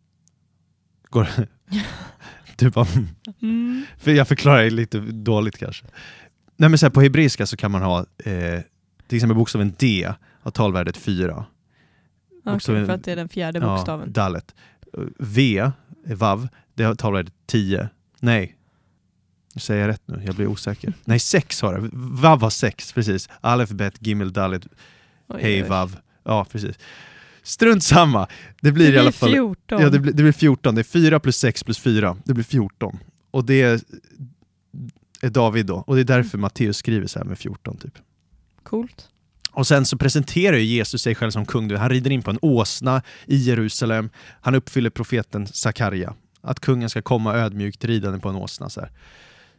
Går 1.11 1.29
Du 2.57 2.71
bara, 2.71 2.87
Mm. 3.43 3.85
för 3.99 4.11
jag 4.13 4.29
förklarar 4.29 4.71
lite 4.71 4.99
dåligt 5.01 5.59
kanske. 5.59 5.85
Nej 6.57 6.69
men 6.69 6.79
så 6.79 6.87
här, 6.87 6.91
på 6.91 7.01
hebreiska 7.01 7.47
så 7.47 7.57
kan 7.57 7.71
man 7.71 7.83
ha 7.83 7.99
eh, 8.25 8.61
till 9.09 9.17
exempel 9.17 9.37
bokstaven 9.37 9.75
D 9.79 10.13
har 10.43 10.51
talvärdet 10.51 10.97
4. 10.97 11.35
Okej, 11.37 12.53
Bokstaven- 12.55 12.87
för 12.87 12.93
att 12.93 13.05
det 13.05 13.13
är 13.13 13.17
den 13.17 13.29
fjärde 13.29 13.59
Ja, 13.59 13.77
bokstaven. 13.77 14.13
dalet. 14.13 14.55
V, 15.19 15.71
vav, 16.07 16.49
det 16.75 16.85
har 16.85 16.95
talvärdet 16.95 17.33
10. 17.47 17.89
Nej, 18.21 18.57
nu 19.55 19.61
säger 19.61 19.81
jag 19.81 19.89
rätt 19.89 20.03
nu, 20.07 20.23
jag 20.27 20.35
blir 20.35 20.47
osäker. 20.47 20.93
Nej, 21.05 21.19
6 21.19 21.63
har 21.63 21.75
det. 21.79 21.89
Vav 21.93 22.41
har 22.43 22.51
6, 22.51 22.93
precis. 22.93 23.29
Alef, 23.41 23.71
bet, 23.71 23.95
gimel, 24.07 24.33
dalet, 24.33 24.67
hej, 25.41 25.63
vav. 25.63 25.97
Ja, 26.25 26.45
precis. 26.53 26.77
Strunt 27.45 27.85
samma. 27.85 28.29
Det 28.61 28.73
blir 28.73 28.87
Det 28.87 28.95
i 28.95 28.99
alla 28.99 29.11
blir 29.11 29.19
fall 29.19 29.31
14. 29.31 29.81
Ja, 29.81 29.91
det 29.91 29.99
blir, 29.99 30.13
det 30.13 30.23
blir 30.23 30.33
14. 30.33 30.75
Det 30.75 30.81
är 30.81 30.83
4 30.83 31.21
plus 31.21 31.37
6 31.37 31.63
plus 31.63 31.79
4. 31.79 32.17
Det 32.25 32.35
blir 32.35 32.45
14. 32.45 32.99
Och 33.31 33.45
det 33.45 33.63
är, 33.63 33.81
är 35.21 35.31
David 35.31 35.67
då. 35.67 35.77
Och 35.77 35.95
det 35.95 36.01
är 36.01 36.05
därför 36.05 36.39
Matteus 36.39 36.77
skriver 36.77 37.07
så 37.07 37.19
här 37.19 37.27
med 37.27 37.39
14 37.39 37.77
typ. 37.77 37.99
Coolt. 38.63 39.09
Och 39.51 39.67
sen 39.67 39.87
så 39.87 39.99
presenterar 39.99 40.57
ju 40.57 40.65
Jesus 40.65 41.03
sig 41.03 41.15
själv 41.15 41.31
som 41.31 41.47
kung. 41.47 41.77
Han 41.77 41.89
rider 41.89 42.11
in 42.11 42.23
på 42.23 42.31
en 42.31 42.39
åsna 42.43 43.03
i 43.27 43.37
Jerusalem. 43.37 44.11
Han 44.41 44.55
uppfyller 44.55 44.91
profeten 44.91 45.47
Sakarja. 45.47 46.15
Att 46.41 46.61
kungen 46.61 46.91
ska 46.91 47.03
komma 47.03 47.35
ödmjukt 47.35 47.85
ridande 47.85 48.19
på 48.19 48.29
en 48.29 48.37
åsna. 48.37 48.71
Så, 48.71 48.81
här. 48.81 48.91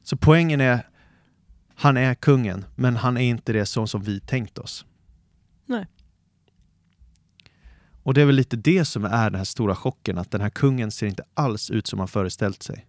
så 0.03 0.17
poängen 0.17 0.61
är, 0.61 0.87
han 1.75 1.97
är 1.97 2.15
kungen, 2.15 2.65
men 2.75 2.95
han 2.95 3.17
är 3.17 3.21
inte 3.21 3.53
det 3.53 3.65
så 3.65 3.87
som 3.87 4.03
vi 4.03 4.19
tänkt 4.19 4.57
oss. 4.57 4.85
Nej. 5.65 5.85
Och 8.05 8.13
det 8.13 8.21
är 8.21 8.25
väl 8.25 8.35
lite 8.35 8.55
det 8.55 8.85
som 8.85 9.05
är 9.05 9.29
den 9.29 9.37
här 9.37 9.45
stora 9.45 9.75
chocken, 9.75 10.17
att 10.17 10.31
den 10.31 10.41
här 10.41 10.49
kungen 10.49 10.91
ser 10.91 11.07
inte 11.07 11.23
alls 11.33 11.71
ut 11.71 11.87
som 11.87 11.99
han 11.99 12.07
föreställt 12.07 12.63
sig. 12.63 12.87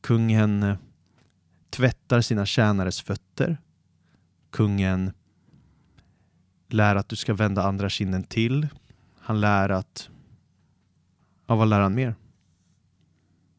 Kungen 0.00 0.62
eh, 0.62 0.76
tvättar 1.70 2.20
sina 2.20 2.46
tjänares 2.46 3.00
fötter. 3.00 3.56
Kungen 4.50 5.12
lär 6.68 6.96
att 6.96 7.08
du 7.08 7.16
ska 7.16 7.34
vända 7.34 7.62
andra 7.62 7.88
kinden 7.88 8.22
till. 8.22 8.68
Han 9.18 9.40
lär 9.40 9.68
att... 9.68 10.10
Ja, 11.46 11.56
vad 11.56 11.68
lär 11.68 11.80
han 11.80 11.94
mer? 11.94 12.14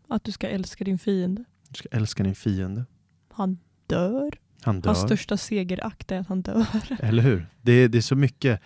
Att 0.07 0.23
du 0.23 0.31
ska 0.31 0.47
älska 0.47 0.83
din 0.83 0.99
fiende. 0.99 1.43
Du 1.69 1.75
ska 1.75 1.89
älska 1.91 2.23
din 2.23 2.35
fiende. 2.35 2.85
Han 3.29 3.59
dör. 3.87 4.31
Han 4.61 4.81
dör. 4.81 4.89
Hans 4.89 5.01
största 5.01 5.37
segerakt 5.37 6.11
är 6.11 6.19
att 6.19 6.27
han 6.27 6.41
dör. 6.41 6.67
Eller 6.99 7.23
hur? 7.23 7.47
Det 7.61 7.87
det 7.87 7.97
är 7.97 8.01
så 8.01 8.15
mycket 8.15 8.61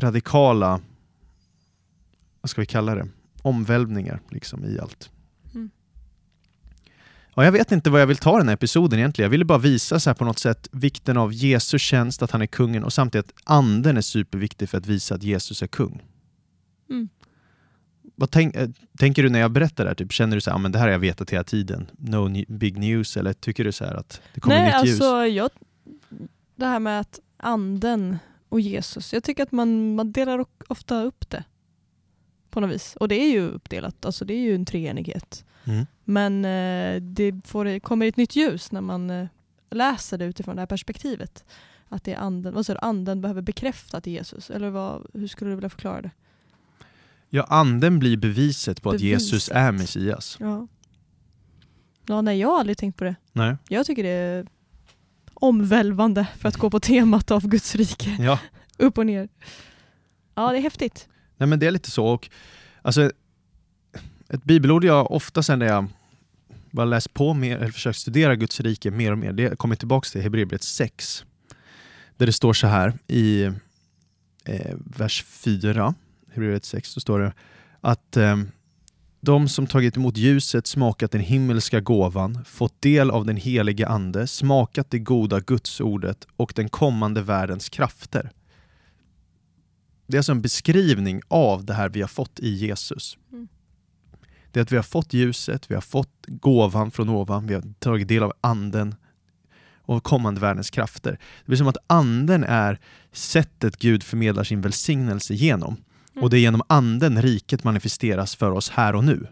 radikala, 0.00 0.80
vad 2.40 2.50
ska 2.50 2.60
vi 2.60 2.66
kalla 2.66 2.94
det, 2.94 3.08
omvälvningar 3.42 4.20
liksom 4.28 4.64
i 4.64 4.78
allt. 4.80 5.10
Mm. 5.54 5.70
Ja, 7.34 7.44
jag 7.44 7.52
vet 7.52 7.72
inte 7.72 7.90
vad 7.90 8.00
jag 8.00 8.06
vill 8.06 8.16
ta 8.16 8.38
den 8.38 8.48
här 8.48 8.54
episoden 8.54 8.98
egentligen. 8.98 9.26
Jag 9.26 9.30
ville 9.30 9.44
bara 9.44 9.58
visa 9.58 10.00
så 10.00 10.10
här 10.10 10.14
på 10.14 10.24
något 10.24 10.38
sätt 10.38 10.68
vikten 10.72 11.16
av 11.16 11.32
Jesu 11.32 11.78
tjänst, 11.78 12.22
att 12.22 12.30
han 12.30 12.42
är 12.42 12.46
kungen 12.46 12.84
och 12.84 12.92
samtidigt 12.92 13.26
att 13.26 13.42
anden 13.44 13.96
är 13.96 14.00
superviktig 14.00 14.68
för 14.68 14.78
att 14.78 14.86
visa 14.86 15.14
att 15.14 15.22
Jesus 15.22 15.62
är 15.62 15.66
kung. 15.66 16.02
Mm. 16.90 17.08
Vad 18.14 18.30
tänk, 18.30 18.56
eh, 18.56 18.68
tänker 18.98 19.22
du 19.22 19.28
när 19.28 19.40
jag 19.40 19.50
berättar 19.50 19.84
det 19.84 19.90
här? 19.90 19.94
Typ, 19.94 20.12
känner 20.12 20.36
du 20.36 20.40
så 20.40 20.50
här, 20.50 20.54
ah, 20.54 20.58
men 20.58 20.72
det 20.72 20.78
här 20.78 20.86
har 20.86 20.92
jag 20.92 20.98
vetat 20.98 21.30
hela 21.30 21.44
tiden, 21.44 21.90
no 21.98 22.44
big 22.48 22.78
news, 22.78 23.16
eller 23.16 23.32
tycker 23.32 23.64
du 23.64 23.72
så 23.72 23.84
här 23.84 23.94
att 23.94 24.20
det 24.34 24.40
kommer 24.40 24.56
Nej, 24.56 24.82
nytt 24.82 24.90
ljus? 24.90 25.00
alltså 25.00 25.26
jag, 25.26 25.50
det 26.56 26.66
här 26.66 26.78
med 26.78 27.00
att 27.00 27.18
anden 27.36 28.18
och 28.50 28.60
Jesus, 28.60 29.12
jag 29.12 29.24
tycker 29.24 29.42
att 29.42 29.52
man, 29.52 29.94
man 29.94 30.12
delar 30.12 30.46
ofta 30.68 31.02
upp 31.02 31.30
det 31.30 31.44
på 32.50 32.60
något 32.60 32.70
vis. 32.70 32.96
Och 32.96 33.08
det 33.08 33.14
är 33.14 33.30
ju 33.30 33.48
uppdelat, 33.48 34.04
alltså 34.04 34.24
det 34.24 34.34
är 34.34 34.40
ju 34.40 34.54
en 34.54 34.64
treenighet. 34.64 35.44
Mm. 35.64 35.86
Men 36.04 36.44
eh, 36.44 37.02
det 37.02 37.46
får, 37.46 37.78
kommer 37.78 38.06
ett 38.06 38.16
nytt 38.16 38.36
ljus 38.36 38.72
när 38.72 38.80
man 38.80 39.10
eh, 39.10 39.28
läser 39.70 40.18
det 40.18 40.24
utifrån 40.24 40.56
det 40.56 40.62
här 40.62 40.66
perspektivet. 40.66 41.44
Att 41.88 42.04
det 42.04 42.12
är 42.12 42.18
anden, 42.18 42.54
vad 42.54 42.66
sa 42.66 42.72
du, 42.72 42.78
anden 42.82 43.20
behöver 43.20 43.42
bekräfta 43.42 44.00
till 44.00 44.12
Jesus, 44.12 44.50
eller 44.50 44.70
vad, 44.70 45.06
hur 45.14 45.28
skulle 45.28 45.50
du 45.50 45.54
vilja 45.54 45.70
förklara 45.70 46.02
det? 46.02 46.10
Ja, 47.28 47.44
anden 47.48 47.98
blir 47.98 48.16
beviset 48.16 48.82
på 48.82 48.90
att 48.90 49.00
Jesus 49.00 49.30
Beviset. 49.30 49.56
är 49.56 49.72
Messias. 49.72 50.36
Ja. 50.40 50.66
ja, 52.06 52.22
nej 52.22 52.38
jag 52.38 52.48
har 52.48 52.60
aldrig 52.60 52.78
tänkt 52.78 52.96
på 52.96 53.04
det. 53.04 53.16
Nej. 53.32 53.56
Jag 53.68 53.86
tycker 53.86 54.02
det 54.02 54.08
är 54.08 54.46
omvälvande 55.40 56.26
för 56.38 56.48
att 56.48 56.56
gå 56.56 56.70
på 56.70 56.80
temat 56.80 57.30
av 57.30 57.48
Guds 57.48 57.74
rike. 57.74 58.16
Ja. 58.20 58.38
Upp 58.78 58.98
och 58.98 59.06
ner. 59.06 59.28
Ja, 60.34 60.52
det 60.52 60.58
är 60.58 60.62
häftigt. 60.62 61.08
Nej 61.36 61.46
men 61.46 61.58
det 61.58 61.66
är 61.66 61.70
lite 61.70 61.90
så. 61.90 62.06
Och, 62.06 62.30
alltså, 62.82 63.10
ett 64.28 64.44
bibelord 64.44 64.84
jag 64.84 65.10
ofta 65.10 65.42
sen 65.42 65.58
när 65.58 65.66
jag 65.66 65.86
bara 66.70 66.86
läst 66.86 67.14
på 67.14 67.34
mer, 67.34 67.56
eller 67.56 67.70
försökt 67.72 67.98
studera 67.98 68.36
Guds 68.36 68.60
rike 68.60 68.90
mer 68.90 69.12
och 69.12 69.18
mer, 69.18 69.32
det 69.32 69.58
kommer 69.58 69.76
tillbaka 69.76 70.08
till 70.08 70.20
Hebreerbrevet 70.20 70.62
6. 70.62 71.24
Där 72.16 72.26
det 72.26 72.32
står 72.32 72.52
så 72.52 72.66
här 72.66 72.92
i 73.06 73.42
eh, 74.44 74.76
vers 74.96 75.24
4, 75.24 75.94
Hebreerbrevet 76.28 76.64
6, 76.64 76.88
så 76.88 77.00
står 77.00 77.18
det 77.18 77.32
att 77.80 78.16
eh, 78.16 78.36
de 79.20 79.48
som 79.48 79.66
tagit 79.66 79.96
emot 79.96 80.16
ljuset, 80.16 80.66
smakat 80.66 81.10
den 81.10 81.20
himmelska 81.20 81.80
gåvan, 81.80 82.44
fått 82.44 82.82
del 82.82 83.10
av 83.10 83.26
den 83.26 83.36
helige 83.36 83.88
ande, 83.88 84.26
smakat 84.26 84.90
det 84.90 84.98
goda 84.98 85.40
gudsordet 85.40 86.26
och 86.36 86.52
den 86.56 86.68
kommande 86.68 87.22
världens 87.22 87.68
krafter. 87.68 88.30
Det 90.06 90.16
är 90.16 90.18
alltså 90.18 90.32
en 90.32 90.42
beskrivning 90.42 91.22
av 91.28 91.64
det 91.64 91.74
här 91.74 91.88
vi 91.88 92.00
har 92.00 92.08
fått 92.08 92.40
i 92.40 92.50
Jesus. 92.50 93.18
Mm. 93.32 93.48
Det 94.50 94.60
är 94.60 94.62
att 94.62 94.72
vi 94.72 94.76
har 94.76 94.82
fått 94.82 95.12
ljuset, 95.12 95.70
vi 95.70 95.74
har 95.74 95.82
fått 95.82 96.26
gåvan 96.26 96.90
från 96.90 97.08
ovan, 97.08 97.46
vi 97.46 97.54
har 97.54 97.64
tagit 97.78 98.08
del 98.08 98.22
av 98.22 98.32
anden 98.40 98.94
och 99.82 100.04
kommande 100.04 100.40
världens 100.40 100.70
krafter. 100.70 101.10
Det 101.10 101.46
blir 101.46 101.56
som 101.56 101.68
att 101.68 101.76
anden 101.86 102.44
är 102.44 102.78
sättet 103.12 103.76
Gud 103.76 104.02
förmedlar 104.02 104.44
sin 104.44 104.60
välsignelse 104.60 105.34
genom. 105.34 105.76
Mm. 106.12 106.24
Och 106.24 106.30
det 106.30 106.38
är 106.38 106.40
genom 106.40 106.62
anden 106.66 107.22
riket 107.22 107.64
manifesteras 107.64 108.36
för 108.36 108.50
oss 108.50 108.70
här 108.70 108.94
och 108.94 109.04
nu. 109.04 109.26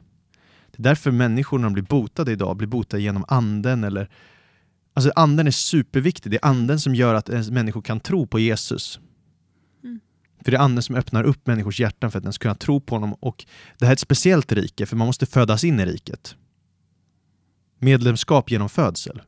Det 0.70 0.78
är 0.78 0.82
därför 0.82 1.10
människor 1.10 1.58
när 1.58 1.64
de 1.64 1.72
blir 1.72 1.82
botade 1.82 2.32
idag 2.32 2.56
blir 2.56 2.68
botade 2.68 3.02
genom 3.02 3.24
anden 3.28 3.84
eller 3.84 4.10
Alltså 4.94 5.12
anden 5.16 5.46
är 5.46 5.50
superviktig. 5.50 6.30
Det 6.32 6.36
är 6.36 6.46
anden 6.48 6.80
som 6.80 6.94
gör 6.94 7.14
att 7.14 7.50
människor 7.50 7.82
kan 7.82 8.00
tro 8.00 8.26
på 8.26 8.38
Jesus. 8.38 9.00
Mm. 9.84 10.00
För 10.44 10.50
det 10.50 10.56
är 10.56 10.60
anden 10.60 10.82
som 10.82 10.96
öppnar 10.96 11.24
upp 11.24 11.46
människors 11.46 11.80
hjärtan 11.80 12.10
för 12.10 12.18
att 12.18 12.24
den 12.24 12.32
ska 12.32 12.42
kunna 12.42 12.54
tro 12.54 12.80
på 12.80 12.94
honom. 12.94 13.14
Och 13.14 13.46
det 13.78 13.84
här 13.86 13.92
är 13.92 13.94
ett 13.94 14.00
speciellt 14.00 14.52
rike, 14.52 14.86
för 14.86 14.96
man 14.96 15.06
måste 15.06 15.26
födas 15.26 15.64
in 15.64 15.80
i 15.80 15.86
riket. 15.86 16.36
Medlemskap 17.78 18.50
genom 18.50 18.68
födsel. 18.68 19.20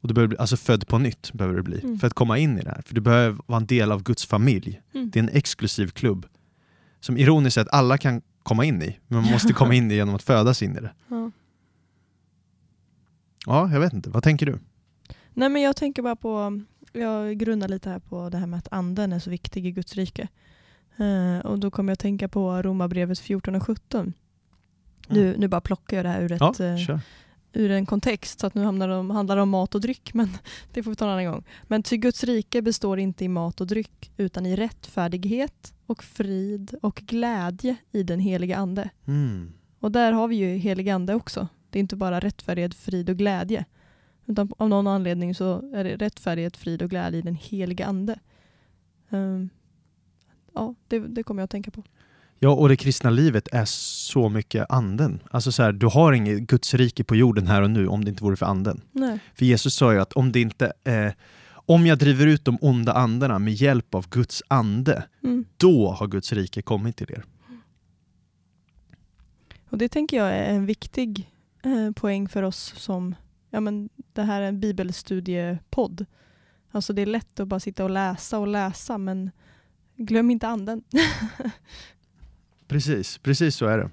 Och 0.00 0.08
du 0.08 0.14
behöver 0.14 0.28
bli, 0.28 0.38
alltså 0.38 0.56
född 0.56 0.88
på 0.88 0.98
nytt 0.98 1.32
behöver 1.32 1.56
du 1.56 1.62
bli 1.62 1.80
Mm. 1.82 1.98
för 1.98 2.06
att 2.06 2.14
komma 2.14 2.38
in 2.38 2.58
i 2.58 2.62
det 2.62 2.70
här. 2.70 2.82
För 2.86 2.94
du 2.94 3.00
behöver 3.00 3.38
vara 3.46 3.60
en 3.60 3.66
del 3.66 3.92
av 3.92 4.02
Guds 4.02 4.26
familj. 4.26 4.80
Mm. 4.94 5.10
Det 5.10 5.18
är 5.18 5.22
en 5.22 5.28
exklusiv 5.28 5.88
klubb. 5.88 6.26
Som 7.00 7.16
ironiskt 7.16 7.54
sett 7.54 7.68
alla 7.68 7.98
kan 7.98 8.22
komma 8.42 8.64
in 8.64 8.82
i, 8.82 8.98
men 9.06 9.22
man 9.22 9.30
måste 9.32 9.52
komma 9.52 9.74
in 9.74 9.90
i 9.90 9.94
genom 9.94 10.14
att 10.14 10.22
födas 10.22 10.62
in 10.62 10.76
i 10.76 10.80
det. 10.80 10.92
Ja. 11.08 11.30
Ja, 13.46 13.72
jag 13.72 13.80
vet 13.80 13.92
inte. 13.92 14.10
Vad 14.10 14.22
tänker 14.22 14.46
du? 14.46 14.58
Nej 15.34 15.48
men 15.48 15.62
jag 15.62 15.76
tänker 15.76 16.02
bara 16.02 16.16
på 16.16 16.60
jag 16.92 17.38
grunnar 17.38 17.68
lite 17.68 17.90
här 17.90 17.98
på 17.98 18.28
det 18.28 18.38
här 18.38 18.46
med 18.46 18.58
att 18.58 18.68
anden 18.70 19.12
är 19.12 19.18
så 19.18 19.30
viktig 19.30 19.66
i 19.66 19.70
Guds 19.70 19.94
rike. 19.94 20.28
Eh, 20.96 21.38
och 21.46 21.58
då 21.58 21.70
kommer 21.70 21.90
jag 21.90 21.98
tänka 21.98 22.28
på 22.28 22.62
Romarbrevet 22.62 23.18
14 23.18 23.54
och 23.54 23.62
17. 23.62 24.12
Nu, 25.08 25.36
nu 25.38 25.48
bara 25.48 25.60
plockar 25.60 25.96
jag 25.96 26.06
det 26.06 26.10
här 26.10 26.22
ur, 26.22 26.32
ett, 26.32 26.40
Ja, 26.40 26.64
eh. 26.64 26.98
Ur 27.52 27.70
en 27.70 27.86
kontext 27.86 28.40
så 28.40 28.46
att 28.46 28.54
nu 28.54 28.64
hamnar 28.64 28.88
om, 28.88 29.10
handlar 29.10 29.36
det 29.36 29.42
om 29.42 29.50
mat 29.50 29.74
och 29.74 29.80
dryck 29.80 30.14
men 30.14 30.28
det 30.72 30.82
får 30.82 30.90
vi 30.90 30.96
ta 30.96 31.04
en 31.04 31.10
annan 31.10 31.24
gång. 31.24 31.44
Men 31.66 31.82
ty 31.82 31.96
Guds 31.96 32.24
rike 32.24 32.62
består 32.62 32.98
inte 32.98 33.24
i 33.24 33.28
mat 33.28 33.60
och 33.60 33.66
dryck 33.66 34.12
utan 34.16 34.46
i 34.46 34.56
rättfärdighet 34.56 35.74
och 35.86 36.04
frid 36.04 36.74
och 36.82 36.94
glädje 36.94 37.76
i 37.92 38.02
den 38.02 38.20
heliga 38.20 38.56
ande. 38.56 38.90
Mm. 39.06 39.52
Och 39.78 39.92
där 39.92 40.12
har 40.12 40.28
vi 40.28 40.36
ju 40.36 40.56
helig 40.56 40.88
ande 40.88 41.14
också. 41.14 41.48
Det 41.70 41.78
är 41.78 41.80
inte 41.80 41.96
bara 41.96 42.20
rättfärdighet, 42.20 42.74
frid 42.74 43.10
och 43.10 43.16
glädje. 43.16 43.64
Utan 44.26 44.52
av 44.58 44.68
någon 44.68 44.86
anledning 44.86 45.34
så 45.34 45.74
är 45.74 45.84
det 45.84 45.96
rättfärdighet, 45.96 46.56
frid 46.56 46.82
och 46.82 46.90
glädje 46.90 47.18
i 47.18 47.22
den 47.22 47.34
heliga 47.34 47.86
ande. 47.86 48.18
Ehm, 49.10 49.50
ja, 50.54 50.74
det, 50.88 50.98
det 50.98 51.22
kommer 51.22 51.42
jag 51.42 51.44
att 51.44 51.50
tänka 51.50 51.70
på. 51.70 51.82
Ja, 52.42 52.50
och 52.50 52.68
det 52.68 52.76
kristna 52.76 53.10
livet 53.10 53.48
är 53.52 53.64
så 53.64 54.28
mycket 54.28 54.66
anden. 54.70 55.22
Alltså 55.30 55.52
så 55.52 55.62
här, 55.62 55.72
du 55.72 55.86
har 55.86 56.12
inget 56.12 56.40
Guds 56.40 56.74
rike 56.74 57.04
på 57.04 57.16
jorden 57.16 57.46
här 57.46 57.62
och 57.62 57.70
nu 57.70 57.88
om 57.88 58.04
det 58.04 58.08
inte 58.10 58.24
vore 58.24 58.36
för 58.36 58.46
anden. 58.46 58.80
Nej. 58.92 59.18
För 59.34 59.44
Jesus 59.44 59.74
sa 59.74 59.92
ju 59.92 60.00
att 60.00 60.12
om 60.12 60.32
det 60.32 60.40
inte 60.40 60.72
eh, 60.84 61.12
om 61.52 61.86
jag 61.86 61.98
driver 61.98 62.26
ut 62.26 62.44
de 62.44 62.58
onda 62.60 62.92
andarna 62.92 63.38
med 63.38 63.52
hjälp 63.54 63.94
av 63.94 64.08
Guds 64.08 64.42
ande, 64.48 65.04
Mm. 65.22 65.44
då 65.56 65.90
har 65.92 66.06
Guds 66.06 66.32
rike 66.32 66.62
kommit 66.62 66.96
till 66.96 67.10
er. 67.10 67.24
Och 69.70 69.78
det 69.78 69.88
tänker 69.88 70.16
jag 70.16 70.28
är 70.28 70.44
en 70.54 70.66
viktig 70.66 71.30
eh, 71.62 71.90
poäng 71.92 72.28
för 72.28 72.42
oss 72.42 72.74
som, 72.76 73.14
ja 73.50 73.60
men 73.60 73.88
det 74.12 74.22
här 74.22 74.42
är 74.42 74.48
en 74.48 74.60
bibelstudiepodd. 74.60 76.06
Alltså 76.70 76.92
det 76.92 77.02
är 77.02 77.06
lätt 77.06 77.40
att 77.40 77.48
bara 77.48 77.60
sitta 77.60 77.84
och 77.84 77.90
läsa 77.90 78.38
och 78.38 78.48
läsa 78.48 78.98
men 78.98 79.30
glöm 79.96 80.30
inte 80.30 80.48
anden. 80.48 80.82
Precis, 82.70 83.18
precis 83.18 83.56
så 83.56 83.66
är 83.66 83.78
det. 83.78 83.90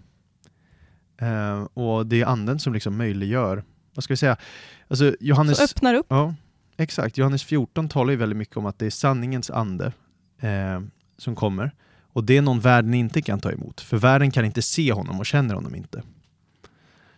Eh, 1.25 1.61
och 1.61 2.07
det 2.07 2.21
är 2.21 2.25
anden 2.25 2.59
som 2.59 2.73
liksom 2.73 2.97
möjliggör, 2.97 3.63
vad 3.93 4.03
ska 4.03 4.13
vi 4.13 4.17
säga, 4.17 4.37
alltså 4.87 5.15
Johannes... 5.19 5.57
Så 5.57 5.63
öppnar 5.63 5.93
upp. 5.93 6.05
Ja, 6.09 6.35
exakt. 6.77 7.17
Johannes 7.17 7.43
14 7.43 7.89
talar 7.89 8.11
ju 8.11 8.17
väldigt 8.17 8.37
mycket 8.37 8.57
om 8.57 8.65
att 8.65 8.79
det 8.79 8.85
är 8.85 8.89
sanningens 8.89 9.49
ande 9.49 9.93
eh, 10.39 10.81
som 11.17 11.35
kommer. 11.35 11.71
Och 11.99 12.23
det 12.23 12.37
är 12.37 12.41
någon 12.41 12.59
världen 12.59 12.93
inte 12.93 13.21
kan 13.21 13.39
ta 13.39 13.51
emot. 13.51 13.81
För 13.81 13.97
världen 13.97 14.31
kan 14.31 14.45
inte 14.45 14.61
se 14.61 14.93
honom 14.93 15.19
och 15.19 15.25
känner 15.25 15.55
honom 15.55 15.75
inte. 15.75 16.03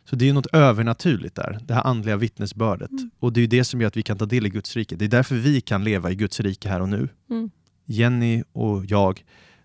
Så 0.06 0.16
det 0.16 0.30
är 0.30 0.34
något 0.34 0.54
övernaturligt 0.54 1.36
där, 1.36 1.60
det 1.62 1.74
här 1.74 1.88
andliga 1.88 2.18
vittnesbördet. 2.18 2.92
Mm. 2.92 3.12
Och 3.20 3.34
det 3.34 3.42
är 3.42 3.48
det 3.48 3.64
som 3.64 3.82
gör 3.82 3.88
att 3.88 3.98
vi 3.98 4.04
kan 4.04 4.18
ta 4.18 4.26
del 4.26 4.46
i 4.46 4.50
Guds 4.50 4.76
rike. 4.76 4.96
Det 4.96 5.06
är 5.06 5.10
därför 5.10 5.36
vi 5.36 5.62
kan 5.62 5.84
leva 5.84 6.12
i 6.12 6.16
Guds 6.16 6.40
rike 6.40 6.70
här 6.70 6.82
och 6.82 6.90
nu. 6.90 7.10
Mm. 7.30 7.50
Jenny 7.86 8.44
och 8.52 8.86
jag, 8.86 9.24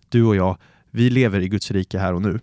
du 0.09 0.25
och 0.25 0.37
jag, 0.37 0.59
vi 0.95 1.11
lever 1.11 1.41
i 1.41 1.49
Guds 1.49 1.71
rike 1.71 1.99
här 1.99 2.13
och 2.13 2.23
nu. 2.23 2.41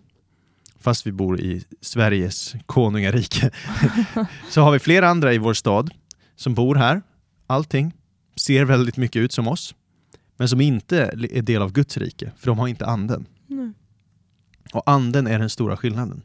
Fast 0.75 1.07
vi 1.07 1.11
bor 1.11 1.39
i 1.39 1.63
Sveriges 1.81 2.55
konungarike. 2.65 3.51
så 4.49 4.61
har 4.61 4.71
vi 4.71 4.79
flera 4.79 5.09
andra 5.09 5.33
i 5.33 5.37
vår 5.37 5.53
stad 5.53 5.93
som 6.35 6.53
bor 6.53 6.75
här. 6.75 7.01
Allting 7.47 7.93
ser 8.35 8.65
väldigt 8.65 8.97
mycket 8.97 9.19
ut 9.19 9.31
som 9.31 9.47
oss. 9.47 9.75
Men 10.37 10.49
som 10.49 10.61
inte 10.61 10.99
är 11.31 11.41
del 11.41 11.61
av 11.61 11.71
Guds 11.71 11.97
rike, 11.97 12.31
för 12.37 12.47
de 12.47 12.59
har 12.59 12.67
inte 12.67 12.85
anden. 12.85 13.25
Nej. 13.47 13.71
Och 14.73 14.89
anden 14.89 15.27
är 15.27 15.39
den 15.39 15.49
stora 15.49 15.77
skillnaden. 15.77 16.21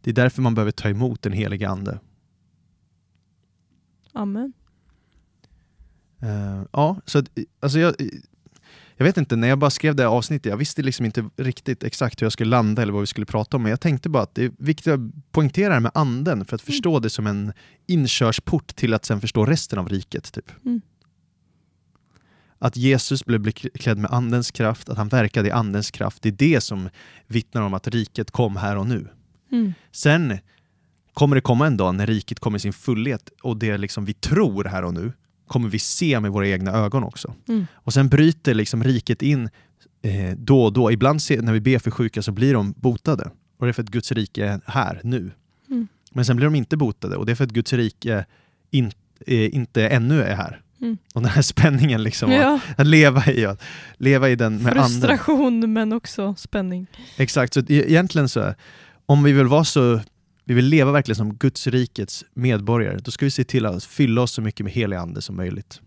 Det 0.00 0.10
är 0.10 0.14
därför 0.14 0.42
man 0.42 0.54
behöver 0.54 0.72
ta 0.72 0.88
emot 0.88 1.22
den 1.22 1.32
heliga 1.32 1.68
ande. 1.68 1.98
Amen. 4.12 4.52
Eh, 6.20 6.62
ja, 6.72 7.00
så 7.04 7.18
att, 7.18 7.30
alltså 7.60 7.78
jag, 7.78 7.94
jag 8.96 9.04
vet 9.04 9.16
inte, 9.16 9.36
när 9.36 9.48
jag 9.48 9.58
bara 9.58 9.70
skrev 9.70 9.96
det 9.96 10.02
här 10.02 10.10
avsnittet, 10.10 10.50
jag 10.50 10.56
visste 10.56 10.82
liksom 10.82 11.06
inte 11.06 11.30
riktigt 11.36 11.84
exakt 11.84 12.22
hur 12.22 12.24
jag 12.24 12.32
skulle 12.32 12.50
landa 12.50 12.82
eller 12.82 12.92
vad 12.92 13.00
vi 13.00 13.06
skulle 13.06 13.26
prata 13.26 13.56
om, 13.56 13.62
men 13.62 13.70
jag 13.70 13.80
tänkte 13.80 14.08
bara 14.08 14.22
att 14.22 14.34
det 14.34 14.44
är 14.44 14.52
viktigt 14.58 14.92
att 14.92 15.00
poängtera 15.32 15.68
det 15.68 15.74
här 15.74 15.80
med 15.80 15.92
anden 15.94 16.44
för 16.44 16.54
att 16.54 16.62
förstå 16.62 16.98
det 16.98 17.10
som 17.10 17.26
en 17.26 17.52
inkörsport 17.86 18.76
till 18.76 18.94
att 18.94 19.04
sen 19.04 19.20
förstå 19.20 19.46
resten 19.46 19.78
av 19.78 19.88
riket. 19.88 20.32
Typ. 20.32 20.50
Mm. 20.64 20.80
Att 22.58 22.76
Jesus 22.76 23.24
blev 23.24 23.40
beklädd 23.40 23.98
med 23.98 24.10
andens 24.10 24.50
kraft, 24.50 24.88
att 24.88 24.96
han 24.96 25.08
verkade 25.08 25.48
i 25.48 25.50
andens 25.50 25.90
kraft, 25.90 26.22
det 26.22 26.28
är 26.28 26.32
det 26.32 26.60
som 26.60 26.88
vittnar 27.26 27.62
om 27.62 27.74
att 27.74 27.88
riket 27.88 28.30
kom 28.30 28.56
här 28.56 28.76
och 28.76 28.86
nu. 28.86 29.08
Mm. 29.52 29.74
Sen 29.92 30.38
kommer 31.12 31.36
det 31.36 31.40
komma 31.40 31.66
en 31.66 31.76
dag 31.76 31.94
när 31.94 32.06
riket 32.06 32.40
kommer 32.40 32.56
i 32.56 32.60
sin 32.60 32.72
fullhet 32.72 33.30
och 33.42 33.56
det 33.56 33.78
liksom 33.78 34.04
vi 34.04 34.14
tror 34.14 34.64
här 34.64 34.84
och 34.84 34.94
nu 34.94 35.12
kommer 35.52 35.68
vi 35.68 35.78
se 35.78 36.20
med 36.20 36.30
våra 36.30 36.48
egna 36.48 36.70
ögon 36.72 37.04
också. 37.04 37.34
Mm. 37.48 37.66
Och 37.74 37.92
sen 37.92 38.08
bryter 38.08 38.54
liksom 38.54 38.84
riket 38.84 39.22
in 39.22 39.48
eh, 40.02 40.36
då 40.36 40.64
och 40.64 40.72
då. 40.72 40.92
Ibland 40.92 41.22
se, 41.22 41.40
när 41.42 41.52
vi 41.52 41.60
ber 41.60 41.78
för 41.78 41.90
sjuka 41.90 42.22
så 42.22 42.32
blir 42.32 42.54
de 42.54 42.72
botade. 42.76 43.30
Och 43.58 43.66
det 43.66 43.70
är 43.70 43.72
för 43.72 43.82
att 43.82 43.88
Guds 43.88 44.12
rike 44.12 44.44
är 44.46 44.60
här, 44.66 45.00
nu. 45.04 45.30
Mm. 45.70 45.88
Men 46.12 46.24
sen 46.24 46.36
blir 46.36 46.46
de 46.46 46.54
inte 46.54 46.76
botade 46.76 47.16
och 47.16 47.26
det 47.26 47.32
är 47.32 47.36
för 47.36 47.44
att 47.44 47.50
Guds 47.50 47.72
rike 47.72 48.24
in, 48.70 48.92
eh, 49.26 49.54
inte 49.54 49.88
ännu 49.88 50.22
är 50.22 50.34
här. 50.36 50.60
Mm. 50.80 50.98
Och 51.14 51.22
den 51.22 51.30
här 51.30 51.42
spänningen 51.42 52.02
liksom, 52.02 52.32
Ja, 52.32 52.60
att, 52.68 52.80
att 52.80 52.86
leva 52.86 53.26
i, 53.26 53.44
att 53.46 53.62
leva 53.96 54.28
i 54.28 54.36
den 54.36 54.56
med 54.56 54.72
anden. 54.72 54.84
frustration 54.84 55.72
men 55.72 55.92
också 55.92 56.34
spänning. 56.38 56.86
Exakt, 57.16 57.54
så 57.54 57.60
e- 57.60 57.64
egentligen 57.68 58.28
så, 58.28 58.54
om 59.06 59.22
vi 59.22 59.32
vill 59.32 59.46
vara 59.46 59.64
så, 59.64 60.00
vi 60.44 60.54
vill 60.54 60.64
leva 60.64 60.92
verkligen 60.92 61.16
som 61.16 61.34
Guds 61.34 61.66
rikets 61.66 62.24
medborgare, 62.34 62.98
då 62.98 63.10
ska 63.10 63.24
vi 63.26 63.30
se 63.30 63.44
till 63.44 63.66
att 63.66 63.84
fylla 63.84 64.22
oss 64.22 64.32
så 64.32 64.42
mycket 64.42 64.64
med 64.64 64.72
helig 64.72 64.96
ande 64.96 65.22
som 65.22 65.36
möjligt. 65.36 65.80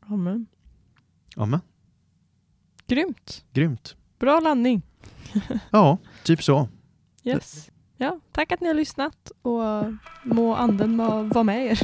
Amen. 0.00 0.46
Amen. 1.36 1.60
Grymt. 2.86 3.44
Grymt. 3.52 3.96
Bra 4.18 4.40
landning. 4.40 4.82
Ja, 5.70 5.98
typ 6.24 6.42
så. 6.42 6.68
Yes. 7.24 7.70
Ja, 7.96 8.20
tack 8.32 8.52
att 8.52 8.60
ni 8.60 8.66
har 8.66 8.74
lyssnat 8.74 9.32
och 9.42 9.62
må 10.24 10.54
anden 10.54 10.96
vara 11.28 11.42
med 11.42 11.66
er. 11.66 11.80